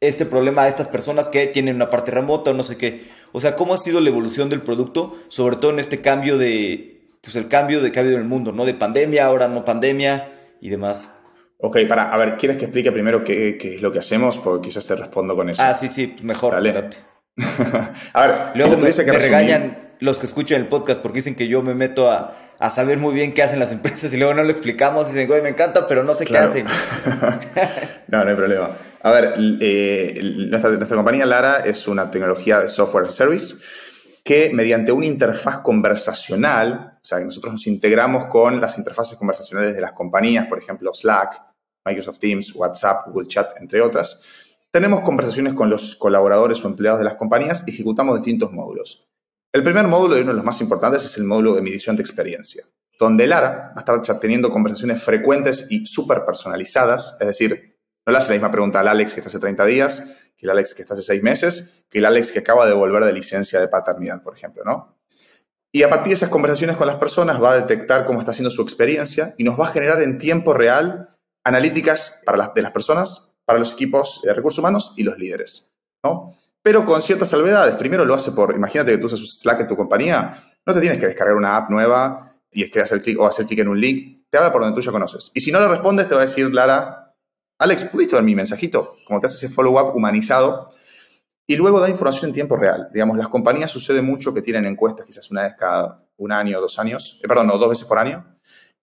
este 0.07 0.25
problema 0.25 0.63
a 0.63 0.67
estas 0.67 0.87
personas 0.87 1.29
que 1.29 1.47
tienen 1.47 1.75
una 1.75 1.89
parte 1.89 2.11
remota 2.11 2.51
o 2.51 2.53
no 2.53 2.63
sé 2.63 2.77
qué. 2.77 3.07
O 3.31 3.41
sea, 3.41 3.55
¿cómo 3.55 3.73
ha 3.73 3.77
sido 3.77 3.99
la 3.99 4.09
evolución 4.09 4.49
del 4.49 4.61
producto, 4.61 5.17
sobre 5.29 5.55
todo 5.57 5.71
en 5.71 5.79
este 5.79 6.01
cambio 6.01 6.37
de, 6.37 6.93
pues 7.21 7.35
el 7.35 7.47
cambio 7.47 7.81
de 7.81 7.91
cambio 7.91 8.15
del 8.15 8.25
mundo, 8.25 8.51
¿no? 8.51 8.65
De 8.65 8.73
pandemia, 8.73 9.25
ahora 9.25 9.47
no 9.47 9.65
pandemia 9.65 10.31
y 10.61 10.69
demás. 10.69 11.09
Ok, 11.57 11.77
para, 11.87 12.03
a 12.03 12.17
ver, 12.17 12.35
¿quieres 12.35 12.57
que 12.57 12.65
explique 12.65 12.91
primero 12.91 13.23
qué, 13.23 13.57
qué, 13.57 13.75
es 13.75 13.81
lo 13.81 13.91
que 13.91 13.99
hacemos? 13.99 14.37
Porque 14.37 14.67
quizás 14.67 14.85
te 14.85 14.95
respondo 14.95 15.35
con 15.35 15.49
eso. 15.49 15.63
Ah, 15.63 15.73
sí, 15.73 15.87
sí, 15.87 16.07
pues 16.07 16.23
mejor. 16.23 16.53
Dale. 16.53 16.89
a 18.13 18.27
ver, 18.27 18.35
luego 18.55 18.77
me, 18.77 18.91
que 18.91 19.11
me 19.11 19.19
regañan 19.19 19.95
los 19.99 20.19
que 20.19 20.27
escuchan 20.27 20.59
el 20.59 20.67
podcast 20.67 21.01
porque 21.01 21.19
dicen 21.19 21.35
que 21.35 21.47
yo 21.47 21.63
me 21.63 21.73
meto 21.73 22.11
a, 22.11 22.35
a, 22.59 22.69
saber 22.69 22.97
muy 22.97 23.13
bien 23.13 23.33
qué 23.33 23.41
hacen 23.41 23.59
las 23.59 23.71
empresas 23.77 24.11
y 24.11 24.17
luego 24.17 24.33
no 24.33 24.43
lo 24.43 24.51
explicamos 24.51 25.07
y 25.07 25.13
dicen, 25.13 25.27
güey, 25.27 25.41
me 25.41 25.49
encanta, 25.49 25.87
pero 25.87 26.03
no 26.03 26.13
sé 26.15 26.25
qué 26.25 26.37
hacen. 26.37 26.65
no, 28.07 28.23
no 28.23 28.29
hay 28.29 28.35
problema. 28.35 28.77
A 29.05 29.11
ver, 29.11 29.35
eh, 29.59 30.17
nuestra, 30.49 30.95
compañía 30.95 31.25
Lara 31.25 31.57
es 31.57 31.89
una 31.89 32.09
tecnología 32.09 32.61
de 32.61 32.69
software 32.69 33.09
service 33.09 33.55
que 34.23 34.51
mediante 34.53 34.93
una 34.93 35.05
interfaz 35.05 35.59
conversacional, 35.59 36.99
o 37.01 37.05
sea, 37.05 37.19
nosotros 37.19 37.51
nos 37.51 37.67
integramos 37.67 38.27
con 38.27 38.61
las 38.61 38.77
interfaces 38.77 39.17
conversacionales 39.17 39.75
de 39.75 39.81
las 39.81 39.91
compañías, 39.91 40.47
por 40.47 40.57
ejemplo, 40.57 40.93
Slack, 40.93 41.41
Microsoft 41.85 42.19
Teams, 42.19 42.55
WhatsApp, 42.55 43.07
Google 43.07 43.27
Chat, 43.27 43.59
entre 43.59 43.81
otras, 43.81 44.21
tenemos 44.71 45.01
conversaciones 45.01 45.53
con 45.53 45.69
los 45.69 45.97
colaboradores 45.97 46.63
o 46.63 46.69
empleados 46.69 46.99
de 46.99 47.05
las 47.05 47.15
compañías 47.15 47.65
y 47.67 47.71
ejecutamos 47.71 48.15
distintos 48.15 48.53
módulos. 48.53 49.09
El 49.51 49.63
primer 49.63 49.85
módulo 49.85 50.17
y 50.17 50.21
uno 50.21 50.31
de 50.31 50.37
los 50.37 50.45
más 50.45 50.61
importantes 50.61 51.03
es 51.03 51.17
el 51.17 51.25
módulo 51.25 51.55
de 51.55 51.61
medición 51.61 51.97
de 51.97 52.03
experiencia, 52.03 52.63
donde 52.97 53.27
Lara 53.27 53.73
va 53.75 53.83
a 53.85 53.99
estar 53.99 54.19
teniendo 54.21 54.49
conversaciones 54.49 55.03
frecuentes 55.03 55.67
y 55.69 55.85
súper 55.85 56.23
personalizadas, 56.23 57.17
es 57.19 57.27
decir, 57.27 57.72
no 58.05 58.11
le 58.11 58.17
hace 58.17 58.29
la 58.29 58.35
misma 58.35 58.51
pregunta 58.51 58.79
al 58.79 58.87
Alex 58.87 59.13
que 59.13 59.19
está 59.19 59.29
hace 59.29 59.39
30 59.39 59.65
días, 59.65 60.03
que 60.37 60.45
el 60.45 60.49
Alex 60.49 60.73
que 60.73 60.81
está 60.81 60.93
hace 60.93 61.03
6 61.03 61.23
meses, 61.23 61.85
que 61.89 61.99
el 61.99 62.05
Alex 62.05 62.31
que 62.31 62.39
acaba 62.39 62.65
de 62.65 62.73
volver 62.73 63.03
de 63.03 63.13
licencia 63.13 63.59
de 63.59 63.67
paternidad, 63.67 64.21
por 64.21 64.35
ejemplo, 64.35 64.63
¿no? 64.65 64.97
Y 65.75 65.81
a 65.81 65.89
partir 65.89 66.09
de 66.09 66.15
esas 66.15 66.29
conversaciones 66.29 66.77
con 66.77 66.85
las 66.85 66.97
personas 66.97 67.41
va 67.41 67.53
a 67.53 67.55
detectar 67.55 68.05
cómo 68.05 68.19
está 68.19 68.31
haciendo 68.31 68.51
su 68.51 68.61
experiencia 68.61 69.33
y 69.37 69.43
nos 69.43 69.59
va 69.59 69.65
a 69.65 69.71
generar 69.71 70.03
en 70.03 70.19
tiempo 70.19 70.53
real 70.53 71.17
analíticas 71.43 72.19
para 72.25 72.37
las, 72.37 72.53
de 72.53 72.61
las 72.61 72.71
personas, 72.71 73.35
para 73.43 73.57
los 73.57 73.73
equipos 73.73 74.21
de 74.23 74.33
recursos 74.33 74.59
humanos 74.59 74.93
y 74.97 75.03
los 75.03 75.17
líderes, 75.17 75.71
¿no? 76.03 76.35
Pero 76.61 76.85
con 76.85 77.01
ciertas 77.01 77.29
salvedades. 77.29 77.73
Primero 77.75 78.05
lo 78.05 78.13
hace 78.13 78.31
por, 78.31 78.55
imagínate 78.55 78.91
que 78.91 78.97
tú 78.99 79.07
usas 79.07 79.19
Slack 79.19 79.61
en 79.61 79.67
tu 79.67 79.75
compañía, 79.75 80.43
no 80.65 80.73
te 80.73 80.79
tienes 80.79 80.99
que 80.99 81.07
descargar 81.07 81.35
una 81.35 81.57
app 81.57 81.71
nueva 81.71 82.35
y 82.51 82.63
es 82.63 82.69
que 82.69 82.79
hacer 82.79 83.01
clic 83.01 83.19
o 83.19 83.25
hacer 83.25 83.47
clic 83.47 83.59
en 83.59 83.69
un 83.69 83.81
link, 83.81 84.27
te 84.29 84.37
habla 84.37 84.51
por 84.51 84.61
donde 84.61 84.75
tú 84.75 84.81
ya 84.81 84.91
conoces. 84.91 85.31
Y 85.33 85.41
si 85.41 85.51
no 85.51 85.59
le 85.59 85.67
respondes, 85.67 86.07
te 86.07 86.13
va 86.13 86.21
a 86.21 86.25
decir, 86.25 86.53
Lara, 86.53 87.02
Alex, 87.63 87.85
¿pudiste 87.85 88.13
ver 88.15 88.25
mi 88.25 88.35
mensajito? 88.35 88.97
Como 89.07 89.21
te 89.21 89.27
hace 89.27 89.37
ese 89.37 89.47
follow-up 89.47 89.95
humanizado. 89.95 90.69
Y 91.47 91.55
luego 91.55 91.79
da 91.79 91.87
información 91.89 92.29
en 92.29 92.33
tiempo 92.33 92.57
real. 92.57 92.89
Digamos, 92.93 93.15
las 93.15 93.29
compañías 93.29 93.71
sucede 93.71 94.01
mucho 94.01 94.33
que 94.33 94.41
tienen 94.41 94.65
encuestas 94.65 95.05
quizás 95.05 95.31
una 95.31 95.43
vez 95.43 95.53
cada 95.57 96.03
un 96.17 96.33
año 96.33 96.57
o 96.57 96.61
dos 96.61 96.77
años, 96.77 97.21
eh, 97.23 97.27
perdón, 97.27 97.49
o 97.51 97.57
dos 97.57 97.69
veces 97.69 97.87
por 97.87 97.99
año. 97.99 98.37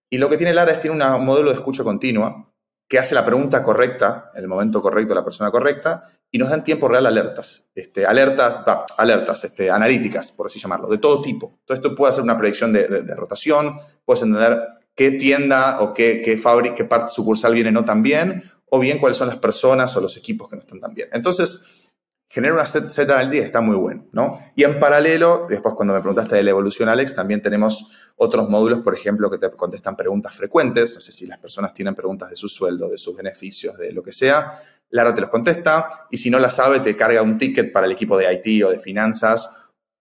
Y 0.08 0.16
lo 0.16 0.30
que 0.30 0.38
tiene 0.38 0.54
Lara 0.54 0.72
es 0.72 0.80
tiene 0.80 0.96
un 0.96 1.26
modelo 1.26 1.50
de 1.50 1.56
escucha 1.56 1.84
continua 1.84 2.50
que 2.88 2.98
hace 2.98 3.14
la 3.14 3.26
pregunta 3.26 3.62
correcta, 3.62 4.32
el 4.34 4.48
momento 4.48 4.80
correcto, 4.80 5.14
la 5.14 5.24
persona 5.24 5.50
correcta, 5.50 6.04
y 6.30 6.38
nos 6.38 6.48
da 6.48 6.56
en 6.56 6.64
tiempo 6.64 6.88
real 6.88 7.04
alertas. 7.04 7.68
Este, 7.74 8.06
alertas, 8.06 8.60
alertas 8.96 9.44
este, 9.44 9.70
analíticas, 9.70 10.32
por 10.32 10.46
así 10.46 10.58
llamarlo, 10.58 10.88
de 10.88 10.96
todo 10.96 11.20
tipo. 11.20 11.60
Todo 11.66 11.76
esto 11.76 11.94
puede 11.94 12.12
hacer 12.12 12.24
una 12.24 12.38
predicción 12.38 12.72
de, 12.72 13.14
rotación, 13.14 13.74
puedes 14.06 14.22
entender 14.22 14.58
qué 14.96 15.12
tienda 15.12 15.82
o 15.82 15.92
qué, 15.92 16.22
qué 16.24 16.40
qué 16.74 16.84
parte 16.84 17.12
sucursal 17.12 17.54
viene 17.54 17.70
no 17.70 17.84
tan 17.84 18.02
bien, 18.02 18.42
o 18.70 18.78
bien 18.78 18.98
cuáles 18.98 19.16
son 19.16 19.28
las 19.28 19.38
personas 19.38 19.96
o 19.96 20.00
los 20.00 20.16
equipos 20.16 20.48
que 20.48 20.56
no 20.56 20.62
están 20.62 20.80
tan 20.80 20.94
bien. 20.94 21.08
Entonces, 21.12 21.80
genera 22.28 22.54
una 22.54 22.64
set, 22.64 22.90
set 22.90 23.10
analítica 23.10 23.44
está 23.44 23.60
muy 23.60 23.76
bueno, 23.76 24.06
¿no? 24.12 24.38
Y 24.54 24.62
en 24.62 24.78
paralelo, 24.78 25.46
después 25.48 25.74
cuando 25.74 25.92
me 25.92 26.00
preguntaste 26.00 26.36
de 26.36 26.44
la 26.44 26.50
evolución, 26.50 26.88
Alex, 26.88 27.14
también 27.14 27.42
tenemos 27.42 28.12
otros 28.16 28.48
módulos, 28.48 28.80
por 28.80 28.94
ejemplo, 28.94 29.28
que 29.30 29.38
te 29.38 29.50
contestan 29.50 29.96
preguntas 29.96 30.32
frecuentes, 30.34 30.94
no 30.94 31.00
sé 31.00 31.10
si 31.10 31.26
las 31.26 31.38
personas 31.38 31.74
tienen 31.74 31.94
preguntas 31.94 32.30
de 32.30 32.36
su 32.36 32.48
sueldo, 32.48 32.88
de 32.88 32.98
sus 32.98 33.16
beneficios, 33.16 33.76
de 33.76 33.92
lo 33.92 34.02
que 34.02 34.12
sea, 34.12 34.60
Lara 34.90 35.12
te 35.14 35.20
los 35.20 35.30
contesta, 35.30 36.06
y 36.10 36.16
si 36.18 36.30
no 36.30 36.38
la 36.38 36.50
sabe, 36.50 36.80
te 36.80 36.96
carga 36.96 37.22
un 37.22 37.36
ticket 37.36 37.72
para 37.72 37.86
el 37.86 37.92
equipo 37.92 38.16
de 38.16 38.32
IT 38.32 38.64
o 38.64 38.70
de 38.70 38.78
finanzas, 38.78 39.48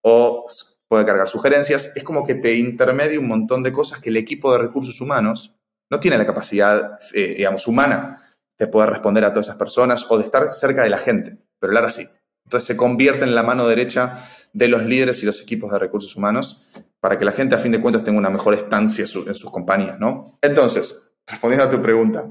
o 0.01 0.45
puede 0.87 1.05
cargar 1.05 1.27
sugerencias. 1.27 1.91
Es 1.95 2.03
como 2.03 2.25
que 2.25 2.35
te 2.35 2.55
intermedia 2.55 3.19
un 3.19 3.27
montón 3.27 3.63
de 3.63 3.71
cosas 3.71 3.99
que 3.99 4.09
el 4.09 4.17
equipo 4.17 4.51
de 4.51 4.59
recursos 4.59 4.99
humanos 5.01 5.55
no 5.91 5.99
tiene 5.99 6.17
la 6.17 6.25
capacidad, 6.25 6.99
eh, 7.13 7.35
digamos, 7.37 7.67
humana 7.67 8.28
de 8.59 8.67
poder 8.67 8.89
responder 8.89 9.23
a 9.23 9.31
todas 9.31 9.47
esas 9.47 9.57
personas 9.57 10.05
o 10.09 10.17
de 10.17 10.25
estar 10.25 10.51
cerca 10.51 10.83
de 10.83 10.89
la 10.89 10.97
gente, 10.97 11.37
pero 11.59 11.71
Lara 11.71 11.89
sí. 11.89 12.07
Entonces 12.43 12.67
se 12.67 12.75
convierte 12.77 13.23
en 13.23 13.33
la 13.33 13.43
mano 13.43 13.67
derecha 13.67 14.19
de 14.51 14.67
los 14.67 14.83
líderes 14.83 15.23
y 15.23 15.25
los 15.25 15.41
equipos 15.41 15.71
de 15.71 15.79
recursos 15.79 16.15
humanos 16.15 16.67
para 16.99 17.17
que 17.17 17.23
la 17.23 17.31
gente 17.31 17.55
a 17.55 17.59
fin 17.59 17.71
de 17.71 17.81
cuentas 17.81 18.03
tenga 18.03 18.19
una 18.19 18.29
mejor 18.29 18.53
estancia 18.53 19.03
en 19.03 19.35
sus 19.35 19.51
compañías, 19.51 19.97
¿no? 19.99 20.37
Entonces, 20.41 21.13
respondiendo 21.25 21.65
a 21.65 21.69
tu 21.69 21.81
pregunta, 21.81 22.29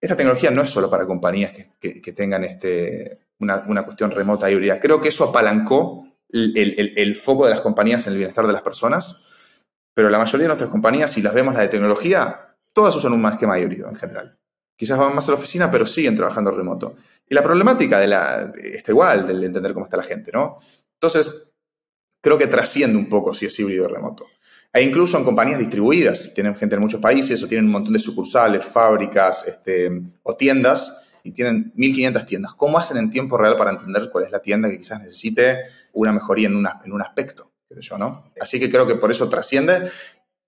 esta 0.00 0.16
tecnología 0.16 0.50
no 0.50 0.62
es 0.62 0.70
solo 0.70 0.90
para 0.90 1.06
compañías 1.06 1.52
que, 1.78 2.12
tengan 2.12 2.42
este, 2.42 3.28
una, 3.38 3.84
cuestión 3.84 4.10
remota 4.10 4.50
híbrida. 4.50 4.80
Creo 4.80 5.00
que 5.00 5.10
eso 5.10 5.24
apalancó 5.24 6.08
el, 6.30 6.94
el, 6.96 7.14
foco 7.14 7.44
de 7.44 7.50
las 7.50 7.60
compañías 7.60 8.06
en 8.06 8.14
el 8.14 8.18
bienestar 8.18 8.46
de 8.46 8.52
las 8.52 8.62
personas, 8.62 9.24
pero 9.94 10.08
la 10.08 10.18
mayoría 10.18 10.44
de 10.44 10.48
nuestras 10.48 10.70
compañías, 10.70 11.12
si 11.12 11.22
las 11.22 11.34
vemos 11.34 11.54
la 11.54 11.60
de 11.60 11.68
tecnología, 11.68 12.56
todas 12.72 12.96
usan 12.96 13.12
un 13.12 13.24
esquema 13.26 13.58
híbrido 13.58 13.88
en 13.88 13.94
general 13.94 14.40
quizás 14.80 14.96
van 14.96 15.14
más 15.14 15.28
a 15.28 15.32
la 15.32 15.36
oficina, 15.36 15.70
pero 15.70 15.84
siguen 15.84 16.16
trabajando 16.16 16.50
remoto. 16.50 16.96
Y 17.28 17.34
la 17.34 17.42
problemática 17.42 17.98
de 17.98 18.06
la, 18.06 18.50
está 18.64 18.92
igual, 18.92 19.26
del 19.26 19.44
entender 19.44 19.74
cómo 19.74 19.84
está 19.84 19.98
la 19.98 20.02
gente, 20.04 20.30
¿no? 20.32 20.56
Entonces, 20.94 21.52
creo 22.22 22.38
que 22.38 22.46
trasciende 22.46 22.96
un 22.96 23.06
poco 23.06 23.34
si 23.34 23.44
es 23.44 23.58
híbrido 23.60 23.84
o 23.84 23.88
remoto. 23.88 24.24
E 24.72 24.80
incluso 24.80 25.18
en 25.18 25.24
compañías 25.24 25.58
distribuidas, 25.58 26.32
tienen 26.32 26.56
gente 26.56 26.76
en 26.76 26.80
muchos 26.80 26.98
países 26.98 27.42
o 27.42 27.46
tienen 27.46 27.66
un 27.66 27.72
montón 27.72 27.92
de 27.92 28.00
sucursales, 28.00 28.64
fábricas 28.64 29.46
este, 29.46 29.90
o 30.22 30.34
tiendas 30.34 30.96
y 31.24 31.32
tienen 31.32 31.74
1.500 31.76 32.24
tiendas. 32.24 32.54
¿Cómo 32.54 32.78
hacen 32.78 32.96
en 32.96 33.10
tiempo 33.10 33.36
real 33.36 33.58
para 33.58 33.72
entender 33.72 34.08
cuál 34.10 34.24
es 34.24 34.30
la 34.30 34.40
tienda 34.40 34.70
que 34.70 34.78
quizás 34.78 34.98
necesite 35.00 35.58
una 35.92 36.12
mejoría 36.12 36.48
en, 36.48 36.56
una, 36.56 36.80
en 36.82 36.92
un 36.92 37.02
aspecto? 37.02 37.52
Yo, 37.68 37.98
¿no? 37.98 38.32
Así 38.40 38.58
que 38.58 38.70
creo 38.70 38.86
que 38.86 38.94
por 38.94 39.10
eso 39.10 39.28
trasciende. 39.28 39.90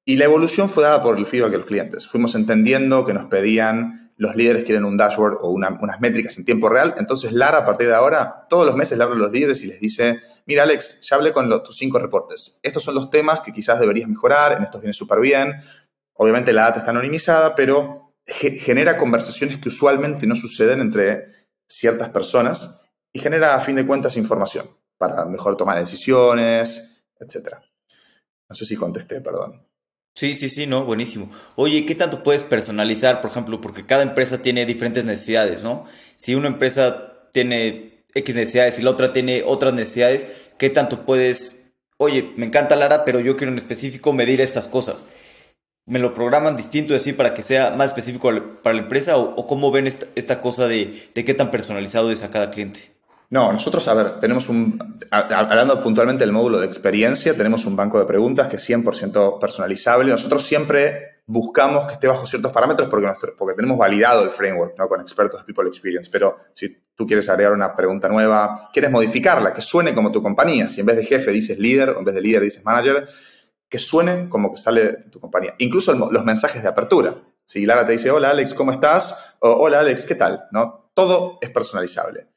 Y 0.06 0.16
la 0.16 0.24
evolución 0.24 0.70
fue 0.70 0.84
dada 0.84 1.02
por 1.02 1.18
el 1.18 1.26
feedback 1.26 1.50
de 1.50 1.58
los 1.58 1.66
clientes. 1.66 2.06
Fuimos 2.06 2.34
entendiendo 2.34 3.04
que 3.04 3.12
nos 3.12 3.26
pedían 3.26 4.01
los 4.22 4.36
líderes 4.36 4.62
quieren 4.62 4.84
un 4.84 4.96
dashboard 4.96 5.38
o 5.40 5.50
unas 5.50 6.00
métricas 6.00 6.38
en 6.38 6.44
tiempo 6.44 6.68
real. 6.68 6.94
Entonces 6.96 7.32
Lara, 7.32 7.58
a 7.58 7.66
partir 7.66 7.88
de 7.88 7.94
ahora, 7.94 8.46
todos 8.48 8.64
los 8.64 8.76
meses 8.76 8.96
le 8.96 9.02
habla 9.02 9.16
a 9.16 9.18
los 9.18 9.32
líderes 9.32 9.62
y 9.64 9.66
les 9.66 9.80
dice, 9.80 10.20
mira 10.46 10.62
Alex, 10.62 11.00
ya 11.00 11.16
hablé 11.16 11.32
con 11.32 11.50
tus 11.64 11.76
cinco 11.76 11.98
reportes. 11.98 12.60
Estos 12.62 12.84
son 12.84 12.94
los 12.94 13.10
temas 13.10 13.40
que 13.40 13.52
quizás 13.52 13.80
deberías 13.80 14.08
mejorar, 14.08 14.52
en 14.52 14.62
estos 14.62 14.80
viene 14.80 14.92
súper 14.92 15.18
bien. 15.18 15.56
Obviamente 16.14 16.52
la 16.52 16.62
data 16.62 16.78
está 16.78 16.92
anonimizada, 16.92 17.56
pero 17.56 18.14
genera 18.24 18.96
conversaciones 18.96 19.58
que 19.58 19.68
usualmente 19.68 20.28
no 20.28 20.36
suceden 20.36 20.80
entre 20.80 21.48
ciertas 21.68 22.10
personas 22.10 22.80
y 23.12 23.18
genera, 23.18 23.56
a 23.56 23.60
fin 23.60 23.74
de 23.74 23.84
cuentas, 23.84 24.16
información 24.16 24.66
para 24.98 25.24
mejor 25.24 25.56
tomar 25.56 25.80
decisiones, 25.80 27.02
etc. 27.18 27.56
No 28.48 28.54
sé 28.54 28.64
si 28.64 28.76
contesté, 28.76 29.20
perdón. 29.20 29.66
Sí, 30.14 30.34
sí, 30.34 30.50
sí, 30.50 30.66
no, 30.66 30.84
buenísimo. 30.84 31.30
Oye, 31.56 31.86
¿qué 31.86 31.94
tanto 31.94 32.22
puedes 32.22 32.42
personalizar, 32.42 33.22
por 33.22 33.30
ejemplo? 33.30 33.60
Porque 33.60 33.86
cada 33.86 34.02
empresa 34.02 34.42
tiene 34.42 34.66
diferentes 34.66 35.04
necesidades, 35.04 35.62
¿no? 35.62 35.86
Si 36.16 36.34
una 36.34 36.48
empresa 36.48 37.30
tiene 37.32 38.04
X 38.14 38.34
necesidades 38.34 38.78
y 38.78 38.82
la 38.82 38.90
otra 38.90 39.12
tiene 39.12 39.42
otras 39.44 39.72
necesidades, 39.72 40.26
¿qué 40.58 40.68
tanto 40.70 41.06
puedes, 41.06 41.56
oye, 41.96 42.32
me 42.36 42.46
encanta 42.46 42.76
Lara, 42.76 43.04
pero 43.04 43.20
yo 43.20 43.36
quiero 43.36 43.52
en 43.52 43.58
específico 43.58 44.12
medir 44.12 44.40
estas 44.42 44.68
cosas? 44.68 45.06
¿Me 45.86 45.98
lo 45.98 46.14
programan 46.14 46.56
distinto 46.56 46.94
así 46.94 47.12
para 47.12 47.34
que 47.34 47.42
sea 47.42 47.70
más 47.70 47.88
específico 47.90 48.30
para 48.62 48.76
la 48.76 48.82
empresa 48.82 49.16
o, 49.16 49.46
cómo 49.46 49.72
ven 49.72 49.86
esta, 49.86 50.40
cosa 50.40 50.68
de, 50.68 51.10
de 51.14 51.24
qué 51.24 51.34
tan 51.34 51.50
personalizado 51.50 52.12
es 52.12 52.22
a 52.22 52.30
cada 52.30 52.50
cliente? 52.50 52.92
No, 53.32 53.50
nosotros, 53.50 53.88
a 53.88 53.94
ver, 53.94 54.20
tenemos 54.20 54.50
un, 54.50 54.78
hablando 55.10 55.82
puntualmente 55.82 56.22
del 56.22 56.32
módulo 56.32 56.60
de 56.60 56.66
experiencia, 56.66 57.34
tenemos 57.34 57.64
un 57.64 57.74
banco 57.74 57.98
de 57.98 58.04
preguntas 58.04 58.46
que 58.46 58.56
es 58.56 58.68
100% 58.68 59.40
personalizable. 59.40 60.10
Nosotros 60.10 60.44
siempre 60.44 61.22
buscamos 61.24 61.86
que 61.86 61.94
esté 61.94 62.08
bajo 62.08 62.26
ciertos 62.26 62.52
parámetros 62.52 62.90
porque, 62.90 63.08
porque 63.38 63.54
tenemos 63.54 63.78
validado 63.78 64.22
el 64.22 64.32
framework 64.32 64.78
¿no? 64.78 64.86
con 64.86 65.00
expertos 65.00 65.40
de 65.40 65.46
People 65.46 65.66
Experience. 65.66 66.10
Pero 66.12 66.40
si 66.52 66.76
tú 66.94 67.06
quieres 67.06 67.26
agregar 67.30 67.54
una 67.54 67.74
pregunta 67.74 68.06
nueva, 68.06 68.68
quieres 68.70 68.90
modificarla, 68.90 69.54
que 69.54 69.62
suene 69.62 69.94
como 69.94 70.12
tu 70.12 70.22
compañía. 70.22 70.68
Si 70.68 70.80
en 70.80 70.86
vez 70.86 70.96
de 70.98 71.06
jefe 71.06 71.30
dices 71.30 71.58
líder 71.58 71.88
o 71.88 72.00
en 72.00 72.04
vez 72.04 72.14
de 72.14 72.20
líder 72.20 72.42
dices 72.42 72.62
manager, 72.62 73.08
que 73.66 73.78
suene 73.78 74.28
como 74.28 74.52
que 74.52 74.58
sale 74.58 74.82
de 74.82 74.92
tu 75.08 75.20
compañía. 75.20 75.54
Incluso 75.56 75.94
los 75.94 76.24
mensajes 76.26 76.62
de 76.62 76.68
apertura. 76.68 77.16
Si 77.46 77.64
Lara 77.64 77.86
te 77.86 77.92
dice, 77.92 78.10
hola 78.10 78.28
Alex, 78.28 78.52
¿cómo 78.52 78.72
estás? 78.72 79.36
O 79.38 79.52
hola 79.52 79.80
Alex, 79.80 80.04
¿qué 80.04 80.16
tal? 80.16 80.44
¿No? 80.50 80.90
Todo 80.92 81.38
es 81.40 81.48
personalizable. 81.48 82.31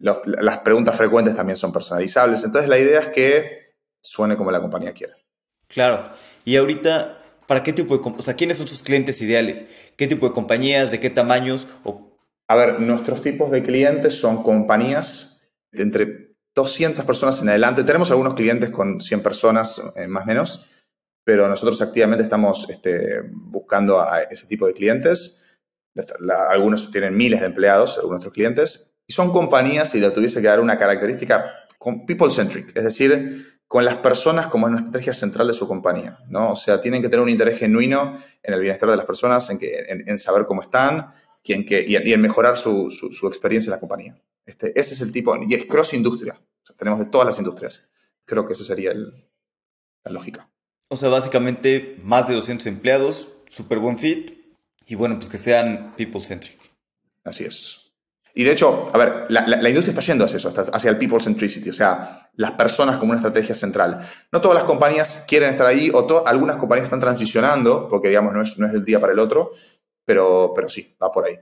Las 0.00 0.58
preguntas 0.58 0.96
frecuentes 0.96 1.34
también 1.34 1.56
son 1.56 1.72
personalizables. 1.72 2.42
Entonces 2.44 2.68
la 2.68 2.78
idea 2.78 3.00
es 3.00 3.08
que 3.08 3.74
suene 4.02 4.36
como 4.36 4.50
la 4.50 4.60
compañía 4.60 4.92
quiere. 4.92 5.14
Claro. 5.68 6.04
Y 6.44 6.56
ahorita, 6.56 7.22
¿para 7.46 7.62
qué 7.62 7.72
tipo 7.72 7.96
de... 7.96 8.14
O 8.18 8.22
sea, 8.22 8.34
¿quiénes 8.34 8.58
son 8.58 8.66
tus 8.66 8.82
clientes 8.82 9.20
ideales? 9.20 9.64
¿Qué 9.96 10.06
tipo 10.06 10.26
de 10.26 10.34
compañías? 10.34 10.90
¿De 10.90 11.00
qué 11.00 11.10
tamaños? 11.10 11.68
O... 11.84 12.18
A 12.48 12.56
ver, 12.56 12.80
nuestros 12.80 13.22
tipos 13.22 13.50
de 13.50 13.62
clientes 13.62 14.14
son 14.18 14.42
compañías 14.42 15.48
de 15.70 15.82
entre 15.82 16.34
200 16.56 17.04
personas 17.04 17.40
en 17.40 17.50
adelante. 17.50 17.84
Tenemos 17.84 18.10
algunos 18.10 18.34
clientes 18.34 18.70
con 18.70 19.00
100 19.00 19.22
personas, 19.22 19.80
eh, 19.94 20.08
más 20.08 20.24
o 20.24 20.26
menos 20.26 20.66
pero 21.24 21.48
nosotros 21.48 21.80
activamente 21.82 22.24
estamos 22.24 22.68
este, 22.70 23.22
buscando 23.32 24.00
a 24.00 24.22
ese 24.22 24.46
tipo 24.46 24.66
de 24.66 24.72
clientes. 24.72 25.44
algunos 26.50 26.90
tienen 26.90 27.16
miles 27.16 27.40
de 27.40 27.46
empleados, 27.46 27.98
algunos 27.98 28.20
de 28.20 28.24
nuestros 28.24 28.34
clientes, 28.34 28.89
y 29.10 29.12
son 29.12 29.32
compañías, 29.32 29.90
si 29.90 29.98
le 29.98 30.08
tuviese 30.12 30.40
que 30.40 30.46
dar 30.46 30.60
una 30.60 30.78
característica, 30.78 31.66
people-centric, 32.06 32.76
es 32.76 32.84
decir, 32.84 33.60
con 33.66 33.84
las 33.84 33.96
personas 33.96 34.46
como 34.46 34.66
una 34.66 34.78
estrategia 34.78 35.12
central 35.12 35.48
de 35.48 35.52
su 35.52 35.66
compañía, 35.66 36.20
¿no? 36.28 36.52
O 36.52 36.54
sea, 36.54 36.80
tienen 36.80 37.02
que 37.02 37.08
tener 37.08 37.24
un 37.24 37.28
interés 37.28 37.58
genuino 37.58 38.16
en 38.40 38.54
el 38.54 38.60
bienestar 38.60 38.88
de 38.88 38.94
las 38.94 39.06
personas, 39.06 39.50
en, 39.50 39.58
que, 39.58 39.84
en, 40.06 40.16
saber 40.20 40.46
cómo 40.46 40.62
están 40.62 41.12
y 41.42 41.54
en, 41.54 41.66
que, 41.66 41.84
y 41.84 41.96
en 41.96 42.20
mejorar 42.20 42.56
su, 42.56 42.88
su, 42.92 43.26
experiencia 43.26 43.70
en 43.70 43.72
la 43.72 43.80
compañía. 43.80 44.16
Este, 44.46 44.78
ese 44.78 44.94
es 44.94 45.00
el 45.00 45.10
tipo, 45.10 45.36
y 45.42 45.54
es 45.54 45.64
cross-industria. 45.64 46.40
tenemos 46.78 47.00
de 47.00 47.06
todas 47.06 47.26
las 47.26 47.38
industrias. 47.38 47.90
Creo 48.24 48.46
que 48.46 48.52
esa 48.52 48.62
sería 48.62 48.92
el, 48.92 49.28
la 50.04 50.12
lógica. 50.12 50.48
O 50.86 50.96
sea, 50.96 51.08
básicamente 51.08 51.96
más 52.04 52.28
de 52.28 52.34
200 52.36 52.64
empleados, 52.68 53.28
súper 53.48 53.80
buen 53.80 53.98
fit 53.98 54.38
y 54.86 54.94
bueno, 54.94 55.18
pues 55.18 55.28
que 55.28 55.36
sean 55.36 55.96
people-centric. 55.96 56.60
Así 57.24 57.42
es. 57.42 57.79
Y 58.34 58.44
de 58.44 58.52
hecho, 58.52 58.88
a 58.92 58.98
ver, 58.98 59.26
la, 59.28 59.68
industria 59.68 59.90
está 59.90 60.02
yendo 60.02 60.24
hacia 60.24 60.36
eso, 60.36 60.52
hacia 60.72 60.90
el 60.90 60.98
people 60.98 61.20
centricity, 61.20 61.70
o 61.70 61.74
sea, 61.74 62.30
las 62.36 62.52
personas 62.52 62.96
como 62.96 63.10
una 63.10 63.18
estrategia 63.18 63.54
central. 63.54 64.00
No 64.30 64.40
todas 64.40 64.54
las 64.54 64.64
compañías 64.64 65.24
quieren 65.26 65.50
estar 65.50 65.66
ahí, 65.66 65.90
o 65.92 66.24
algunas 66.26 66.56
compañías 66.56 66.84
están 66.84 67.00
transicionando, 67.00 67.88
porque 67.88 68.08
digamos 68.08 68.32
no 68.32 68.42
es, 68.42 68.58
no 68.58 68.66
es 68.66 68.72
del 68.72 68.84
día 68.84 69.00
para 69.00 69.12
el 69.12 69.18
otro, 69.18 69.52
pero, 70.04 70.52
pero 70.54 70.68
sí, 70.68 70.96
va 71.02 71.10
por 71.12 71.26
ahí. 71.26 71.38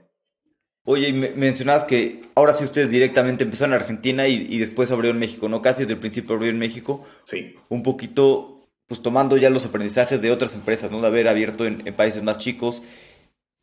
Oye, 0.85 1.09
y 1.09 1.13
mencionabas 1.13 1.83
que 1.83 2.21
ahora 2.33 2.53
sí 2.53 2.63
ustedes 2.63 2.89
directamente 2.89 3.43
empezaron 3.43 3.73
en 3.75 3.81
Argentina 3.81 4.27
y, 4.27 4.47
y 4.49 4.57
después 4.57 4.91
abrieron 4.91 5.19
México, 5.19 5.47
¿no? 5.47 5.61
Casi 5.61 5.81
desde 5.81 5.93
el 5.93 5.99
principio 5.99 6.35
abrieron 6.35 6.57
México. 6.57 7.05
Sí. 7.25 7.55
Un 7.69 7.83
poquito, 7.83 8.67
pues 8.87 9.01
tomando 9.01 9.37
ya 9.37 9.51
los 9.51 9.65
aprendizajes 9.65 10.21
de 10.21 10.31
otras 10.31 10.55
empresas, 10.55 10.89
¿no? 10.89 10.99
De 11.01 11.07
haber 11.07 11.27
abierto 11.27 11.65
en, 11.65 11.83
países 11.95 12.23
más 12.23 12.39
chicos. 12.39 12.81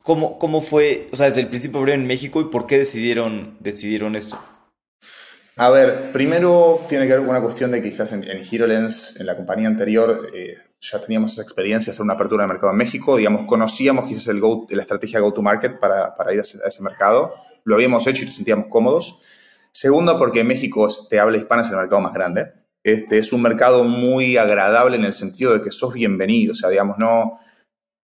¿Cómo, 0.07 0.39
¿Cómo, 0.39 0.63
fue, 0.63 1.09
o 1.13 1.17
sea, 1.17 1.27
desde 1.27 1.41
el 1.41 1.49
principio 1.49 1.81
abrieron 1.81 2.03
en 2.03 2.07
México 2.07 2.41
y 2.41 2.45
por 2.45 2.69
qué 2.69 2.79
decidieron, 2.79 3.57
decidieron 3.59 4.15
esto? 4.15 4.39
A 5.57 5.69
ver, 5.69 6.13
primero 6.13 6.87
tiene 6.89 7.09
que 7.09 7.15
ver 7.15 7.23
con 7.23 7.31
una 7.31 7.43
cuestión 7.43 7.73
de 7.73 7.83
que 7.83 7.91
quizás 7.91 8.13
en, 8.13 8.23
en 8.23 8.39
HeroLens, 8.39 9.17
en 9.19 9.27
la 9.27 9.37
compañía 9.37 9.67
anterior, 9.67 10.31
eh, 10.33 10.59
ya 10.81 11.01
teníamos 11.01 11.33
esa 11.33 11.43
experiencia 11.43 11.91
de 11.91 11.97
hacer 11.97 12.05
una 12.05 12.13
apertura 12.13 12.45
de 12.45 12.49
mercado 12.49 12.71
en 12.71 12.79
México, 12.79 13.17
digamos, 13.17 13.47
conocíamos 13.49 14.07
quizás 14.07 14.29
el 14.29 14.39
go, 14.39 14.65
la 14.71 14.83
estrategia 14.83 15.19
go-to-market 15.19 15.81
para, 15.81 16.15
para, 16.15 16.33
ir 16.33 16.39
a 16.39 16.43
ese, 16.43 16.83
mercado, 16.85 17.35
lo 17.65 17.75
habíamos 17.75 18.07
hecho 18.07 18.23
y 18.23 18.27
nos 18.27 18.37
sentíamos 18.37 18.67
cómodos. 18.69 19.19
Segundo, 19.73 20.21
porque 20.21 20.45
México, 20.45 20.89
te 21.11 21.19
habla 21.19 21.37
hispana, 21.39 21.63
es 21.63 21.69
el 21.69 21.79
mercado 21.79 22.01
más 22.01 22.15
grande. 22.15 22.53
Este, 22.85 23.19
es 23.19 23.33
un 23.33 23.43
mercado 23.43 23.83
muy 23.83 24.37
agradable 24.37 24.99
en 24.99 25.05
el 25.05 25.15
sentido 25.15 25.53
de 25.53 25.63
que 25.63 25.73
sos 25.73 25.95
bienvenido, 25.95 26.53
o 26.53 26.55
sea, 26.55 26.71
digamos, 26.71 26.97
no, 26.97 27.41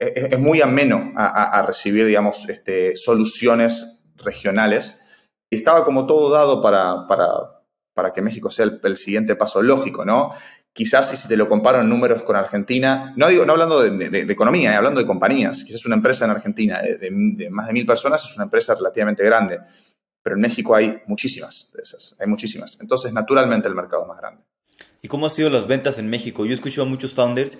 es, 0.00 0.38
muy 0.38 0.62
ameno 0.62 1.12
a, 1.14 1.62
recibir, 1.66 2.06
digamos, 2.06 2.48
este, 2.48 2.96
soluciones 2.96 4.02
regionales. 4.16 4.98
Y 5.50 5.56
estaba 5.56 5.84
como 5.84 6.06
todo 6.06 6.30
dado 6.30 6.62
para, 6.62 7.06
para, 7.06 8.12
que 8.12 8.22
México 8.22 8.50
sea 8.50 8.66
el, 8.82 8.96
siguiente 8.96 9.36
paso 9.36 9.62
lógico, 9.62 10.04
¿no? 10.04 10.32
Quizás 10.72 11.10
si 11.10 11.28
te 11.28 11.36
lo 11.36 11.48
comparo 11.48 11.80
en 11.80 11.88
números 11.88 12.22
con 12.22 12.36
Argentina, 12.36 13.12
no, 13.16 13.28
digo, 13.28 13.44
no 13.44 13.52
hablando 13.52 13.82
de, 13.82 14.20
economía, 14.20 14.72
eh, 14.72 14.76
hablando 14.76 15.00
de 15.00 15.06
compañías, 15.06 15.64
quizás 15.64 15.84
una 15.84 15.96
empresa 15.96 16.24
en 16.24 16.30
Argentina 16.30 16.80
de, 16.80 17.50
más 17.50 17.66
de 17.66 17.72
mil 17.72 17.84
personas 17.84 18.24
es 18.24 18.34
una 18.36 18.44
empresa 18.44 18.74
relativamente 18.74 19.24
grande, 19.24 19.58
pero 20.22 20.36
en 20.36 20.40
México 20.40 20.74
hay 20.74 21.02
muchísimas 21.06 21.72
de 21.74 21.82
esas, 21.82 22.16
hay 22.18 22.26
muchísimas. 22.28 22.78
Entonces, 22.80 23.12
naturalmente 23.12 23.68
el 23.68 23.74
mercado 23.74 24.02
es 24.02 24.08
más 24.08 24.18
grande. 24.18 24.44
¿Y 25.02 25.08
cómo 25.08 25.26
han 25.26 25.32
sido 25.32 25.50
las 25.50 25.66
ventas 25.66 25.98
en 25.98 26.08
México? 26.08 26.46
Yo 26.46 26.54
escucho 26.54 26.82
a 26.82 26.84
muchos 26.84 27.14
founders 27.14 27.58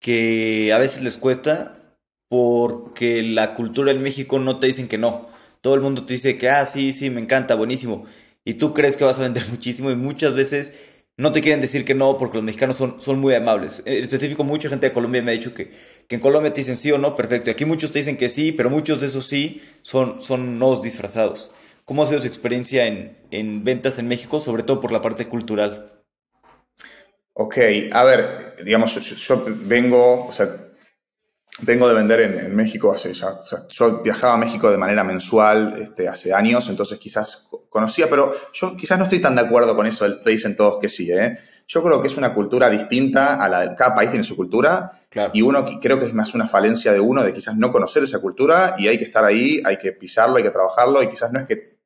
que 0.00 0.72
a 0.72 0.78
veces 0.78 1.02
les 1.02 1.16
cuesta 1.16 1.96
porque 2.28 3.22
la 3.22 3.54
cultura 3.54 3.90
en 3.90 4.02
México 4.02 4.38
no 4.38 4.58
te 4.58 4.66
dicen 4.66 4.88
que 4.88 4.98
no. 4.98 5.28
Todo 5.60 5.74
el 5.74 5.80
mundo 5.80 6.06
te 6.06 6.14
dice 6.14 6.36
que, 6.36 6.48
ah, 6.50 6.66
sí, 6.66 6.92
sí, 6.92 7.10
me 7.10 7.20
encanta, 7.20 7.54
buenísimo. 7.54 8.06
Y 8.44 8.54
tú 8.54 8.74
crees 8.74 8.96
que 8.96 9.04
vas 9.04 9.18
a 9.18 9.22
vender 9.22 9.46
muchísimo 9.50 9.90
y 9.90 9.96
muchas 9.96 10.34
veces 10.34 10.74
no 11.16 11.32
te 11.32 11.42
quieren 11.42 11.60
decir 11.60 11.84
que 11.84 11.94
no 11.94 12.16
porque 12.16 12.36
los 12.36 12.44
mexicanos 12.44 12.76
son, 12.76 13.02
son 13.02 13.18
muy 13.18 13.34
amables. 13.34 13.82
En 13.84 14.02
específico, 14.04 14.44
mucha 14.44 14.68
gente 14.68 14.86
de 14.88 14.92
Colombia 14.92 15.20
me 15.22 15.32
ha 15.32 15.34
dicho 15.34 15.52
que, 15.52 15.72
que 16.06 16.14
en 16.14 16.20
Colombia 16.20 16.52
te 16.52 16.60
dicen 16.60 16.76
sí 16.76 16.92
o 16.92 16.98
no, 16.98 17.16
perfecto. 17.16 17.50
Y 17.50 17.52
aquí 17.52 17.64
muchos 17.64 17.90
te 17.90 17.98
dicen 17.98 18.16
que 18.16 18.28
sí, 18.28 18.52
pero 18.52 18.70
muchos 18.70 19.00
de 19.00 19.08
esos 19.08 19.26
sí 19.26 19.62
son, 19.82 20.22
son 20.22 20.58
no 20.58 20.80
disfrazados. 20.80 21.50
¿Cómo 21.84 22.02
ha 22.02 22.06
sido 22.06 22.20
su 22.20 22.28
experiencia 22.28 22.86
en, 22.86 23.16
en 23.30 23.64
ventas 23.64 23.98
en 23.98 24.06
México, 24.08 24.40
sobre 24.40 24.62
todo 24.62 24.80
por 24.80 24.92
la 24.92 25.02
parte 25.02 25.26
cultural? 25.26 25.97
Ok, 27.40 27.56
a 27.92 28.02
ver, 28.02 28.56
digamos, 28.64 28.96
yo, 28.96 29.44
vengo, 29.46 30.26
o 30.26 30.32
sea, 30.32 30.56
vengo 31.60 31.86
de 31.86 31.94
vender 31.94 32.20
en, 32.20 32.56
México 32.56 32.92
hace 32.92 33.14
ya, 33.14 33.28
o 33.28 33.46
sea, 33.46 33.60
yo 33.68 34.02
viajaba 34.02 34.34
a 34.34 34.36
México 34.36 34.68
de 34.68 34.76
manera 34.76 35.04
mensual 35.04 35.80
este, 35.80 36.08
hace 36.08 36.34
años, 36.34 36.68
entonces 36.68 36.98
quizás 36.98 37.46
conocía, 37.68 38.10
pero 38.10 38.34
yo 38.52 38.76
quizás 38.76 38.98
no 38.98 39.04
estoy 39.04 39.20
tan 39.20 39.36
de 39.36 39.42
acuerdo 39.42 39.76
con 39.76 39.86
eso, 39.86 40.18
te 40.18 40.30
dicen 40.30 40.56
todos 40.56 40.80
que 40.80 40.88
sí, 40.88 41.12
¿eh? 41.12 41.38
Yo 41.68 41.80
creo 41.84 42.02
que 42.02 42.08
es 42.08 42.16
una 42.16 42.34
cultura 42.34 42.68
distinta 42.68 43.34
a 43.34 43.48
la 43.48 43.60
de 43.60 43.76
cada 43.76 43.94
país 43.94 44.10
tiene 44.10 44.24
su 44.24 44.34
cultura 44.34 44.90
y 45.32 45.40
uno 45.40 45.64
creo 45.80 46.00
que 46.00 46.06
es 46.06 46.14
más 46.14 46.34
una 46.34 46.48
falencia 46.48 46.92
de 46.92 46.98
uno 46.98 47.22
de 47.22 47.32
quizás 47.32 47.56
no 47.56 47.70
conocer 47.70 48.02
esa 48.02 48.20
cultura 48.20 48.74
y 48.78 48.88
hay 48.88 48.98
que 48.98 49.04
estar 49.04 49.24
ahí, 49.24 49.62
hay 49.64 49.76
que 49.76 49.92
pisarlo, 49.92 50.38
hay 50.38 50.42
que 50.42 50.50
trabajarlo 50.50 51.00
y 51.04 51.08
quizás 51.08 51.30
no 51.30 51.38
es 51.38 51.46
que, 51.46 51.78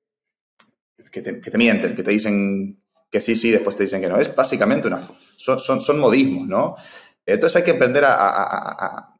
que, 1.11 1.21
te, 1.21 1.41
que 1.43 1.51
te 1.51 1.59
mienten, 1.59 1.95
que 1.95 2.03
te 2.03 2.11
dicen 2.11 2.82
que 3.13 3.21
sí, 3.21 3.37
sí, 3.37 3.51
después 3.51 3.77
te 3.77 3.83
dicen 3.83 4.01
que 4.01 4.09
no. 4.09 4.19
Es 4.19 4.35
básicamente 4.35 4.89
una... 4.89 4.99
Son, 5.37 5.61
son, 5.61 5.99
modismos, 5.99 6.49
¿no? 6.49 6.77
Entonces 7.27 7.57
hay 7.57 7.63
que 7.63 7.73
aprender 7.73 8.05
a, 8.07 8.15
a, 8.15 9.17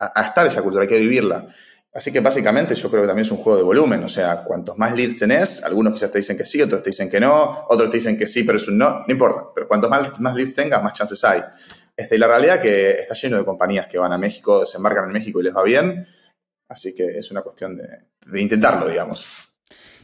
a, 0.00 0.22
estar 0.22 0.44
esa 0.46 0.60
cultura, 0.60 0.82
hay 0.82 0.88
que 0.88 0.98
vivirla. 0.98 1.46
Así 1.94 2.12
que 2.12 2.20
básicamente 2.20 2.74
yo 2.74 2.90
creo 2.90 3.02
que 3.02 3.06
también 3.06 3.24
es 3.24 3.30
un 3.30 3.38
juego 3.38 3.56
de 3.56 3.64
volumen, 3.64 4.02
o 4.04 4.08
sea, 4.08 4.42
cuantos 4.42 4.76
más 4.76 4.94
leads 4.94 5.18
tenés, 5.18 5.64
algunos 5.64 5.94
quizás 5.94 6.10
te 6.10 6.18
dicen 6.18 6.36
que 6.36 6.44
sí, 6.44 6.60
otros 6.60 6.82
te 6.82 6.90
dicen 6.90 7.08
que 7.08 7.18
no, 7.18 7.64
otros 7.68 7.90
te 7.90 7.96
dicen 7.96 8.18
que 8.18 8.26
sí, 8.26 8.42
pero 8.42 8.58
es 8.58 8.68
un 8.68 8.76
no, 8.76 9.00
no 9.00 9.06
importa, 9.08 9.46
pero 9.54 9.66
cuantos 9.66 9.88
más, 9.88 10.20
más 10.20 10.34
leads 10.34 10.54
tengas, 10.54 10.82
más 10.82 10.92
chances 10.92 11.22
hay. 11.24 11.42
Este, 11.96 12.16
y 12.16 12.18
la 12.18 12.26
realidad 12.26 12.60
que 12.60 12.90
está 12.90 13.14
lleno 13.14 13.38
de 13.38 13.44
compañías 13.44 13.86
que 13.86 13.98
van 13.98 14.12
a 14.12 14.18
México, 14.18 14.60
desembarcan 14.60 15.06
en 15.06 15.12
México 15.12 15.40
y 15.40 15.44
les 15.44 15.56
va 15.56 15.62
bien, 15.62 16.06
así 16.68 16.94
que 16.94 17.18
es 17.18 17.30
una 17.30 17.42
cuestión 17.42 17.76
de, 17.76 17.86
de 18.26 18.40
intentarlo, 18.40 18.86
digamos. 18.88 19.47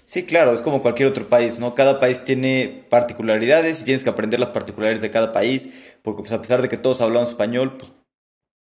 Sí, 0.04 0.24
claro, 0.24 0.52
es 0.52 0.60
como 0.60 0.82
cualquier 0.82 1.08
otro 1.08 1.28
país, 1.28 1.58
¿no? 1.58 1.74
Cada 1.74 1.98
país 1.98 2.24
tiene 2.24 2.84
particularidades 2.90 3.80
y 3.80 3.84
tienes 3.84 4.04
que 4.04 4.10
aprender 4.10 4.38
las 4.38 4.50
particularidades 4.50 5.02
de 5.02 5.10
cada 5.10 5.32
país, 5.32 5.70
porque 6.02 6.22
pues 6.22 6.32
a 6.32 6.40
pesar 6.40 6.60
de 6.60 6.68
que 6.68 6.76
todos 6.76 7.00
hablamos 7.00 7.30
español, 7.30 7.76
pues, 7.78 7.92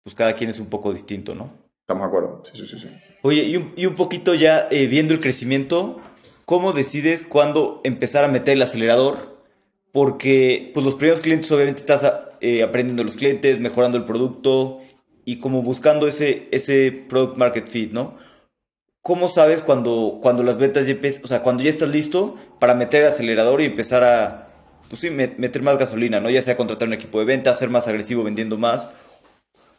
pues 0.03 0.15
cada 0.15 0.33
quien 0.33 0.49
es 0.49 0.59
un 0.59 0.67
poco 0.67 0.93
distinto, 0.93 1.35
¿no? 1.35 1.51
Estamos 1.81 2.03
de 2.03 2.07
acuerdo, 2.07 2.43
sí, 2.45 2.65
sí, 2.65 2.79
sí. 2.79 2.87
Oye, 3.23 3.43
y 3.43 3.57
un, 3.57 3.73
y 3.75 3.85
un 3.85 3.95
poquito 3.95 4.35
ya 4.35 4.67
eh, 4.71 4.87
viendo 4.87 5.13
el 5.13 5.19
crecimiento, 5.19 5.99
¿cómo 6.45 6.71
decides 6.71 7.23
cuándo 7.23 7.81
empezar 7.83 8.23
a 8.23 8.29
meter 8.29 8.53
el 8.53 8.61
acelerador? 8.61 9.37
Porque 9.91 10.71
pues 10.73 10.85
los 10.85 10.95
primeros 10.95 11.19
clientes 11.19 11.51
obviamente 11.51 11.81
estás 11.81 12.09
eh, 12.39 12.63
aprendiendo 12.63 13.03
los 13.03 13.17
clientes, 13.17 13.59
mejorando 13.59 13.97
el 13.97 14.05
producto 14.05 14.79
y 15.25 15.39
como 15.39 15.61
buscando 15.61 16.07
ese, 16.07 16.47
ese 16.51 16.91
product 16.91 17.37
market 17.37 17.67
fit, 17.67 17.91
¿no? 17.91 18.17
¿Cómo 19.03 19.27
sabes 19.27 19.61
cuando, 19.61 20.19
cuando 20.21 20.41
las 20.41 20.57
ventas 20.57 20.87
ya 20.87 20.93
empiezan, 20.93 21.23
o 21.25 21.27
sea, 21.27 21.43
cuando 21.43 21.61
ya 21.61 21.69
estás 21.69 21.89
listo 21.89 22.37
para 22.59 22.73
meter 22.73 23.01
el 23.01 23.09
acelerador 23.09 23.61
y 23.61 23.65
empezar 23.65 24.03
a, 24.03 24.47
pues 24.89 25.01
sí, 25.01 25.11
meter 25.11 25.61
más 25.61 25.77
gasolina, 25.77 26.19
¿no? 26.19 26.29
Ya 26.29 26.41
sea 26.41 26.57
contratar 26.57 26.87
un 26.87 26.95
equipo 26.95 27.19
de 27.19 27.25
venta, 27.25 27.53
ser 27.53 27.69
más 27.69 27.87
agresivo 27.87 28.23
vendiendo 28.23 28.57
más. 28.57 28.89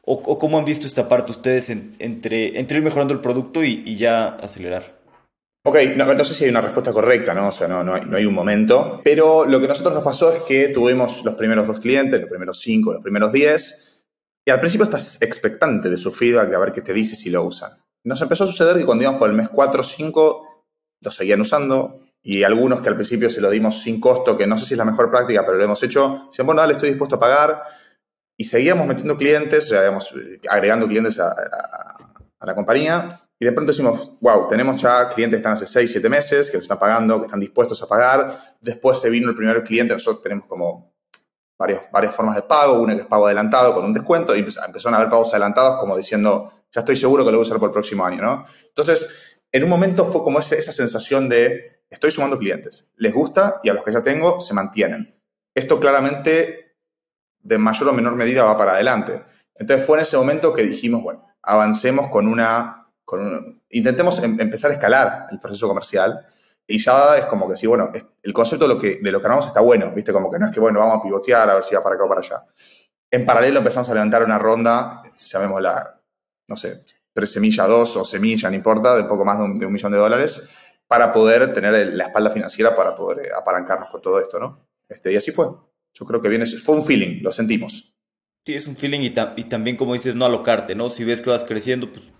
¿O, 0.06 0.38
cómo 0.38 0.58
han 0.58 0.66
visto 0.66 0.86
esta 0.86 1.08
parte 1.08 1.32
ustedes 1.32 1.70
entre, 1.70 2.58
entre 2.58 2.76
ir 2.76 2.84
mejorando 2.84 3.14
el 3.14 3.20
producto 3.20 3.64
y, 3.64 3.96
ya 3.96 4.26
acelerar? 4.26 5.00
Ok, 5.64 5.78
no, 5.96 6.24
sé 6.26 6.34
si 6.34 6.44
hay 6.44 6.50
una 6.50 6.60
respuesta 6.60 6.92
correcta, 6.92 7.32
¿no? 7.32 7.48
O 7.48 7.52
sea, 7.52 7.66
no, 7.66 7.82
no 7.82 7.94
hay, 7.94 8.02
no, 8.02 8.18
hay, 8.18 8.26
un 8.26 8.34
momento. 8.34 9.00
Pero 9.02 9.46
lo 9.46 9.58
que 9.60 9.64
a 9.64 9.68
nosotros 9.68 9.94
nos 9.94 10.04
pasó 10.04 10.30
es 10.30 10.42
que 10.42 10.68
tuvimos 10.68 11.24
los 11.24 11.34
primeros 11.36 11.66
dos 11.66 11.80
clientes, 11.80 12.20
los 12.20 12.28
primeros 12.28 12.60
cinco, 12.60 12.92
los 12.92 13.02
primeros 13.02 13.32
diez. 13.32 14.04
Y 14.44 14.50
al 14.50 14.60
principio 14.60 14.84
estás 14.84 15.22
expectante 15.22 15.88
de 15.88 15.96
su 15.96 16.12
feedback, 16.12 16.50
de 16.50 16.56
a 16.56 16.58
ver 16.58 16.72
qué 16.72 16.82
te 16.82 16.92
dice 16.92 17.16
si 17.16 17.30
lo 17.30 17.42
usan. 17.42 17.83
Nos 18.04 18.20
empezó 18.20 18.44
a 18.44 18.46
suceder 18.46 18.76
que 18.76 18.84
cuando 18.84 19.04
íbamos 19.04 19.18
por 19.18 19.30
el 19.30 19.36
mes 19.36 19.48
4 19.48 19.80
o 19.80 19.84
5, 19.84 20.64
lo 21.00 21.10
seguían 21.10 21.40
usando, 21.40 22.00
y 22.22 22.42
algunos 22.42 22.80
que 22.80 22.88
al 22.88 22.94
principio 22.94 23.28
se 23.30 23.40
lo 23.40 23.50
dimos 23.50 23.82
sin 23.82 24.00
costo, 24.00 24.36
que 24.36 24.46
no 24.46 24.56
sé 24.58 24.66
si 24.66 24.74
es 24.74 24.78
la 24.78 24.84
mejor 24.84 25.10
práctica, 25.10 25.44
pero 25.44 25.56
lo 25.58 25.64
hemos 25.64 25.82
hecho, 25.82 26.26
decían, 26.30 26.46
bueno, 26.46 26.60
dale, 26.60 26.74
estoy 26.74 26.90
dispuesto 26.90 27.16
a 27.16 27.20
pagar. 27.20 27.62
Y 28.36 28.44
seguíamos 28.44 28.86
metiendo 28.86 29.16
clientes, 29.16 29.70
digamos, 29.70 30.12
agregando 30.50 30.86
clientes 30.86 31.18
a, 31.18 31.34
la 32.40 32.54
compañía. 32.54 33.20
Y 33.38 33.44
de 33.44 33.52
pronto 33.52 33.72
decimos, 33.72 34.12
wow, 34.20 34.48
tenemos 34.48 34.80
ya 34.80 35.08
clientes 35.08 35.36
que 35.36 35.40
están 35.40 35.52
hace 35.52 35.66
6, 35.66 35.90
7 35.92 36.08
meses, 36.08 36.50
que 36.50 36.56
nos 36.56 36.64
están 36.64 36.78
pagando, 36.78 37.20
que 37.20 37.26
están 37.26 37.40
dispuestos 37.40 37.82
a 37.82 37.86
pagar. 37.86 38.38
Después 38.60 39.00
se 39.00 39.08
vino 39.08 39.30
el 39.30 39.36
primer 39.36 39.62
cliente, 39.64 39.94
nosotros 39.94 40.22
tenemos 40.22 40.46
como 40.46 40.94
varias, 41.58 41.82
varias 41.90 42.14
formas 42.14 42.36
de 42.36 42.42
pago, 42.42 42.80
una 42.80 42.94
que 42.94 43.02
es 43.02 43.06
pago 43.06 43.26
adelantado 43.26 43.74
con 43.74 43.84
un 43.84 43.92
descuento, 43.92 44.34
y 44.34 44.40
empezaron 44.40 44.94
a 44.94 44.96
haber 44.96 45.10
pagos 45.10 45.30
adelantados 45.32 45.78
como 45.78 45.96
diciendo, 45.96 46.52
ya 46.74 46.80
estoy 46.80 46.96
seguro 46.96 47.24
que 47.24 47.30
lo 47.30 47.38
voy 47.38 47.44
a 47.44 47.48
usar 47.48 47.58
por 47.58 47.68
el 47.68 47.72
próximo 47.72 48.04
año, 48.04 48.20
¿no? 48.20 48.44
Entonces, 48.66 49.38
en 49.52 49.62
un 49.62 49.70
momento 49.70 50.04
fue 50.04 50.24
como 50.24 50.40
esa 50.40 50.72
sensación 50.72 51.28
de, 51.28 51.82
estoy 51.88 52.10
sumando 52.10 52.36
clientes, 52.36 52.90
les 52.96 53.14
gusta 53.14 53.60
y 53.62 53.68
a 53.68 53.74
los 53.74 53.84
que 53.84 53.92
ya 53.92 54.02
tengo 54.02 54.40
se 54.40 54.54
mantienen. 54.54 55.14
Esto 55.54 55.78
claramente, 55.78 56.76
de 57.38 57.58
mayor 57.58 57.88
o 57.88 57.92
menor 57.92 58.16
medida, 58.16 58.44
va 58.44 58.58
para 58.58 58.72
adelante. 58.72 59.22
Entonces 59.54 59.86
fue 59.86 59.98
en 59.98 60.02
ese 60.02 60.16
momento 60.16 60.52
que 60.52 60.64
dijimos, 60.64 61.04
bueno, 61.04 61.22
avancemos 61.42 62.08
con 62.08 62.26
una, 62.26 62.88
con 63.04 63.62
intentemos 63.70 64.18
em, 64.18 64.40
empezar 64.40 64.72
a 64.72 64.74
escalar 64.74 65.26
el 65.30 65.38
proceso 65.38 65.68
comercial 65.68 66.26
y 66.66 66.78
ya 66.78 67.16
es 67.18 67.26
como 67.26 67.48
que 67.48 67.56
sí, 67.56 67.68
bueno, 67.68 67.92
el 68.22 68.32
concepto 68.32 68.66
de 68.66 68.74
lo 68.74 68.80
que, 68.80 68.98
de 69.00 69.12
lo 69.12 69.20
que 69.20 69.26
armamos 69.26 69.46
está 69.46 69.60
bueno, 69.60 69.92
¿viste? 69.94 70.12
Como 70.12 70.28
que 70.28 70.40
no 70.40 70.46
es 70.46 70.52
que, 70.52 70.58
bueno, 70.58 70.80
vamos 70.80 70.98
a 70.98 71.02
pivotear 71.02 71.48
a 71.48 71.54
ver 71.54 71.62
si 71.62 71.76
va 71.76 71.82
para 71.84 71.94
acá 71.94 72.04
o 72.04 72.08
para 72.08 72.20
allá. 72.20 72.44
En 73.08 73.24
paralelo 73.24 73.58
empezamos 73.58 73.88
a 73.90 73.94
levantar 73.94 74.24
una 74.24 74.40
ronda, 74.40 75.02
llamémosla, 75.16 76.00
no 76.46 76.56
sé, 76.56 76.84
tres 77.12 77.32
semilla 77.32 77.66
dos 77.66 77.96
o 77.96 78.04
semilla, 78.04 78.50
no 78.50 78.56
importa, 78.56 78.96
de 78.96 79.04
poco 79.04 79.24
más 79.24 79.38
de 79.38 79.66
un 79.66 79.72
millón 79.72 79.92
de 79.92 79.98
dólares, 79.98 80.48
para 80.86 81.12
poder 81.12 81.52
tener 81.54 81.94
la 81.94 82.04
espalda 82.04 82.30
financiera 82.30 82.76
para 82.76 82.94
poder 82.94 83.26
eh, 83.26 83.30
apalancarnos 83.36 83.90
con 83.90 84.02
todo 84.02 84.20
esto, 84.20 84.38
¿no? 84.38 84.66
Este, 84.88 85.12
y 85.12 85.16
así 85.16 85.30
fue. 85.30 85.46
Yo 85.92 86.06
creo 86.06 86.20
que 86.20 86.28
viene, 86.28 86.46
fue 86.46 86.76
un 86.76 86.84
feeling, 86.84 87.22
lo 87.22 87.32
sentimos. 87.32 87.94
Sí, 88.44 88.54
es 88.54 88.66
un 88.66 88.76
feeling 88.76 89.00
y, 89.00 89.14
y 89.36 89.44
también, 89.44 89.76
como 89.76 89.94
dices, 89.94 90.14
no 90.14 90.24
alocarte, 90.24 90.74
¿no? 90.74 90.90
Si 90.90 91.04
ves 91.04 91.22
que 91.22 91.30
vas 91.30 91.44
creciendo, 91.44 91.90
pues, 91.92 92.12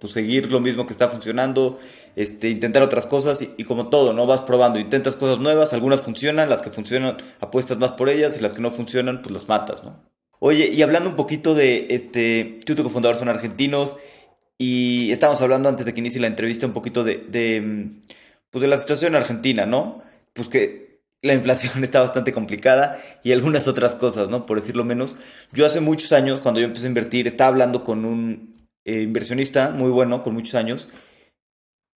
pues 0.00 0.12
seguir 0.12 0.50
lo 0.50 0.60
mismo 0.60 0.84
que 0.84 0.92
está 0.92 1.08
funcionando, 1.08 1.78
este, 2.16 2.50
intentar 2.50 2.82
otras 2.82 3.06
cosas 3.06 3.40
y, 3.40 3.64
como 3.64 3.88
todo, 3.88 4.12
¿no? 4.12 4.26
Vas 4.26 4.42
probando, 4.42 4.78
intentas 4.78 5.16
cosas 5.16 5.38
nuevas, 5.38 5.72
algunas 5.72 6.02
funcionan, 6.02 6.50
las 6.50 6.60
que 6.60 6.70
funcionan 6.70 7.18
apuestas 7.40 7.78
más 7.78 7.92
por 7.92 8.08
ellas 8.08 8.36
y 8.36 8.40
las 8.40 8.52
que 8.52 8.60
no 8.60 8.72
funcionan, 8.72 9.22
pues 9.22 9.32
las 9.32 9.48
matas, 9.48 9.84
¿no? 9.84 10.11
Oye, 10.44 10.72
y 10.72 10.82
hablando 10.82 11.08
un 11.08 11.14
poquito 11.14 11.54
de, 11.54 11.86
este, 11.90 12.58
tú 12.66 12.72
y 12.72 12.74
tu 12.74 12.82
cofundador 12.82 13.14
son 13.14 13.28
argentinos, 13.28 13.96
y 14.58 15.12
estábamos 15.12 15.40
hablando 15.40 15.68
antes 15.68 15.86
de 15.86 15.94
que 15.94 16.00
inicie 16.00 16.20
la 16.20 16.26
entrevista 16.26 16.66
un 16.66 16.72
poquito 16.72 17.04
de, 17.04 17.18
de, 17.18 18.00
pues 18.50 18.60
de 18.60 18.66
la 18.66 18.76
situación 18.76 19.14
en 19.14 19.20
Argentina, 19.20 19.66
¿no? 19.66 20.02
Pues 20.32 20.48
que 20.48 21.00
la 21.22 21.34
inflación 21.34 21.84
está 21.84 22.00
bastante 22.00 22.32
complicada 22.32 23.00
y 23.22 23.30
algunas 23.30 23.68
otras 23.68 23.94
cosas, 23.94 24.30
¿no? 24.30 24.44
Por 24.44 24.60
decirlo 24.60 24.84
menos. 24.84 25.16
Yo 25.52 25.64
hace 25.64 25.80
muchos 25.80 26.10
años, 26.10 26.40
cuando 26.40 26.58
yo 26.58 26.66
empecé 26.66 26.86
a 26.86 26.88
invertir, 26.88 27.28
estaba 27.28 27.50
hablando 27.50 27.84
con 27.84 28.04
un 28.04 28.66
eh, 28.84 29.02
inversionista 29.02 29.70
muy 29.70 29.90
bueno, 29.90 30.24
con 30.24 30.34
muchos 30.34 30.56
años, 30.56 30.88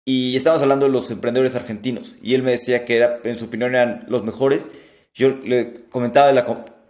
y 0.04 0.36
estábamos 0.36 0.62
hablando 0.62 0.86
de 0.86 0.92
los 0.92 1.10
emprendedores 1.10 1.56
argentinos. 1.56 2.14
Y 2.22 2.34
él 2.34 2.44
me 2.44 2.52
decía 2.52 2.84
que 2.84 2.94
era, 2.94 3.18
en 3.24 3.38
su 3.38 3.46
opinión 3.46 3.74
eran 3.74 4.04
los 4.06 4.22
mejores. 4.22 4.70
Yo 5.14 5.30
le 5.30 5.88
comentaba 5.90 6.28
de 6.28 6.34
la 6.34 6.44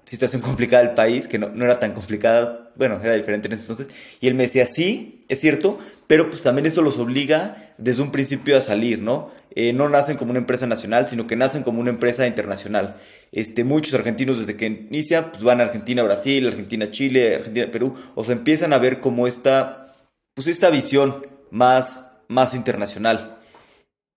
situación 0.07 0.41
complicada 0.41 0.85
del 0.85 0.95
país, 0.95 1.29
que 1.29 1.39
no, 1.39 1.51
no, 1.51 1.65
era 1.65 1.79
tan 1.79 1.93
complicada, 1.93 2.71
bueno, 2.77 2.99
era 3.03 3.15
diferente 3.15 3.49
en 3.49 3.55
ese 3.55 3.63
entonces, 3.63 3.89
y 4.21 4.29
él 4.29 4.35
me 4.35 4.45
decía, 4.45 4.65
sí, 4.65 5.25
es 5.29 5.41
cierto, 5.41 5.79
pero 6.07 6.31
pues 6.31 6.43
también 6.43 6.67
esto 6.67 6.81
los 6.81 6.99
obliga 6.99 7.75
desde 7.77 8.03
un 8.03 8.13
principio 8.13 8.57
a 8.57 8.61
salir, 8.61 9.01
¿no? 9.01 9.33
Eh, 9.59 9.73
no 9.73 9.89
nacen 9.89 10.17
como 10.17 10.31
una 10.31 10.39
empresa 10.39 10.67
nacional, 10.67 11.07
sino 11.07 11.27
que 11.27 11.35
nacen 11.35 11.63
como 11.63 11.81
una 11.81 11.91
empresa 11.91 12.27
internacional. 12.27 12.99
Este, 13.33 13.65
muchos 13.65 13.95
argentinos 13.95 14.39
desde 14.39 14.57
que 14.57 14.67
inician, 14.67 15.31
pues 15.31 15.43
van 15.43 15.61
a 15.61 15.65
Argentina, 15.65 16.03
Brasil, 16.03 16.47
Argentina, 16.47 16.91
Chile, 16.91 17.37
Argentina, 17.37 17.71
Perú, 17.71 17.95
o 18.15 18.23
se 18.23 18.33
empiezan 18.33 18.73
a 18.73 18.79
ver 18.79 19.01
como 19.01 19.27
esta, 19.27 19.95
pues 20.35 20.47
esta 20.47 20.71
visión 20.71 21.27
más, 21.51 22.07
más 22.29 22.55
internacional. 22.55 23.39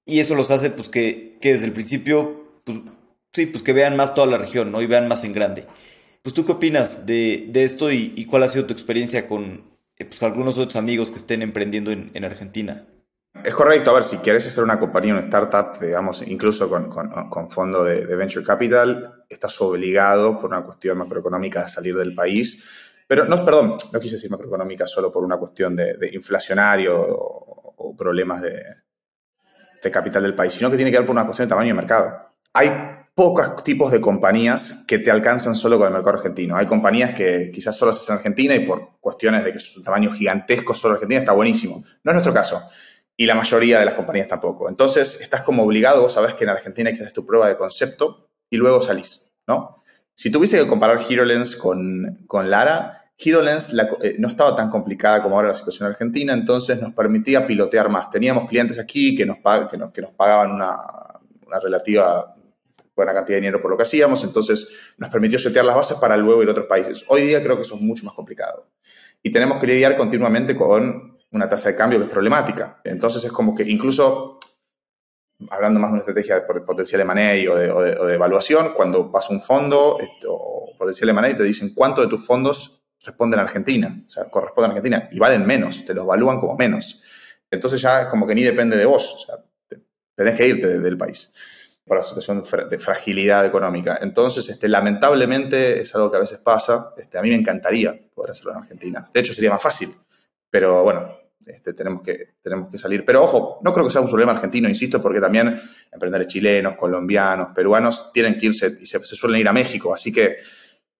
Y 0.05 0.19
eso 0.19 0.35
los 0.35 0.51
hace, 0.51 0.71
pues, 0.71 0.89
que, 0.89 1.37
que 1.39 1.53
desde 1.53 1.65
el 1.65 1.73
principio, 1.73 2.61
pues, 2.65 2.79
sí, 3.33 3.45
pues 3.45 3.63
que 3.63 3.73
vean 3.73 3.95
más 3.95 4.13
toda 4.13 4.27
la 4.27 4.37
región, 4.37 4.71
¿no? 4.71 4.81
Y 4.81 4.87
vean 4.87 5.07
más 5.07 5.23
en 5.23 5.33
grande. 5.33 5.65
Pues 6.21 6.35
tú 6.35 6.45
qué 6.45 6.51
opinas 6.51 7.05
de, 7.05 7.47
de 7.49 7.63
esto 7.63 7.91
y, 7.91 8.25
cuál 8.25 8.43
ha 8.43 8.49
sido 8.49 8.65
tu 8.65 8.73
experiencia 8.73 9.27
con 9.27 9.77
eh, 9.97 10.05
pues, 10.05 10.21
algunos 10.23 10.57
otros 10.57 10.75
amigos 10.75 11.11
que 11.11 11.17
estén 11.17 11.41
emprendiendo 11.41 11.91
en, 11.91 12.11
en, 12.13 12.25
Argentina? 12.25 12.85
Es 13.43 13.53
correcto, 13.53 13.91
a 13.91 13.93
ver, 13.93 14.03
si 14.03 14.17
quieres 14.17 14.45
hacer 14.45 14.63
una 14.63 14.79
compañía, 14.79 15.13
una 15.13 15.21
startup, 15.21 15.79
digamos, 15.79 16.21
incluso 16.27 16.69
con, 16.69 16.89
con, 16.89 17.49
fondo 17.49 17.85
de, 17.85 18.15
venture 18.15 18.45
capital, 18.45 19.23
estás 19.29 19.59
obligado 19.61 20.39
por 20.39 20.49
una 20.49 20.65
cuestión 20.65 20.97
macroeconómica 20.97 21.61
a 21.61 21.69
salir 21.69 21.95
del 21.95 22.13
país. 22.13 22.65
Pero 23.07 23.25
no, 23.25 23.43
perdón, 23.45 23.77
no 23.93 23.99
quise 23.99 24.15
decir 24.15 24.29
macroeconómica 24.29 24.85
solo 24.87 25.11
por 25.11 25.23
una 25.23 25.37
cuestión 25.37 25.75
de, 25.75 25.93
de 25.93 26.13
inflacionario 26.13 26.99
o, 26.99 27.73
o 27.77 27.95
problemas 27.95 28.41
de, 28.41 28.61
de 29.81 29.91
capital 29.91 30.23
del 30.23 30.35
país, 30.35 30.53
sino 30.53 30.69
que 30.69 30.75
tiene 30.75 30.91
que 30.91 30.97
ver 30.97 31.07
por 31.07 31.15
una 31.15 31.25
cuestión 31.25 31.47
de 31.47 31.49
tamaño 31.49 31.69
de 31.69 31.81
mercado. 31.81 32.33
Hay 32.53 32.98
pocos 33.19 33.65
tipos 33.65 33.91
de 33.91 33.99
compañías 33.99 34.85
que 34.87 34.97
te 34.97 35.11
alcanzan 35.11 35.53
solo 35.53 35.77
con 35.77 35.87
el 35.87 35.93
mercado 35.93 36.15
argentino. 36.15 36.55
Hay 36.55 36.65
compañías 36.65 37.13
que 37.13 37.51
quizás 37.53 37.75
solo 37.75 37.91
hacen 37.91 38.13
en 38.13 38.17
Argentina 38.19 38.55
y 38.55 38.65
por 38.65 38.97
cuestiones 39.01 39.43
de 39.43 39.51
que 39.51 39.57
es 39.57 39.75
un 39.75 39.83
tamaño 39.83 40.13
gigantesco 40.13 40.73
solo 40.73 40.93
Argentina 40.93 41.19
está 41.19 41.33
buenísimo. 41.33 41.83
No 42.01 42.11
es 42.11 42.13
nuestro 42.13 42.33
caso. 42.33 42.63
Y 43.17 43.25
la 43.25 43.35
mayoría 43.35 43.77
de 43.79 43.83
las 43.83 43.95
compañías 43.95 44.29
tampoco. 44.29 44.69
Entonces, 44.69 45.19
estás 45.19 45.43
como 45.43 45.63
obligado, 45.63 46.01
vos 46.01 46.13
sabés 46.13 46.33
que 46.35 46.45
en 46.45 46.51
Argentina 46.51 46.89
hacer 46.91 47.11
tu 47.11 47.25
prueba 47.25 47.49
de 47.49 47.57
concepto 47.57 48.29
y 48.49 48.55
luego 48.55 48.79
salís, 48.79 49.33
¿no? 49.45 49.75
Si 50.15 50.31
tuviese 50.31 50.57
que 50.57 50.65
comparar 50.65 51.01
HeroLens 51.01 51.57
con, 51.57 52.19
con 52.25 52.49
Lara, 52.49 53.11
HeroLens 53.17 53.73
eh, 54.01 54.15
no 54.17 54.29
estaba 54.29 54.55
tan 54.55 54.69
complicada 54.69 55.21
como 55.21 55.35
ahora 55.35 55.49
la 55.49 55.55
situación 55.55 55.87
en 55.87 55.91
Argentina, 55.91 56.31
entonces 56.31 56.79
nos 56.79 56.93
permitía 56.93 57.45
pilotear 57.45 57.89
más. 57.89 58.09
Teníamos 58.09 58.47
clientes 58.47 58.79
aquí 58.79 59.13
que 59.13 59.25
nos, 59.25 59.39
que 59.69 59.77
nos, 59.77 59.91
que 59.91 60.03
nos 60.03 60.13
pagaban 60.13 60.53
una, 60.53 60.77
una 61.45 61.59
relativa 61.59 62.37
buena 62.99 63.13
cantidad 63.13 63.37
de 63.37 63.41
dinero 63.41 63.61
por 63.61 63.71
lo 63.71 63.77
que 63.77 63.83
hacíamos, 63.83 64.23
entonces 64.25 64.67
nos 64.97 65.09
permitió 65.09 65.39
setear 65.39 65.63
las 65.63 65.75
bases 65.75 65.97
para 65.97 66.17
luego 66.17 66.43
ir 66.43 66.49
a 66.49 66.51
otros 66.51 66.67
países. 66.67 67.05
Hoy 67.07 67.21
día 67.21 67.41
creo 67.41 67.55
que 67.55 67.61
eso 67.61 67.75
es 67.75 67.81
mucho 67.81 68.05
más 68.05 68.13
complicado. 68.13 68.67
Y 69.23 69.31
tenemos 69.31 69.57
que 69.59 69.67
lidiar 69.67 69.95
continuamente 69.95 70.55
con 70.55 71.17
una 71.31 71.47
tasa 71.47 71.69
de 71.69 71.75
cambio 71.75 71.99
que 71.99 72.05
es 72.05 72.11
problemática. 72.11 72.81
Entonces 72.83 73.23
es 73.23 73.31
como 73.31 73.55
que 73.55 73.63
incluso, 73.63 74.37
hablando 75.49 75.79
más 75.79 75.91
de 75.91 75.93
una 75.93 75.99
estrategia 75.99 76.41
de 76.41 76.61
potencial 76.61 76.99
de 76.99 77.05
money 77.05 77.47
o 77.47 77.55
de, 77.55 77.71
o 77.71 78.05
de, 78.05 78.13
evaluación, 78.13 78.73
cuando 78.73 79.09
vas 79.09 79.29
a 79.29 79.33
un 79.33 79.39
fondo 79.39 79.97
o 80.27 80.73
potencial 80.77 81.07
de 81.07 81.13
money 81.13 81.33
te 81.35 81.43
dicen 81.43 81.73
cuánto 81.73 82.01
de 82.01 82.07
tus 82.07 82.25
fondos 82.25 82.83
responden 83.01 83.39
a 83.39 83.43
Argentina, 83.43 84.03
o 84.05 84.09
sea, 84.09 84.25
corresponden 84.25 84.71
a 84.71 84.73
Argentina 84.73 85.07
y 85.09 85.19
valen 85.19 85.45
menos, 85.45 85.85
te 85.85 85.93
los 85.93 86.03
evalúan 86.03 86.37
como 86.37 86.57
menos. 86.57 87.01
Entonces 87.49 87.79
ya 87.79 88.01
es 88.01 88.05
como 88.07 88.27
que 88.27 88.35
ni 88.35 88.43
depende 88.43 88.75
de 88.75 88.85
vos, 88.85 89.13
o 89.13 89.19
sea, 89.19 89.35
tenés 90.15 90.35
que 90.35 90.47
irte 90.47 90.79
del 90.79 90.97
país 90.97 91.31
por 91.89 91.97
la 91.97 92.03
situación 92.03 92.43
de 92.69 92.77
fragilidad 92.77 93.43
económica. 93.47 93.97
Entonces, 93.99 94.47
este, 94.47 94.69
lamentablemente 94.69 95.81
es 95.81 95.95
algo 95.95 96.11
que 96.11 96.17
a 96.17 96.19
veces 96.19 96.37
pasa. 96.37 96.93
Este, 96.95 97.17
a 97.17 97.21
mí 97.23 97.29
me 97.29 97.35
encantaría 97.35 97.99
poder 98.13 98.29
hacerlo 98.29 98.51
en 98.51 98.57
Argentina. 98.59 99.09
De 99.11 99.19
hecho, 99.19 99.33
sería 99.33 99.49
más 99.49 99.61
fácil, 99.61 99.89
pero 100.51 100.83
bueno, 100.83 101.17
este, 101.43 101.73
tenemos, 101.73 102.03
que, 102.03 102.35
tenemos 102.43 102.69
que 102.69 102.77
salir. 102.77 103.03
Pero 103.03 103.23
ojo, 103.23 103.59
no 103.63 103.73
creo 103.73 103.87
que 103.87 103.91
sea 103.91 104.01
un 104.01 104.07
problema 104.07 104.33
argentino, 104.33 104.69
insisto, 104.69 105.01
porque 105.01 105.19
también 105.19 105.59
emprendedores 105.91 106.27
chilenos, 106.27 106.75
colombianos, 106.75 107.55
peruanos 107.55 108.11
tienen 108.13 108.37
que 108.37 108.45
irse 108.45 108.77
y 108.79 108.85
se, 108.85 109.03
suelen 109.03 109.41
ir 109.41 109.49
a 109.49 109.53
México. 109.53 109.91
Así 109.91 110.11
que 110.11 110.35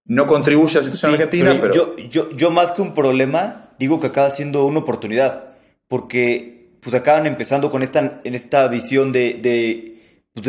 no 0.05 0.25
contribuye 0.25 0.73
a 0.73 0.81
la 0.81 0.85
situación 0.85 1.13
argentina, 1.13 1.55
pero... 1.61 1.71
Yo, 1.75 1.97
yo, 1.97 2.31
yo 2.31 2.49
más 2.49 2.71
que 2.71 2.81
un 2.81 2.95
problema, 2.95 3.75
digo 3.77 3.99
que 3.99 4.07
acaba 4.07 4.31
siendo 4.31 4.65
una 4.65 4.79
oportunidad, 4.79 5.53
porque 5.87 6.71
pues 6.81 6.95
acaban 6.95 7.27
empezando 7.27 7.69
con 7.69 7.83
esta, 7.83 8.21
en 8.23 8.33
esta 8.33 8.67
visión 8.69 9.11
de, 9.11 9.35
de 9.35 9.98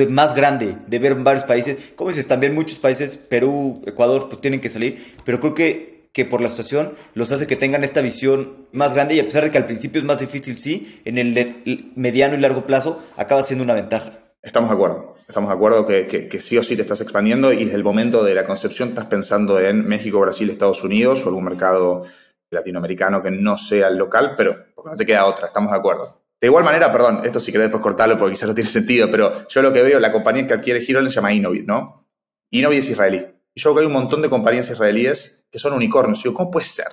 más 0.08 0.34
grande, 0.34 0.76
de 0.86 0.98
ver 0.98 1.14
varios 1.16 1.44
países. 1.44 1.76
Como 1.96 2.10
dices, 2.10 2.26
también 2.26 2.54
muchos 2.54 2.78
países, 2.78 3.16
Perú, 3.16 3.82
Ecuador, 3.86 4.28
pues 4.28 4.40
tienen 4.40 4.60
que 4.60 4.68
salir, 4.68 5.16
pero 5.24 5.40
creo 5.40 5.54
que, 5.54 6.08
que 6.12 6.24
por 6.24 6.40
la 6.40 6.48
situación 6.48 6.94
los 7.14 7.30
hace 7.32 7.46
que 7.46 7.56
tengan 7.56 7.84
esta 7.84 8.00
visión 8.00 8.66
más 8.72 8.94
grande 8.94 9.14
y 9.14 9.20
a 9.20 9.24
pesar 9.24 9.44
de 9.44 9.50
que 9.50 9.58
al 9.58 9.66
principio 9.66 10.00
es 10.00 10.06
más 10.06 10.18
difícil, 10.18 10.58
sí, 10.58 11.00
en 11.04 11.18
el 11.18 11.92
mediano 11.96 12.34
y 12.34 12.40
largo 12.40 12.66
plazo 12.66 13.02
acaba 13.16 13.42
siendo 13.42 13.64
una 13.64 13.74
ventaja. 13.74 14.12
Estamos 14.42 14.70
de 14.70 14.74
acuerdo. 14.74 15.16
Estamos 15.28 15.50
de 15.50 15.54
acuerdo 15.54 15.86
que, 15.86 16.06
que, 16.06 16.40
sí 16.40 16.58
o 16.58 16.62
sí 16.64 16.74
te 16.74 16.82
estás 16.82 17.00
expandiendo 17.00 17.52
y 17.52 17.64
desde 17.64 17.76
el 17.76 17.84
momento 17.84 18.24
de 18.24 18.34
la 18.34 18.44
concepción 18.44 18.88
estás 18.88 19.06
pensando 19.06 19.60
en 19.60 19.86
México, 19.86 20.18
Brasil, 20.18 20.50
Estados 20.50 20.82
Unidos 20.82 21.24
o 21.24 21.28
algún 21.28 21.44
mercado 21.44 22.04
latinoamericano 22.50 23.22
que 23.22 23.30
no 23.30 23.56
sea 23.56 23.88
el 23.88 23.96
local, 23.96 24.34
pero 24.36 24.56
no 24.84 24.96
te 24.96 25.06
queda 25.06 25.26
otra, 25.26 25.46
estamos 25.46 25.70
de 25.70 25.78
acuerdo. 25.78 26.19
De 26.40 26.46
igual 26.46 26.64
manera, 26.64 26.90
perdón, 26.90 27.20
esto 27.24 27.38
si 27.38 27.52
querés 27.52 27.66
después 27.66 27.82
cortarlo 27.82 28.18
porque 28.18 28.34
quizás 28.34 28.48
no 28.48 28.54
tiene 28.54 28.70
sentido, 28.70 29.10
pero 29.10 29.46
yo 29.48 29.62
lo 29.62 29.72
que 29.72 29.82
veo, 29.82 30.00
la 30.00 30.10
compañía 30.10 30.46
que 30.46 30.54
adquiere 30.54 30.82
Hero 30.82 31.02
se 31.02 31.10
llama 31.10 31.32
Innovid, 31.32 31.64
¿no? 31.66 32.08
Innovid 32.50 32.78
es 32.78 32.90
israelí. 32.90 33.26
Y 33.54 33.60
yo 33.60 33.70
creo 33.70 33.74
que 33.74 33.80
hay 33.80 33.86
un 33.86 33.92
montón 33.92 34.22
de 34.22 34.30
compañías 34.30 34.70
israelíes 34.70 35.46
que 35.50 35.58
son 35.58 35.74
unicornios. 35.74 36.20
Y 36.20 36.22
digo, 36.24 36.34
¿cómo 36.34 36.50
puede 36.50 36.66
ser? 36.66 36.86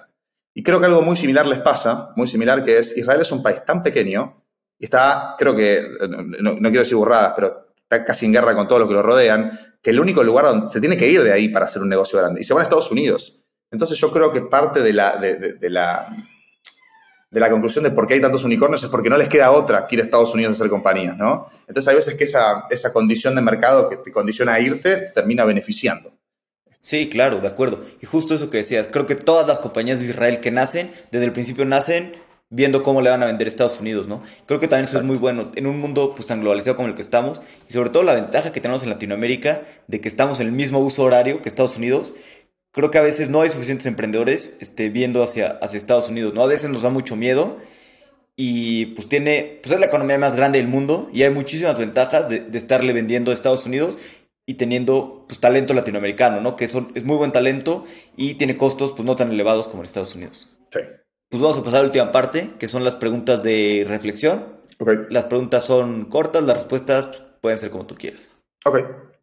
Y 0.54 0.64
creo 0.64 0.80
que 0.80 0.88
algo 0.88 1.02
muy 1.02 1.16
similar 1.16 1.46
les 1.46 1.60
pasa, 1.60 2.10
muy 2.16 2.28
similar, 2.28 2.64
que 2.64 2.80
es 2.80 2.98
Israel 2.98 3.22
es 3.22 3.32
un 3.32 3.44
país 3.44 3.64
tan 3.64 3.84
pequeño 3.84 4.44
y 4.80 4.86
está, 4.86 5.36
creo 5.38 5.56
que, 5.56 5.88
no, 6.40 6.56
quiero 6.56 6.80
decir 6.80 6.98
burradas, 6.98 7.34
pero 7.36 7.74
está 7.76 8.04
casi 8.04 8.26
en 8.26 8.34
guerra 8.34 8.56
con 8.56 8.68
todo 8.68 8.80
lo 8.80 8.88
que 8.88 8.94
lo 8.94 9.04
rodean, 9.04 9.52
que 9.82 9.92
el 9.92 10.00
único 10.00 10.24
lugar 10.24 10.46
donde 10.46 10.70
se 10.70 10.80
tiene 10.80 10.98
que 10.98 11.08
ir 11.10 11.24
de 11.24 11.32
ahí 11.32 11.50
para 11.50 11.66
hacer 11.66 11.82
un 11.82 11.90
negocio 11.90 12.20
grande. 12.20 12.42
Y 12.42 12.44
se 12.44 12.54
van 12.54 12.62
a 12.62 12.64
Estados 12.64 12.92
Unidos. 12.92 13.48
Entonces 13.72 13.98
yo 13.98 14.12
creo 14.12 14.32
que 14.32 14.42
parte 14.42 14.82
de, 14.82 14.94
la, 14.94 15.20
de 17.38 17.42
la 17.42 17.52
conclusión 17.52 17.84
de 17.84 17.92
por 17.92 18.08
qué 18.08 18.16
hay 18.16 18.22
tantos 18.22 18.44
unicornios 18.44 18.84
es 18.84 18.90
porque 18.90 19.12
no 19.12 19.18
les 19.18 19.30
queda 19.30 19.52
otra 19.52 19.86
que 19.86 19.96
ir 19.96 20.02
a 20.02 20.06
Estados 20.06 20.34
Unidos 20.34 20.54
a 20.54 20.56
hacer 20.56 20.72
compañías, 20.72 21.16
¿no? 21.16 21.48
Entonces 21.68 21.88
hay 21.88 21.96
veces 21.96 22.16
que 22.16 22.24
esa, 22.24 22.66
esa 22.72 22.92
condición 22.92 23.36
de 23.36 23.42
mercado 23.44 23.90
que 23.90 23.98
te 23.98 24.12
condiciona 24.12 24.56
a 24.56 24.60
irte 24.60 24.98
te 24.98 25.12
termina 25.12 25.46
beneficiando. 25.46 26.12
Sí, 26.82 27.10
claro, 27.10 27.40
de 27.40 27.48
acuerdo. 27.48 27.82
Y 28.02 28.08
justo 28.08 28.34
eso 28.34 28.50
que 28.50 28.58
decías, 28.58 28.90
creo 28.92 29.06
que 29.06 29.14
todas 29.14 29.48
las 29.48 29.60
compañías 29.60 30.00
de 30.00 30.08
Israel 30.08 30.40
que 30.40 30.50
nacen, 30.50 30.92
desde 31.12 31.26
el 31.26 31.32
principio 31.32 31.64
nacen 31.64 32.16
viendo 32.50 32.82
cómo 32.82 33.02
le 33.02 33.12
van 33.12 33.22
a 33.22 33.28
vender 33.28 33.46
a 33.46 33.50
Estados 33.50 33.80
Unidos, 33.80 34.08
¿no? 34.08 34.24
Creo 34.48 34.60
que 34.60 34.68
también 34.68 34.86
eso 34.86 34.98
es 34.98 35.04
muy 35.04 35.18
bueno 35.18 35.52
en 35.54 35.68
un 35.68 35.80
mundo 35.80 36.14
pues, 36.16 36.28
tan 36.28 36.42
globalizado 36.42 36.76
como 36.76 36.88
el 36.88 36.96
que 36.96 37.04
estamos 37.04 37.40
y 37.70 37.74
sobre 37.74 37.92
todo 37.92 38.02
la 38.02 38.16
ventaja 38.16 38.52
que 38.52 38.62
tenemos 38.62 38.82
en 38.82 38.90
Latinoamérica 38.90 39.62
de 39.86 40.02
que 40.02 40.08
estamos 40.08 40.40
en 40.40 40.48
el 40.48 40.54
mismo 40.54 40.80
uso 40.80 41.04
horario 41.04 41.44
que 41.44 41.50
Estados 41.50 41.78
Unidos. 41.78 42.16
Creo 42.78 42.92
que 42.92 43.00
a 43.00 43.02
veces 43.02 43.28
no 43.28 43.42
hay 43.42 43.50
suficientes 43.50 43.88
emprendedores 43.88 44.56
este, 44.60 44.90
viendo 44.90 45.24
hacia, 45.24 45.58
hacia 45.64 45.78
Estados 45.78 46.10
Unidos, 46.10 46.36
¿no? 46.36 46.44
A 46.44 46.46
veces 46.46 46.70
nos 46.70 46.84
da 46.84 46.92
mucho 46.92 47.16
miedo 47.16 47.58
y 48.36 48.94
pues 48.94 49.10
tiene, 49.10 49.62
pues 49.64 49.74
es 49.74 49.80
la 49.80 49.88
economía 49.88 50.20
más 50.20 50.36
grande 50.36 50.60
del 50.60 50.68
mundo 50.68 51.10
y 51.12 51.24
hay 51.24 51.32
muchísimas 51.32 51.76
ventajas 51.76 52.30
de, 52.30 52.46
estarle 52.54 52.94
vendiendo 52.94 53.32
a 53.32 53.34
Estados 53.34 53.66
Unidos 53.66 53.98
y 54.46 54.54
teniendo 54.54 55.26
pues 55.28 55.40
talento 55.40 55.74
latinoamericano, 55.74 56.40
¿no? 56.40 56.56
Que 56.56 56.66
es 56.66 56.76
muy 56.76 57.18
buen 57.18 57.32
talento 57.32 57.86
y 58.16 58.36
tiene 58.36 58.58
costos 58.58 58.92
pues 58.92 59.08
no 59.08 59.16
tan 59.16 59.32
elevados 59.32 59.68
como 59.68 59.82
en 59.82 59.88
Estados 59.88 60.14
Unidos. 60.14 60.48
Sí. 60.70 60.82
Pues 61.32 61.42
vamos 61.42 61.58
a 61.58 61.64
pasar 61.64 61.80
a 61.80 61.82
la 61.82 61.88
última 61.88 62.12
parte, 62.12 62.52
que 62.60 62.68
son 62.68 62.84
las 62.84 62.94
preguntas 62.94 63.42
de 63.42 63.86
reflexión. 63.88 64.60
Okay. 64.78 64.98
Las 65.10 65.24
preguntas 65.24 65.64
son 65.64 66.06
cortas, 66.06 66.44
las 66.44 66.58
respuestas 66.58 67.24
pueden 67.42 67.58
ser 67.58 67.72
como 67.72 67.88
tú 67.88 67.96
quieras. 67.96 68.36
Ok. 68.66 69.17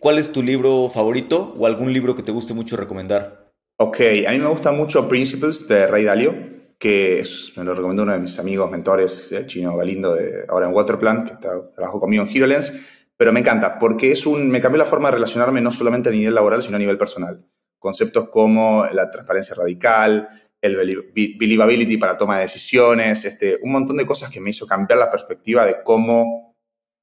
¿Cuál 0.00 0.18
es 0.18 0.32
tu 0.32 0.42
libro 0.42 0.88
favorito 0.88 1.54
o 1.58 1.66
algún 1.66 1.92
libro 1.92 2.16
que 2.16 2.22
te 2.22 2.32
guste 2.32 2.54
mucho 2.54 2.74
recomendar? 2.74 3.52
Ok, 3.76 4.00
a 4.26 4.30
mí 4.30 4.38
me 4.38 4.46
gusta 4.46 4.72
mucho 4.72 5.06
Principles 5.06 5.68
de 5.68 5.86
Ray 5.86 6.04
Dalio, 6.04 6.34
que 6.78 7.22
me 7.56 7.64
lo 7.64 7.74
recomendó 7.74 8.04
uno 8.04 8.14
de 8.14 8.18
mis 8.18 8.38
amigos, 8.38 8.70
mentores, 8.70 9.30
el 9.30 9.46
chino 9.46 9.76
Galindo, 9.76 10.14
de, 10.14 10.46
ahora 10.48 10.68
en 10.68 10.74
Waterplan, 10.74 11.24
que 11.24 11.34
trabajó 11.36 12.00
conmigo 12.00 12.22
en 12.22 12.30
HeroLens, 12.30 12.72
pero 13.14 13.30
me 13.30 13.40
encanta 13.40 13.78
porque 13.78 14.12
es 14.12 14.24
un, 14.24 14.48
me 14.48 14.62
cambió 14.62 14.78
la 14.78 14.86
forma 14.86 15.08
de 15.08 15.16
relacionarme 15.16 15.60
no 15.60 15.70
solamente 15.70 16.08
a 16.08 16.12
nivel 16.12 16.34
laboral, 16.34 16.62
sino 16.62 16.76
a 16.76 16.80
nivel 16.80 16.96
personal. 16.96 17.44
Conceptos 17.78 18.30
como 18.30 18.86
la 18.86 19.10
transparencia 19.10 19.54
radical, 19.54 20.30
el 20.62 20.76
believability 21.14 21.98
para 21.98 22.16
toma 22.16 22.36
de 22.36 22.44
decisiones, 22.44 23.26
este, 23.26 23.58
un 23.60 23.72
montón 23.72 23.98
de 23.98 24.06
cosas 24.06 24.30
que 24.30 24.40
me 24.40 24.48
hizo 24.48 24.66
cambiar 24.66 24.98
la 24.98 25.10
perspectiva 25.10 25.66
de 25.66 25.82
cómo 25.84 26.49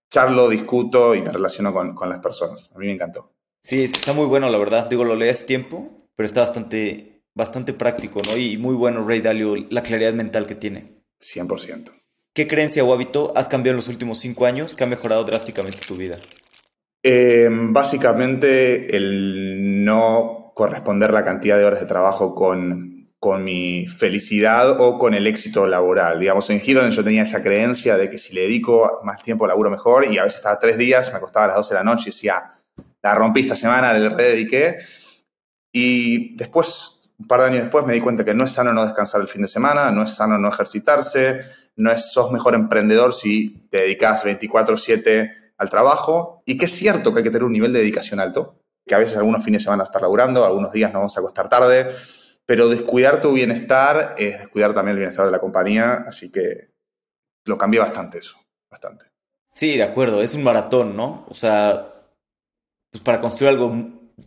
charlo, 0.10 0.50
discuto 0.50 1.16
y 1.16 1.22
me 1.22 1.32
relaciono 1.32 1.74
con, 1.74 1.96
con 1.96 2.10
las 2.10 2.20
personas. 2.20 2.72
A 2.76 2.80
mí 2.80 2.88
me 2.88 2.94
encantó. 2.94 3.32
Sí, 3.62 3.84
está 3.84 4.14
muy 4.14 4.26
bueno, 4.26 4.50
la 4.50 4.58
verdad. 4.58 4.90
Digo, 4.90 5.04
lo 5.04 5.16
leí 5.16 5.30
hace 5.30 5.46
tiempo, 5.46 6.08
pero 6.16 6.26
está 6.26 6.42
bastante, 6.42 7.24
bastante 7.34 7.74
práctico, 7.74 8.22
¿no? 8.26 8.38
Y 8.38 8.58
muy 8.58 8.76
bueno 8.76 9.06
Ray 9.06 9.22
Dalio, 9.22 9.56
la 9.70 9.84
claridad 9.84 10.14
mental 10.14 10.46
que 10.48 10.56
tiene. 10.56 11.04
100%. 11.20 11.92
¿Qué 12.34 12.48
creencia 12.48 12.84
o 12.84 12.94
hábito 12.94 13.34
has 13.36 13.48
cambiado 13.48 13.74
en 13.74 13.78
los 13.78 13.88
últimos 13.88 14.20
cinco 14.20 14.46
años 14.46 14.76
que 14.76 14.84
ha 14.84 14.88
mejorado 14.88 15.24
drásticamente 15.24 15.80
tu 15.86 15.96
vida? 15.96 16.18
Eh, 17.04 17.50
básicamente 17.52 18.96
el 18.96 19.84
no 19.84 20.52
corresponder 20.54 21.12
la 21.12 21.24
cantidad 21.24 21.58
de 21.58 21.66
horas 21.66 21.80
de 21.80 21.88
trabajo 21.88 22.36
con 22.36 22.97
con 23.20 23.44
mi 23.44 23.88
felicidad 23.88 24.80
o 24.80 25.00
con 25.00 25.14
el 25.14 25.26
éxito 25.26 25.66
laboral. 25.66 26.20
Digamos, 26.20 26.50
en 26.50 26.60
Giron 26.60 26.92
yo 26.92 27.04
tenía 27.04 27.24
esa 27.24 27.42
creencia 27.42 27.98
de 27.98 28.10
que 28.10 28.18
si 28.18 28.34
le 28.34 28.42
dedico 28.42 29.00
más 29.04 29.24
tiempo 29.24 29.48
laburo 29.48 29.70
mejor 29.70 30.06
y 30.06 30.18
a 30.18 30.24
veces 30.24 30.38
estaba 30.38 30.60
tres 30.60 30.78
días, 30.78 31.12
me 31.12 31.18
acostaba 31.18 31.46
a 31.46 31.48
las 31.48 31.58
12 31.58 31.74
de 31.74 31.80
la 31.80 31.84
noche 31.84 32.04
y 32.04 32.12
decía, 32.12 32.54
la 33.02 33.16
rompí 33.16 33.42
esta 33.42 33.56
semana, 33.56 33.94
le 33.94 34.10
redediqué. 34.10 34.78
Y 35.72 36.36
después, 36.36 37.10
un 37.18 37.28
par 37.28 37.42
de 37.42 37.48
años 37.48 37.62
después, 37.64 37.86
me 37.86 37.94
di 37.94 38.02
cuenta 38.02 38.24
que 38.24 38.34
no 38.34 38.44
es 38.44 38.52
sano 38.52 38.74
no 38.74 38.86
descansar 38.86 39.22
el 39.22 39.28
fin 39.28 39.42
de 39.42 39.48
semana, 39.48 39.90
no 39.92 40.04
es 40.04 40.12
sano 40.12 40.38
no 40.38 40.50
ejercitarse, 40.50 41.42
no 41.76 41.92
es 41.92 42.12
sos 42.12 42.32
mejor 42.32 42.54
emprendedor 42.54 43.14
si 43.14 43.68
te 43.70 43.80
dedicas 43.80 44.24
24/7 44.24 45.32
al 45.58 45.70
trabajo 45.70 46.44
y 46.46 46.58
que 46.58 46.66
es 46.66 46.72
cierto 46.72 47.14
que 47.14 47.20
hay 47.20 47.24
que 47.24 47.32
tener 47.32 47.44
un 47.44 47.54
nivel 47.54 47.74
de 47.74 47.80
dedicación 47.80 48.20
alto, 48.20 48.60
que 48.86 48.96
a 48.96 49.00
veces 49.00 49.18
algunos 49.18 49.44
fines 49.44 49.62
de 49.62 49.66
semana 49.66 49.84
estar 49.84 50.02
laburando, 50.02 50.46
algunos 50.46 50.72
días 50.72 50.92
nos 50.92 51.00
vamos 51.00 51.18
a 51.18 51.20
acostar 51.20 51.50
tarde, 51.50 51.88
pero 52.48 52.70
descuidar 52.70 53.22
tu 53.22 53.34
bienestar 53.34 54.16
es 54.18 54.40
descuidar 54.40 54.74
también 54.74 54.94
el 54.94 55.00
bienestar 55.02 55.26
de 55.26 55.32
la 55.32 55.40
compañía, 55.40 56.06
así 56.08 56.32
que 56.32 56.70
lo 57.46 57.58
cambié 57.58 57.82
bastante 57.82 58.20
eso, 58.20 58.40
bastante. 58.72 59.06
Sí, 59.54 59.76
de 59.76 59.84
acuerdo, 59.84 60.24
es 60.24 60.34
un 60.34 60.44
maratón, 60.44 60.96
¿no? 60.96 61.26
O 61.30 61.34
sea, 61.34 61.94
pues 62.90 63.04
para 63.04 63.20
construir 63.20 63.50
algo 63.50 63.76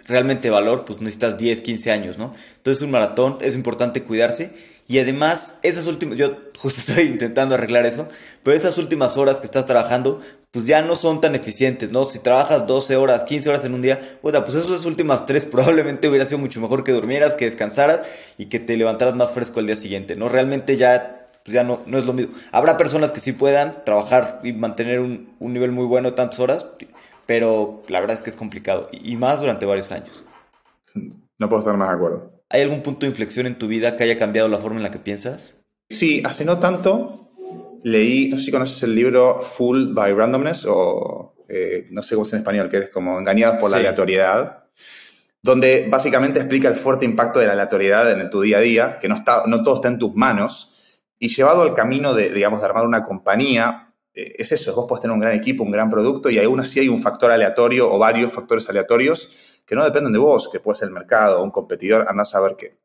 realmente 0.07 0.49
de 0.49 0.55
valor, 0.55 0.85
pues 0.85 1.01
necesitas 1.01 1.39
10, 1.39 1.63
15 1.63 1.91
años, 1.91 2.19
¿no? 2.19 2.35
Entonces 2.57 2.79
es 2.79 2.83
un 2.83 2.91
maratón, 2.91 3.39
es 3.41 3.55
importante 3.55 4.03
cuidarse 4.03 4.53
y 4.91 4.99
además 4.99 5.57
esas 5.63 5.87
últimas, 5.87 6.19
yo 6.19 6.37
justo 6.59 6.81
estoy 6.85 7.05
intentando 7.05 7.55
arreglar 7.55 7.87
eso, 7.87 8.09
pero 8.43 8.57
esas 8.57 8.77
últimas 8.77 9.17
horas 9.17 9.39
que 9.39 9.47
estás 9.47 9.65
trabajando, 9.65 10.21
pues 10.51 10.67
ya 10.67 10.83
no 10.83 10.97
son 10.97 11.21
tan 11.21 11.37
eficientes, 11.37 11.93
¿no? 11.93 12.07
Si 12.07 12.19
trabajas 12.19 12.67
12 12.67 12.97
horas, 12.97 13.23
15 13.23 13.51
horas 13.51 13.65
en 13.65 13.75
un 13.75 13.83
día, 13.83 14.19
pues 14.21 14.35
esas 14.35 14.85
últimas 14.87 15.27
tres 15.27 15.45
probablemente 15.51 16.09
hubiera 16.09 16.27
sido 16.27 16.39
mucho 16.39 16.61
mejor 16.61 16.83
que 16.83 16.91
durmieras, 16.91 17.37
que 17.37 17.45
descansaras 17.45 18.11
y 18.37 18.47
que 18.47 18.59
te 18.59 18.77
levantaras 18.77 19.15
más 19.15 19.31
fresco 19.31 19.61
el 19.61 19.67
día 19.67 19.77
siguiente, 19.77 20.17
¿no? 20.17 20.29
Realmente 20.29 20.77
ya, 20.77 21.29
pues 21.45 21.55
ya 21.55 21.63
no, 21.63 21.83
no 21.87 21.97
es 21.97 22.05
lo 22.05 22.13
mismo. 22.13 22.35
Habrá 22.51 22.77
personas 22.77 23.13
que 23.13 23.21
sí 23.21 23.33
puedan 23.33 23.85
trabajar 23.85 24.41
y 24.43 24.53
mantener 24.55 24.99
un, 24.99 25.37
un 25.39 25.53
nivel 25.53 25.71
muy 25.71 25.87
bueno 25.87 26.15
tantas 26.15 26.41
horas, 26.41 26.67
pero 27.27 27.85
la 27.87 28.01
verdad 28.01 28.17
es 28.17 28.23
que 28.23 28.31
es 28.31 28.37
complicado 28.37 28.89
y 28.91 29.15
más 29.15 29.39
durante 29.39 29.67
varios 29.67 29.93
años. 29.93 30.25
No 31.39 31.49
puedo 31.49 31.61
estar 31.61 31.77
más 31.77 31.91
de 31.91 31.95
acuerdo. 31.95 32.40
¿Hay 32.53 32.63
algún 32.63 32.83
punto 32.83 33.07
de 33.07 33.11
inflexión 33.11 33.47
en 33.47 33.57
tu 33.57 33.69
vida 33.69 33.97
que 33.97 34.03
haya 34.03 34.19
cambiado 34.19 34.49
la 34.49 34.59
forma 34.59 34.79
en 34.79 34.83
la 34.83 34.91
que 34.91 34.99
piensas? 34.99 35.55
Sí, 35.89 36.21
hace 36.25 36.45
no 36.45 36.59
tanto 36.59 37.31
leí, 37.85 38.29
no 38.29 38.39
sé 38.39 38.47
si 38.47 38.51
conoces 38.51 38.83
el 38.83 38.95
libro 38.95 39.41
Full 39.41 39.95
by 39.95 40.13
Randomness 40.13 40.67
o 40.69 41.37
eh, 41.49 41.87
no 41.91 42.03
sé 42.03 42.17
cómo 42.17 42.27
es 42.27 42.33
en 42.33 42.41
español, 42.41 42.69
que 42.69 42.79
es 42.79 42.89
como 42.89 43.19
engañados 43.19 43.59
por 43.59 43.71
la 43.71 43.77
aleatoriedad, 43.77 44.65
donde 45.41 45.87
básicamente 45.89 46.41
explica 46.41 46.69
el 46.69 46.75
fuerte 46.75 47.05
impacto 47.05 47.39
de 47.39 47.47
la 47.47 47.53
aleatoriedad 47.53 48.11
en 48.11 48.29
tu 48.31 48.41
día 48.41 48.59
a 48.59 48.61
día, 48.61 48.99
que 49.01 49.09
no, 49.09 49.15
está, 49.15 49.45
no 49.47 49.63
todo 49.63 49.77
está 49.77 49.89
en 49.89 49.99
tus 49.99 50.15
manos, 50.17 50.99
y 51.21 51.29
llevado 51.29 51.63
al 51.63 51.75
camino 51.75 52.15
de, 52.15 52.33
digamos, 52.33 52.61
de 52.61 52.67
armar 52.67 52.85
una 52.85 53.05
compañía, 53.05 53.95
eh, 54.13 54.35
es 54.39 54.51
eso, 54.51 54.75
vos 54.75 54.87
podés 54.89 55.03
tener 55.03 55.15
un 55.15 55.21
gran 55.21 55.35
equipo, 55.35 55.63
un 55.63 55.71
gran 55.71 55.89
producto, 55.89 56.31
y 56.31 56.39
aún 56.39 56.59
así 56.59 56.81
hay 56.81 56.89
un 56.89 57.01
factor 57.01 57.31
aleatorio 57.31 57.91
o 57.91 57.99
varios 57.99 58.33
factores 58.33 58.69
aleatorios 58.69 59.50
que 59.67 59.75
no 59.75 59.85
dependen 59.85 60.13
de 60.13 60.19
vos, 60.19 60.49
que 60.49 60.61
puede 60.61 60.79
ser 60.79 60.89
el 60.89 60.95
mercado 60.95 61.43
un 61.43 61.51
competidor, 61.51 62.07
andás 62.09 62.29
a 62.29 62.33
saber 62.33 62.57
qué. 62.57 62.79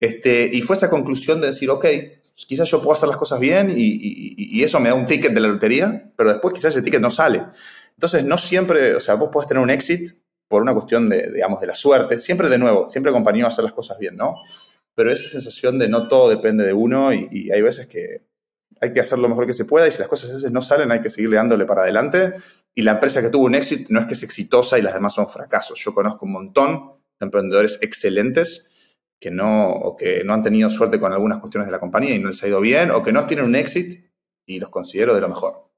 Este, 0.00 0.50
y 0.52 0.62
fue 0.62 0.74
esa 0.74 0.90
conclusión 0.90 1.40
de 1.40 1.48
decir, 1.48 1.70
ok, 1.70 1.86
quizás 2.34 2.68
yo 2.68 2.80
puedo 2.80 2.92
hacer 2.92 3.08
las 3.08 3.16
cosas 3.16 3.38
bien 3.38 3.72
y, 3.74 4.62
eso 4.62 4.80
me 4.80 4.88
da 4.88 4.94
un 4.94 5.06
ticket 5.06 5.32
de 5.32 5.40
la 5.40 5.48
lotería, 5.48 6.12
pero 6.16 6.30
después 6.30 6.54
quizás 6.54 6.74
ese 6.74 6.82
ticket 6.82 7.00
no 7.00 7.10
sale. 7.10 7.44
Entonces, 7.94 8.24
no 8.24 8.36
siempre, 8.36 8.96
o 8.96 9.00
sea, 9.00 9.14
vos 9.14 9.28
podés 9.32 9.48
tener 9.48 9.62
un 9.62 9.70
exit 9.70 10.16
por 10.48 10.60
una 10.60 10.74
cuestión 10.74 11.08
de, 11.08 11.30
digamos, 11.32 11.60
de 11.60 11.68
la 11.68 11.74
suerte, 11.74 12.18
siempre 12.18 12.48
de 12.48 12.58
nuevo, 12.58 12.90
siempre 12.90 13.10
acompañado 13.10 13.46
a 13.46 13.48
hacer 13.50 13.64
las 13.64 13.72
cosas 13.72 13.98
bien, 13.98 14.16
¿no? 14.16 14.34
Pero 14.94 15.10
esa 15.10 15.28
sensación 15.28 15.78
de 15.78 15.88
no 15.88 16.08
todo 16.08 16.28
depende 16.28 16.64
de 16.64 16.72
uno 16.72 17.12
y, 17.12 17.50
hay 17.50 17.62
veces 17.62 17.86
que 17.86 18.26
hay 18.80 18.92
que 18.92 19.00
hacer 19.00 19.18
lo 19.18 19.28
mejor 19.28 19.46
que 19.46 19.52
se 19.52 19.64
pueda 19.64 19.86
y 19.86 19.92
si 19.92 20.00
las 20.00 20.08
cosas 20.08 20.30
a 20.30 20.34
veces 20.34 20.50
no 20.50 20.60
salen 20.60 20.90
hay 20.90 21.00
que 21.00 21.10
seguirle 21.10 21.36
dándole 21.36 21.64
para 21.64 21.82
adelante 21.82 22.34
y 22.74 22.82
la 22.82 22.92
empresa 22.92 23.20
que 23.20 23.28
tuvo 23.28 23.46
un 23.46 23.54
éxito 23.54 23.88
no 23.90 24.00
es 24.00 24.06
que 24.06 24.14
es 24.14 24.22
exitosa 24.22 24.78
y 24.78 24.82
las 24.82 24.94
demás 24.94 25.14
son 25.14 25.28
fracasos. 25.28 25.78
Yo 25.78 25.94
conozco 25.94 26.24
un 26.24 26.32
montón 26.32 26.92
de 27.18 27.26
emprendedores 27.26 27.78
excelentes 27.82 28.70
que 29.20 29.30
no, 29.30 29.70
o 29.70 29.96
que 29.96 30.24
no 30.24 30.34
han 30.34 30.42
tenido 30.42 30.68
suerte 30.70 30.98
con 30.98 31.12
algunas 31.12 31.38
cuestiones 31.38 31.68
de 31.68 31.72
la 31.72 31.78
compañía 31.78 32.14
y 32.14 32.18
no 32.18 32.28
les 32.28 32.42
ha 32.42 32.48
ido 32.48 32.60
bien, 32.60 32.90
o 32.90 33.02
que 33.02 33.12
no 33.12 33.24
tienen 33.26 33.46
un 33.46 33.54
éxito 33.54 34.02
y 34.46 34.58
los 34.58 34.70
considero 34.70 35.14
de 35.14 35.20
lo 35.20 35.28
mejor. 35.28 35.70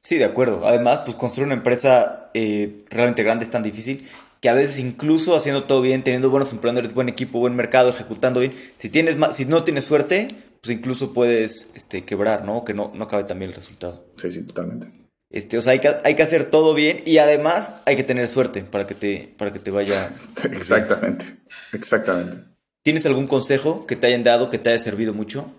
Sí, 0.00 0.16
de 0.16 0.24
acuerdo. 0.24 0.66
Además, 0.66 1.02
pues 1.04 1.16
construir 1.16 1.46
una 1.46 1.54
empresa 1.54 2.30
eh, 2.34 2.84
realmente 2.90 3.22
grande 3.22 3.44
es 3.44 3.50
tan 3.50 3.62
difícil 3.62 4.08
que 4.40 4.48
a 4.48 4.54
veces 4.54 4.78
incluso 4.78 5.36
haciendo 5.36 5.64
todo 5.64 5.82
bien, 5.82 6.02
teniendo 6.02 6.30
buenos 6.30 6.50
emprendedores, 6.50 6.94
buen 6.94 7.08
equipo, 7.08 7.38
buen 7.38 7.54
mercado, 7.54 7.90
ejecutando 7.90 8.40
bien, 8.40 8.54
si 8.78 8.88
tienes 8.88 9.16
si 9.34 9.44
no 9.44 9.64
tienes 9.64 9.84
suerte, 9.84 10.28
pues 10.62 10.76
incluso 10.76 11.12
puedes 11.12 11.70
este, 11.74 12.04
quebrar, 12.04 12.44
¿no? 12.44 12.64
Que 12.64 12.72
no, 12.72 12.90
no 12.94 13.04
acabe 13.04 13.24
también 13.24 13.50
el 13.50 13.54
resultado. 13.54 14.06
Sí, 14.16 14.32
sí, 14.32 14.46
totalmente. 14.46 14.99
Este, 15.30 15.56
o 15.56 15.62
sea, 15.62 15.72
hay 15.72 15.78
que, 15.78 15.96
hay 16.04 16.16
que 16.16 16.22
hacer 16.24 16.50
todo 16.50 16.74
bien 16.74 17.02
y 17.06 17.18
además 17.18 17.76
hay 17.86 17.94
que 17.94 18.02
tener 18.02 18.26
suerte 18.26 18.64
para 18.64 18.86
que 18.86 18.94
te, 18.94 19.32
para 19.38 19.52
que 19.52 19.60
te 19.60 19.70
vaya. 19.70 20.12
exactamente, 20.44 21.36
exactamente. 21.72 22.44
¿Tienes 22.82 23.06
algún 23.06 23.28
consejo 23.28 23.86
que 23.86 23.94
te 23.94 24.08
hayan 24.08 24.24
dado 24.24 24.50
que 24.50 24.58
te 24.58 24.70
haya 24.70 24.82
servido 24.82 25.14
mucho? 25.14 25.52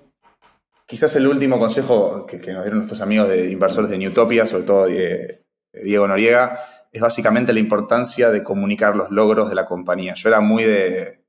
Quizás 0.85 1.15
el 1.15 1.25
último 1.27 1.57
consejo 1.57 2.25
que, 2.25 2.35
nos 2.37 2.63
dieron 2.63 2.79
nuestros 2.79 2.99
amigos 2.99 3.29
de 3.29 3.49
inversores 3.49 3.89
de 3.89 3.97
Newtopia, 3.97 4.45
sobre 4.45 4.63
todo 4.63 4.87
Diego 4.87 6.07
Noriega, 6.07 6.59
es 6.91 6.99
básicamente 6.99 7.53
la 7.53 7.59
importancia 7.59 8.29
de 8.29 8.43
comunicar 8.43 8.97
los 8.97 9.09
logros 9.09 9.47
de 9.47 9.55
la 9.55 9.65
compañía. 9.65 10.15
Yo 10.15 10.27
era 10.27 10.41
muy 10.41 10.65
de... 10.65 11.23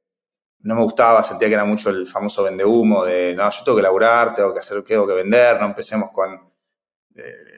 No 0.60 0.74
me 0.74 0.82
gustaba, 0.82 1.22
sentía 1.22 1.48
que 1.48 1.54
era 1.54 1.64
mucho 1.64 1.90
el 1.90 2.08
famoso 2.08 2.42
vende 2.42 2.64
humo 2.64 3.04
de, 3.04 3.34
no, 3.36 3.48
yo 3.50 3.64
tengo 3.64 3.76
que 3.76 3.82
laburar, 3.82 4.34
tengo 4.34 4.52
que 4.52 4.60
hacer, 4.60 4.82
tengo 4.82 5.06
que 5.06 5.14
vender, 5.14 5.60
no 5.60 5.66
empecemos 5.66 6.10
con... 6.10 6.34
Eh, 7.14 7.51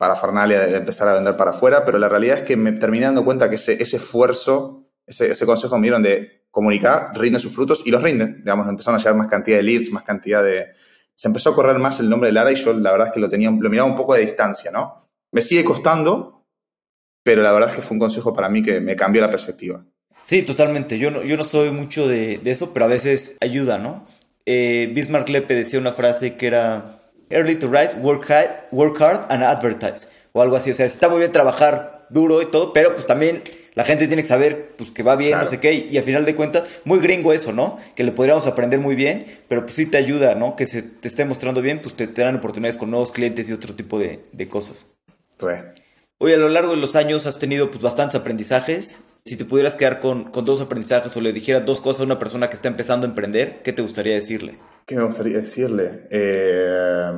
parafernalia 0.00 0.60
de 0.60 0.78
empezar 0.78 1.08
a 1.08 1.12
vender 1.12 1.36
para 1.36 1.50
afuera, 1.50 1.84
pero 1.84 1.98
la 1.98 2.08
realidad 2.08 2.38
es 2.38 2.44
que 2.44 2.56
me 2.56 2.72
terminé 2.72 3.04
dando 3.04 3.22
cuenta 3.22 3.50
que 3.50 3.56
ese, 3.56 3.74
esfuerzo, 3.74 4.88
ese, 5.06 5.44
consejo 5.44 5.76
me 5.76 5.82
dieron 5.82 6.02
de 6.02 6.46
comunicar, 6.50 7.10
rinde 7.12 7.38
sus 7.38 7.54
frutos 7.54 7.82
y 7.84 7.90
los 7.90 8.02
rinde. 8.02 8.36
Digamos, 8.38 8.66
empezaron 8.66 8.94
a 8.94 8.98
llegar 8.98 9.14
más 9.14 9.26
cantidad 9.26 9.58
de 9.58 9.62
leads, 9.62 9.92
más 9.92 10.02
cantidad 10.02 10.42
de... 10.42 10.68
Se 11.14 11.28
empezó 11.28 11.50
a 11.50 11.54
correr 11.54 11.78
más 11.78 12.00
el 12.00 12.08
nombre 12.08 12.28
de 12.28 12.32
Lara 12.32 12.50
y 12.50 12.54
yo 12.54 12.72
la 12.72 12.92
verdad 12.92 13.08
es 13.08 13.12
que 13.12 13.20
lo, 13.20 13.28
tenía, 13.28 13.50
lo 13.50 13.68
miraba 13.68 13.90
un 13.90 13.94
poco 13.94 14.14
de 14.14 14.22
distancia, 14.22 14.70
¿no? 14.70 15.02
Me 15.32 15.42
sigue 15.42 15.64
costando, 15.64 16.46
pero 17.22 17.42
la 17.42 17.52
verdad 17.52 17.68
es 17.68 17.76
que 17.76 17.82
fue 17.82 17.94
un 17.94 18.00
consejo 18.00 18.32
para 18.32 18.48
mí 18.48 18.62
que 18.62 18.80
me 18.80 18.96
cambió 18.96 19.20
la 19.20 19.28
perspectiva. 19.28 19.84
Sí, 20.22 20.44
totalmente. 20.44 20.96
Yo 20.96 21.10
no, 21.10 21.22
yo 21.24 21.36
no 21.36 21.44
soy 21.44 21.72
mucho 21.72 22.08
de, 22.08 22.38
de 22.38 22.50
eso, 22.50 22.72
pero 22.72 22.86
a 22.86 22.88
veces 22.88 23.36
ayuda, 23.42 23.76
¿no? 23.76 24.06
Eh, 24.46 24.90
Bismarck 24.94 25.28
Lepe 25.28 25.52
decía 25.52 25.78
una 25.78 25.92
frase 25.92 26.36
que 26.36 26.46
era 26.46 26.99
Early 27.30 27.56
to 27.56 27.68
rise, 27.68 27.94
work 27.96 28.28
hard, 28.30 28.50
work 28.70 29.00
hard 29.00 29.30
and 29.30 29.42
advertise. 29.42 30.08
O 30.32 30.42
algo 30.42 30.56
así. 30.56 30.70
O 30.70 30.74
sea, 30.74 30.86
está 30.86 31.08
muy 31.08 31.18
bien 31.18 31.32
trabajar 31.32 32.06
duro 32.10 32.42
y 32.42 32.46
todo, 32.46 32.72
pero 32.72 32.92
pues 32.92 33.06
también 33.06 33.42
la 33.74 33.84
gente 33.84 34.06
tiene 34.08 34.22
que 34.22 34.28
saber 34.28 34.72
pues 34.76 34.90
que 34.90 35.02
va 35.02 35.16
bien, 35.16 35.38
no 35.38 35.44
sé 35.44 35.60
qué, 35.60 35.72
y, 35.72 35.96
al 35.96 36.04
final 36.04 36.24
de 36.24 36.34
cuentas, 36.34 36.64
muy 36.84 36.98
gringo 36.98 37.32
eso, 37.32 37.52
¿no? 37.52 37.78
Que 37.94 38.02
le 38.02 38.12
podríamos 38.12 38.46
aprender 38.46 38.80
muy 38.80 38.96
bien, 38.96 39.26
pero 39.48 39.62
pues 39.62 39.76
sí 39.76 39.86
te 39.86 39.96
ayuda, 39.96 40.34
¿no? 40.34 40.56
Que 40.56 40.66
se 40.66 40.82
te 40.82 41.08
esté 41.08 41.24
mostrando 41.24 41.62
bien, 41.62 41.80
pues 41.80 41.94
te, 41.94 42.08
te 42.08 42.22
dan 42.22 42.36
oportunidades 42.36 42.76
con 42.76 42.90
nuevos 42.90 43.12
clientes 43.12 43.48
y 43.48 43.52
otro 43.52 43.74
tipo 43.74 43.98
de, 43.98 44.24
de 44.32 44.48
cosas. 44.48 44.86
Pues. 45.36 45.62
Hoy 46.18 46.32
a 46.32 46.36
lo 46.36 46.48
largo 46.48 46.72
de 46.72 46.78
los 46.78 46.96
años 46.96 47.26
has 47.26 47.38
tenido 47.38 47.70
pues 47.70 47.80
bastantes 47.80 48.16
aprendizajes. 48.20 49.00
Si 49.24 49.36
te 49.36 49.44
pudieras 49.44 49.76
quedar 49.76 50.00
con, 50.00 50.30
con 50.30 50.44
dos 50.44 50.60
aprendizajes 50.60 51.14
o 51.16 51.20
le 51.20 51.32
dijeras 51.32 51.66
dos 51.66 51.80
cosas 51.80 52.00
a 52.00 52.04
una 52.04 52.18
persona 52.18 52.48
que 52.48 52.56
está 52.56 52.68
empezando 52.68 53.06
a 53.06 53.10
emprender, 53.10 53.62
¿qué 53.62 53.72
te 53.72 53.82
gustaría 53.82 54.14
decirle? 54.14 54.58
¿Qué 54.86 54.96
me 54.96 55.04
gustaría 55.04 55.38
decirle? 55.38 56.08
Eh, 56.10 57.10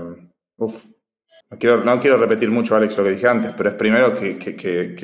uf, 0.57 0.85
no 1.51 1.59
quiero, 1.59 1.85
no 1.85 2.01
quiero 2.01 2.17
repetir 2.17 2.51
mucho, 2.51 2.75
Alex, 2.75 2.97
lo 2.97 3.05
que 3.05 3.11
dije 3.13 3.29
antes, 3.29 3.53
pero 3.57 3.69
es 3.69 3.75
primero 3.77 4.19
que, 4.19 4.39
que, 4.39 4.57
que, 4.57 4.97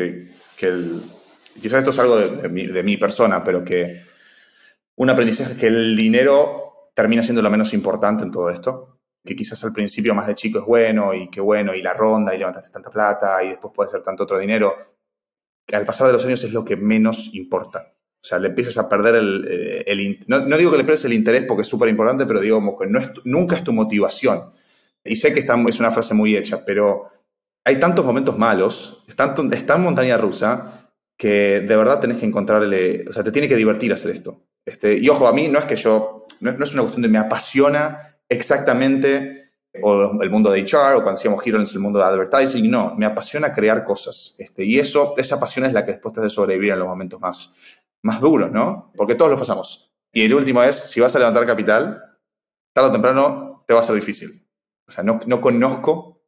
que 0.56 0.66
el, 0.66 1.02
quizás 1.60 1.80
esto 1.80 1.90
es 1.90 1.98
algo 1.98 2.16
de, 2.16 2.42
de, 2.42 2.48
mi, 2.48 2.66
de, 2.66 2.82
mi, 2.82 2.96
persona, 2.96 3.44
pero 3.44 3.64
que 3.64 4.02
un 4.96 5.10
aprendizaje 5.10 5.52
es 5.52 5.58
que 5.58 5.66
el 5.66 5.96
dinero 5.96 6.90
termina 6.94 7.22
siendo 7.22 7.42
lo 7.42 7.50
menos 7.50 7.72
importante 7.74 8.24
en 8.24 8.30
todo 8.30 8.50
esto. 8.50 8.98
Que 9.24 9.36
quizás 9.36 9.62
al 9.62 9.72
principio 9.72 10.14
más 10.14 10.26
de 10.26 10.34
chico 10.34 10.60
es 10.60 10.64
bueno 10.64 11.12
y 11.12 11.28
qué 11.28 11.40
bueno, 11.40 11.74
y 11.74 11.82
la 11.82 11.92
ronda, 11.92 12.34
y 12.34 12.38
levantaste 12.38 12.70
tanta 12.70 12.90
plata, 12.90 13.42
y 13.44 13.48
después 13.48 13.72
puede 13.74 13.90
ser 13.90 14.02
tanto 14.02 14.22
otro 14.22 14.38
dinero. 14.38 14.97
Al 15.72 15.84
pasar 15.84 16.06
de 16.06 16.12
los 16.14 16.24
años 16.24 16.42
es 16.44 16.52
lo 16.52 16.64
que 16.64 16.76
menos 16.76 17.34
importa. 17.34 17.94
O 18.20 18.24
sea, 18.24 18.38
le 18.38 18.48
empiezas 18.48 18.78
a 18.78 18.88
perder 18.88 19.14
el... 19.14 19.46
eh, 19.48 20.18
no, 20.26 20.40
no, 20.40 20.56
digo 20.56 20.70
que 20.70 20.78
le 20.78 20.84
pierdas 20.84 21.04
el 21.04 21.12
interés 21.12 21.44
porque 21.44 21.62
es 21.62 21.68
súper 21.68 21.88
importante, 21.88 22.26
pero 22.26 22.40
digo 22.40 22.76
que 22.78 22.86
no 22.88 22.98
es, 22.98 23.10
nunca 23.24 23.56
es 23.56 23.64
tu 23.64 23.72
motivación. 23.72 24.50
Y 25.04 25.16
sé 25.16 25.32
que 25.32 25.40
está, 25.40 25.56
es 25.68 25.80
una 25.80 25.90
frase 25.90 26.14
muy 26.14 26.36
hecha, 26.36 26.64
pero 26.64 27.08
hay 27.64 27.78
tantos 27.78 28.04
momentos 28.04 28.36
malos, 28.38 29.04
es 29.06 29.14
tan 29.14 29.82
montaña 29.82 30.16
rusa, 30.16 30.90
que 31.16 31.60
de 31.60 31.76
verdad 31.76 32.00
tenés 32.00 32.18
que 32.18 32.26
encontrarle, 32.26 33.04
o 33.08 33.12
sea, 33.12 33.24
te 33.24 33.32
tiene 33.32 33.48
que 33.48 33.56
divertir 33.56 33.92
hacer 33.92 34.12
esto. 34.12 34.46
Este, 34.64 34.96
y 34.96 35.08
ojo, 35.08 35.26
a 35.26 35.32
mí 35.32 35.48
no 35.48 35.58
es 35.58 35.64
que 35.64 35.76
yo, 35.76 36.26
no 36.40 36.50
es, 36.50 36.58
no 36.58 36.64
es 36.64 36.72
una 36.72 36.82
cuestión 36.82 37.02
de 37.02 37.08
me 37.08 37.18
apasiona 37.18 38.20
exactamente 38.28 39.37
o 39.82 40.22
el 40.22 40.30
mundo 40.30 40.50
de 40.50 40.60
HR 40.62 40.96
o 40.96 41.02
cuando 41.02 41.14
hacíamos 41.14 41.46
Heroes 41.46 41.72
el 41.74 41.80
mundo 41.80 41.98
de 41.98 42.04
advertising, 42.04 42.70
no, 42.70 42.94
me 42.96 43.06
apasiona 43.06 43.52
crear 43.52 43.84
cosas. 43.84 44.34
Este, 44.38 44.64
y 44.64 44.78
eso, 44.78 45.14
esa 45.16 45.38
pasión 45.38 45.66
es 45.66 45.72
la 45.72 45.84
que 45.84 45.92
después 45.92 46.14
te 46.14 46.20
hace 46.20 46.30
sobrevivir 46.30 46.72
en 46.72 46.78
los 46.78 46.88
momentos 46.88 47.20
más, 47.20 47.54
más 48.02 48.20
duros, 48.20 48.50
¿no? 48.50 48.92
Porque 48.96 49.14
todos 49.14 49.30
los 49.30 49.40
pasamos. 49.40 49.92
Y 50.12 50.24
el 50.24 50.34
último 50.34 50.62
es, 50.62 50.76
si 50.76 51.00
vas 51.00 51.14
a 51.14 51.18
levantar 51.18 51.46
capital, 51.46 52.02
tarde 52.72 52.88
o 52.88 52.92
temprano 52.92 53.64
te 53.66 53.74
va 53.74 53.80
a 53.80 53.82
ser 53.82 53.94
difícil. 53.94 54.46
O 54.86 54.90
sea, 54.90 55.04
no, 55.04 55.20
no 55.26 55.40
conozco 55.40 56.22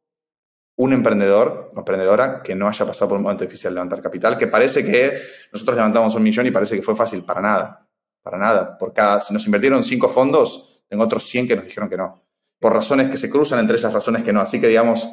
un 0.77 0.93
emprendedor 0.93 1.71
o 1.75 1.79
emprendedora 1.79 2.41
que 2.41 2.55
no 2.55 2.67
haya 2.67 2.85
pasado 2.85 3.09
por 3.09 3.17
un 3.17 3.23
momento 3.23 3.43
difícil 3.43 3.69
de 3.69 3.75
levantar 3.75 4.01
capital, 4.01 4.37
que 4.37 4.47
parece 4.47 4.83
que 4.83 5.17
nosotros 5.51 5.75
levantamos 5.75 6.15
un 6.15 6.23
millón 6.23 6.45
y 6.45 6.51
parece 6.51 6.75
que 6.75 6.81
fue 6.81 6.95
fácil. 6.95 7.23
Para 7.23 7.41
nada. 7.41 7.87
Para 8.21 8.37
nada. 8.37 8.77
Por 8.77 8.93
cada, 8.93 9.19
si 9.21 9.33
nos 9.33 9.45
invirtieron 9.45 9.83
cinco 9.83 10.07
fondos, 10.07 10.83
tengo 10.87 11.03
otros 11.03 11.23
100 11.23 11.47
que 11.47 11.55
nos 11.55 11.65
dijeron 11.65 11.89
que 11.89 11.97
no. 11.97 12.23
Por 12.61 12.73
razones 12.73 13.09
que 13.09 13.17
se 13.17 13.29
cruzan 13.29 13.59
entre 13.59 13.75
esas 13.75 13.91
razones 13.91 14.23
que 14.23 14.31
no. 14.31 14.39
Así 14.39 14.61
que, 14.61 14.67
digamos, 14.67 15.09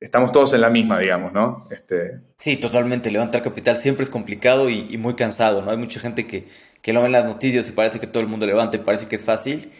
estamos 0.00 0.32
todos 0.32 0.54
en 0.54 0.62
la 0.62 0.70
misma, 0.70 0.98
digamos, 0.98 1.32
¿no? 1.32 1.68
Este... 1.70 2.22
Sí, 2.38 2.56
totalmente. 2.56 3.12
Levantar 3.12 3.42
capital 3.42 3.76
siempre 3.76 4.02
es 4.04 4.10
complicado 4.10 4.70
y, 4.70 4.88
y, 4.90 4.98
muy 4.98 5.14
cansado, 5.14 5.62
¿no? 5.62 5.70
Hay 5.70 5.76
mucha 5.76 6.00
gente 6.00 6.26
que, 6.26 6.48
que 6.80 6.92
lo 6.92 7.00
ve 7.00 7.06
en 7.06 7.12
las 7.12 7.26
noticias 7.26 7.68
y 7.68 7.72
parece 7.72 8.00
que 8.00 8.08
todo 8.08 8.22
el 8.22 8.28
mundo 8.28 8.46
levanta 8.46 8.76
y 8.76 8.80
parece 8.80 9.06
que 9.06 9.16
es 9.16 9.22
fácil 9.22 9.70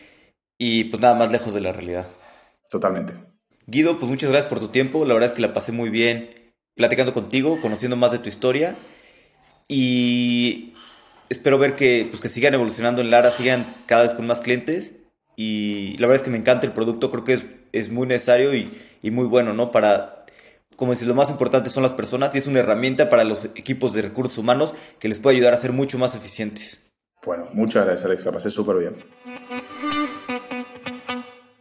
y 0.59 0.85
pues 0.85 1.03
nada 1.03 1.15
más 1.15 1.33
lejos 1.33 1.55
de 1.55 1.61
la 1.61 1.73
realidad. 1.73 2.07
Totalmente. 2.71 3.15
Guido, 3.67 3.99
pues 3.99 4.09
muchas 4.09 4.31
gracias 4.31 4.49
por 4.49 4.61
tu 4.61 4.69
tiempo. 4.69 5.05
La 5.05 5.15
verdad 5.15 5.31
es 5.31 5.35
que 5.35 5.43
la 5.43 5.53
pasé 5.53 5.73
muy 5.73 5.91
bien 5.91 6.53
platicando 6.77 7.15
contigo, 7.15 7.59
conociendo 7.61 7.97
más 7.97 8.13
de 8.13 8.19
tu 8.19 8.29
historia 8.29 8.77
y 9.67 10.75
espero 11.31 11.59
ver 11.59 11.75
que, 11.75 12.07
pues, 12.11 12.21
que 12.21 12.29
sigan 12.29 12.55
evolucionando 12.55 13.01
en 13.01 13.11
Lara, 13.11 13.31
sigan 13.31 13.67
cada 13.87 14.03
vez 14.03 14.15
con 14.15 14.27
más 14.27 14.41
clientes 14.41 15.02
y 15.37 15.97
la 15.99 16.07
verdad 16.07 16.17
es 16.17 16.23
que 16.23 16.31
me 16.31 16.39
encanta 16.39 16.67
el 16.67 16.73
producto, 16.73 17.11
creo 17.11 17.25
que 17.25 17.35
es, 17.35 17.43
es 17.73 17.91
muy 17.91 18.07
necesario 18.07 18.55
y, 18.55 18.71
y, 19.03 19.11
muy 19.11 19.27
bueno, 19.27 19.55
¿no? 19.55 19.71
Para, 19.71 20.27
como 20.77 20.93
decir, 20.93 21.09
lo 21.09 21.15
más 21.15 21.31
importante 21.31 21.71
son 21.71 21.83
las 21.83 21.93
personas 21.93 22.35
y 22.35 22.39
es 22.39 22.47
una 22.47 22.61
herramienta 22.61 23.09
para 23.09 23.25
los 23.25 23.45
equipos 23.45 23.93
de 23.95 24.03
recursos 24.03 24.39
humanos 24.39 24.75
que 24.99 25.09
les 25.09 25.19
puede 25.19 25.37
ayudar 25.37 25.55
a 25.55 25.59
ser 25.59 25.73
mucho 25.73 25.99
más 25.99 26.15
eficientes. 26.15 26.93
Bueno, 27.25 27.49
muchas 27.53 27.85
gracias 27.85 28.05
Alex, 28.05 28.25
la 28.25 28.33
pasé 28.33 28.51
súper 28.51 28.79
bien. 28.79 28.97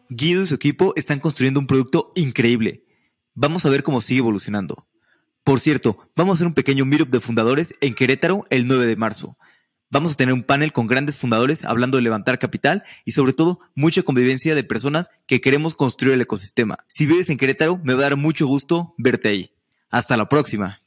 Guido 0.09 0.43
y 0.43 0.47
su 0.47 0.55
equipo 0.55 0.93
están 0.95 1.19
construyendo 1.19 1.59
un 1.59 1.67
producto 1.67 2.11
increíble. 2.15 2.84
Vamos 3.34 3.65
a 3.65 3.69
ver 3.69 3.84
cómo 3.84 4.01
sigue 4.01 4.19
evolucionando. 4.19 4.88
Por 5.43 5.59
cierto, 5.59 5.97
vamos 6.15 6.34
a 6.34 6.36
hacer 6.38 6.47
un 6.47 6.53
pequeño 6.53 6.86
meetup 6.86 7.09
de 7.09 7.19
fundadores 7.19 7.76
en 7.80 7.95
Querétaro 7.95 8.45
el 8.49 8.67
9 8.67 8.86
de 8.86 8.95
marzo. 8.95 9.38
Vamos 9.92 10.14
a 10.14 10.16
tener 10.16 10.34
un 10.34 10.44
panel 10.44 10.72
con 10.72 10.88
grandes 10.88 11.18
fundadores 11.18 11.66
hablando 11.66 11.98
de 11.98 12.04
levantar 12.04 12.39
capital 12.39 12.84
y 13.04 13.12
sobre 13.12 13.34
todo 13.34 13.60
mucha 13.76 14.04
convivencia 14.04 14.56
de 14.56 14.64
personas 14.64 15.10
que 15.28 15.42
queremos 15.42 15.76
construir 15.76 16.14
el 16.14 16.22
ecosistema. 16.22 16.86
Si 16.88 17.06
vives 17.06 17.30
en 17.30 17.38
Querétaro, 17.38 17.78
me 17.84 17.94
va 17.94 18.00
a 18.00 18.04
dar 18.04 18.16
mucho 18.16 18.48
gusto 18.48 18.96
verte 18.98 19.28
ahí. 19.28 19.52
Hasta 19.89 20.16
la 20.16 20.30
próxima. 20.30 20.82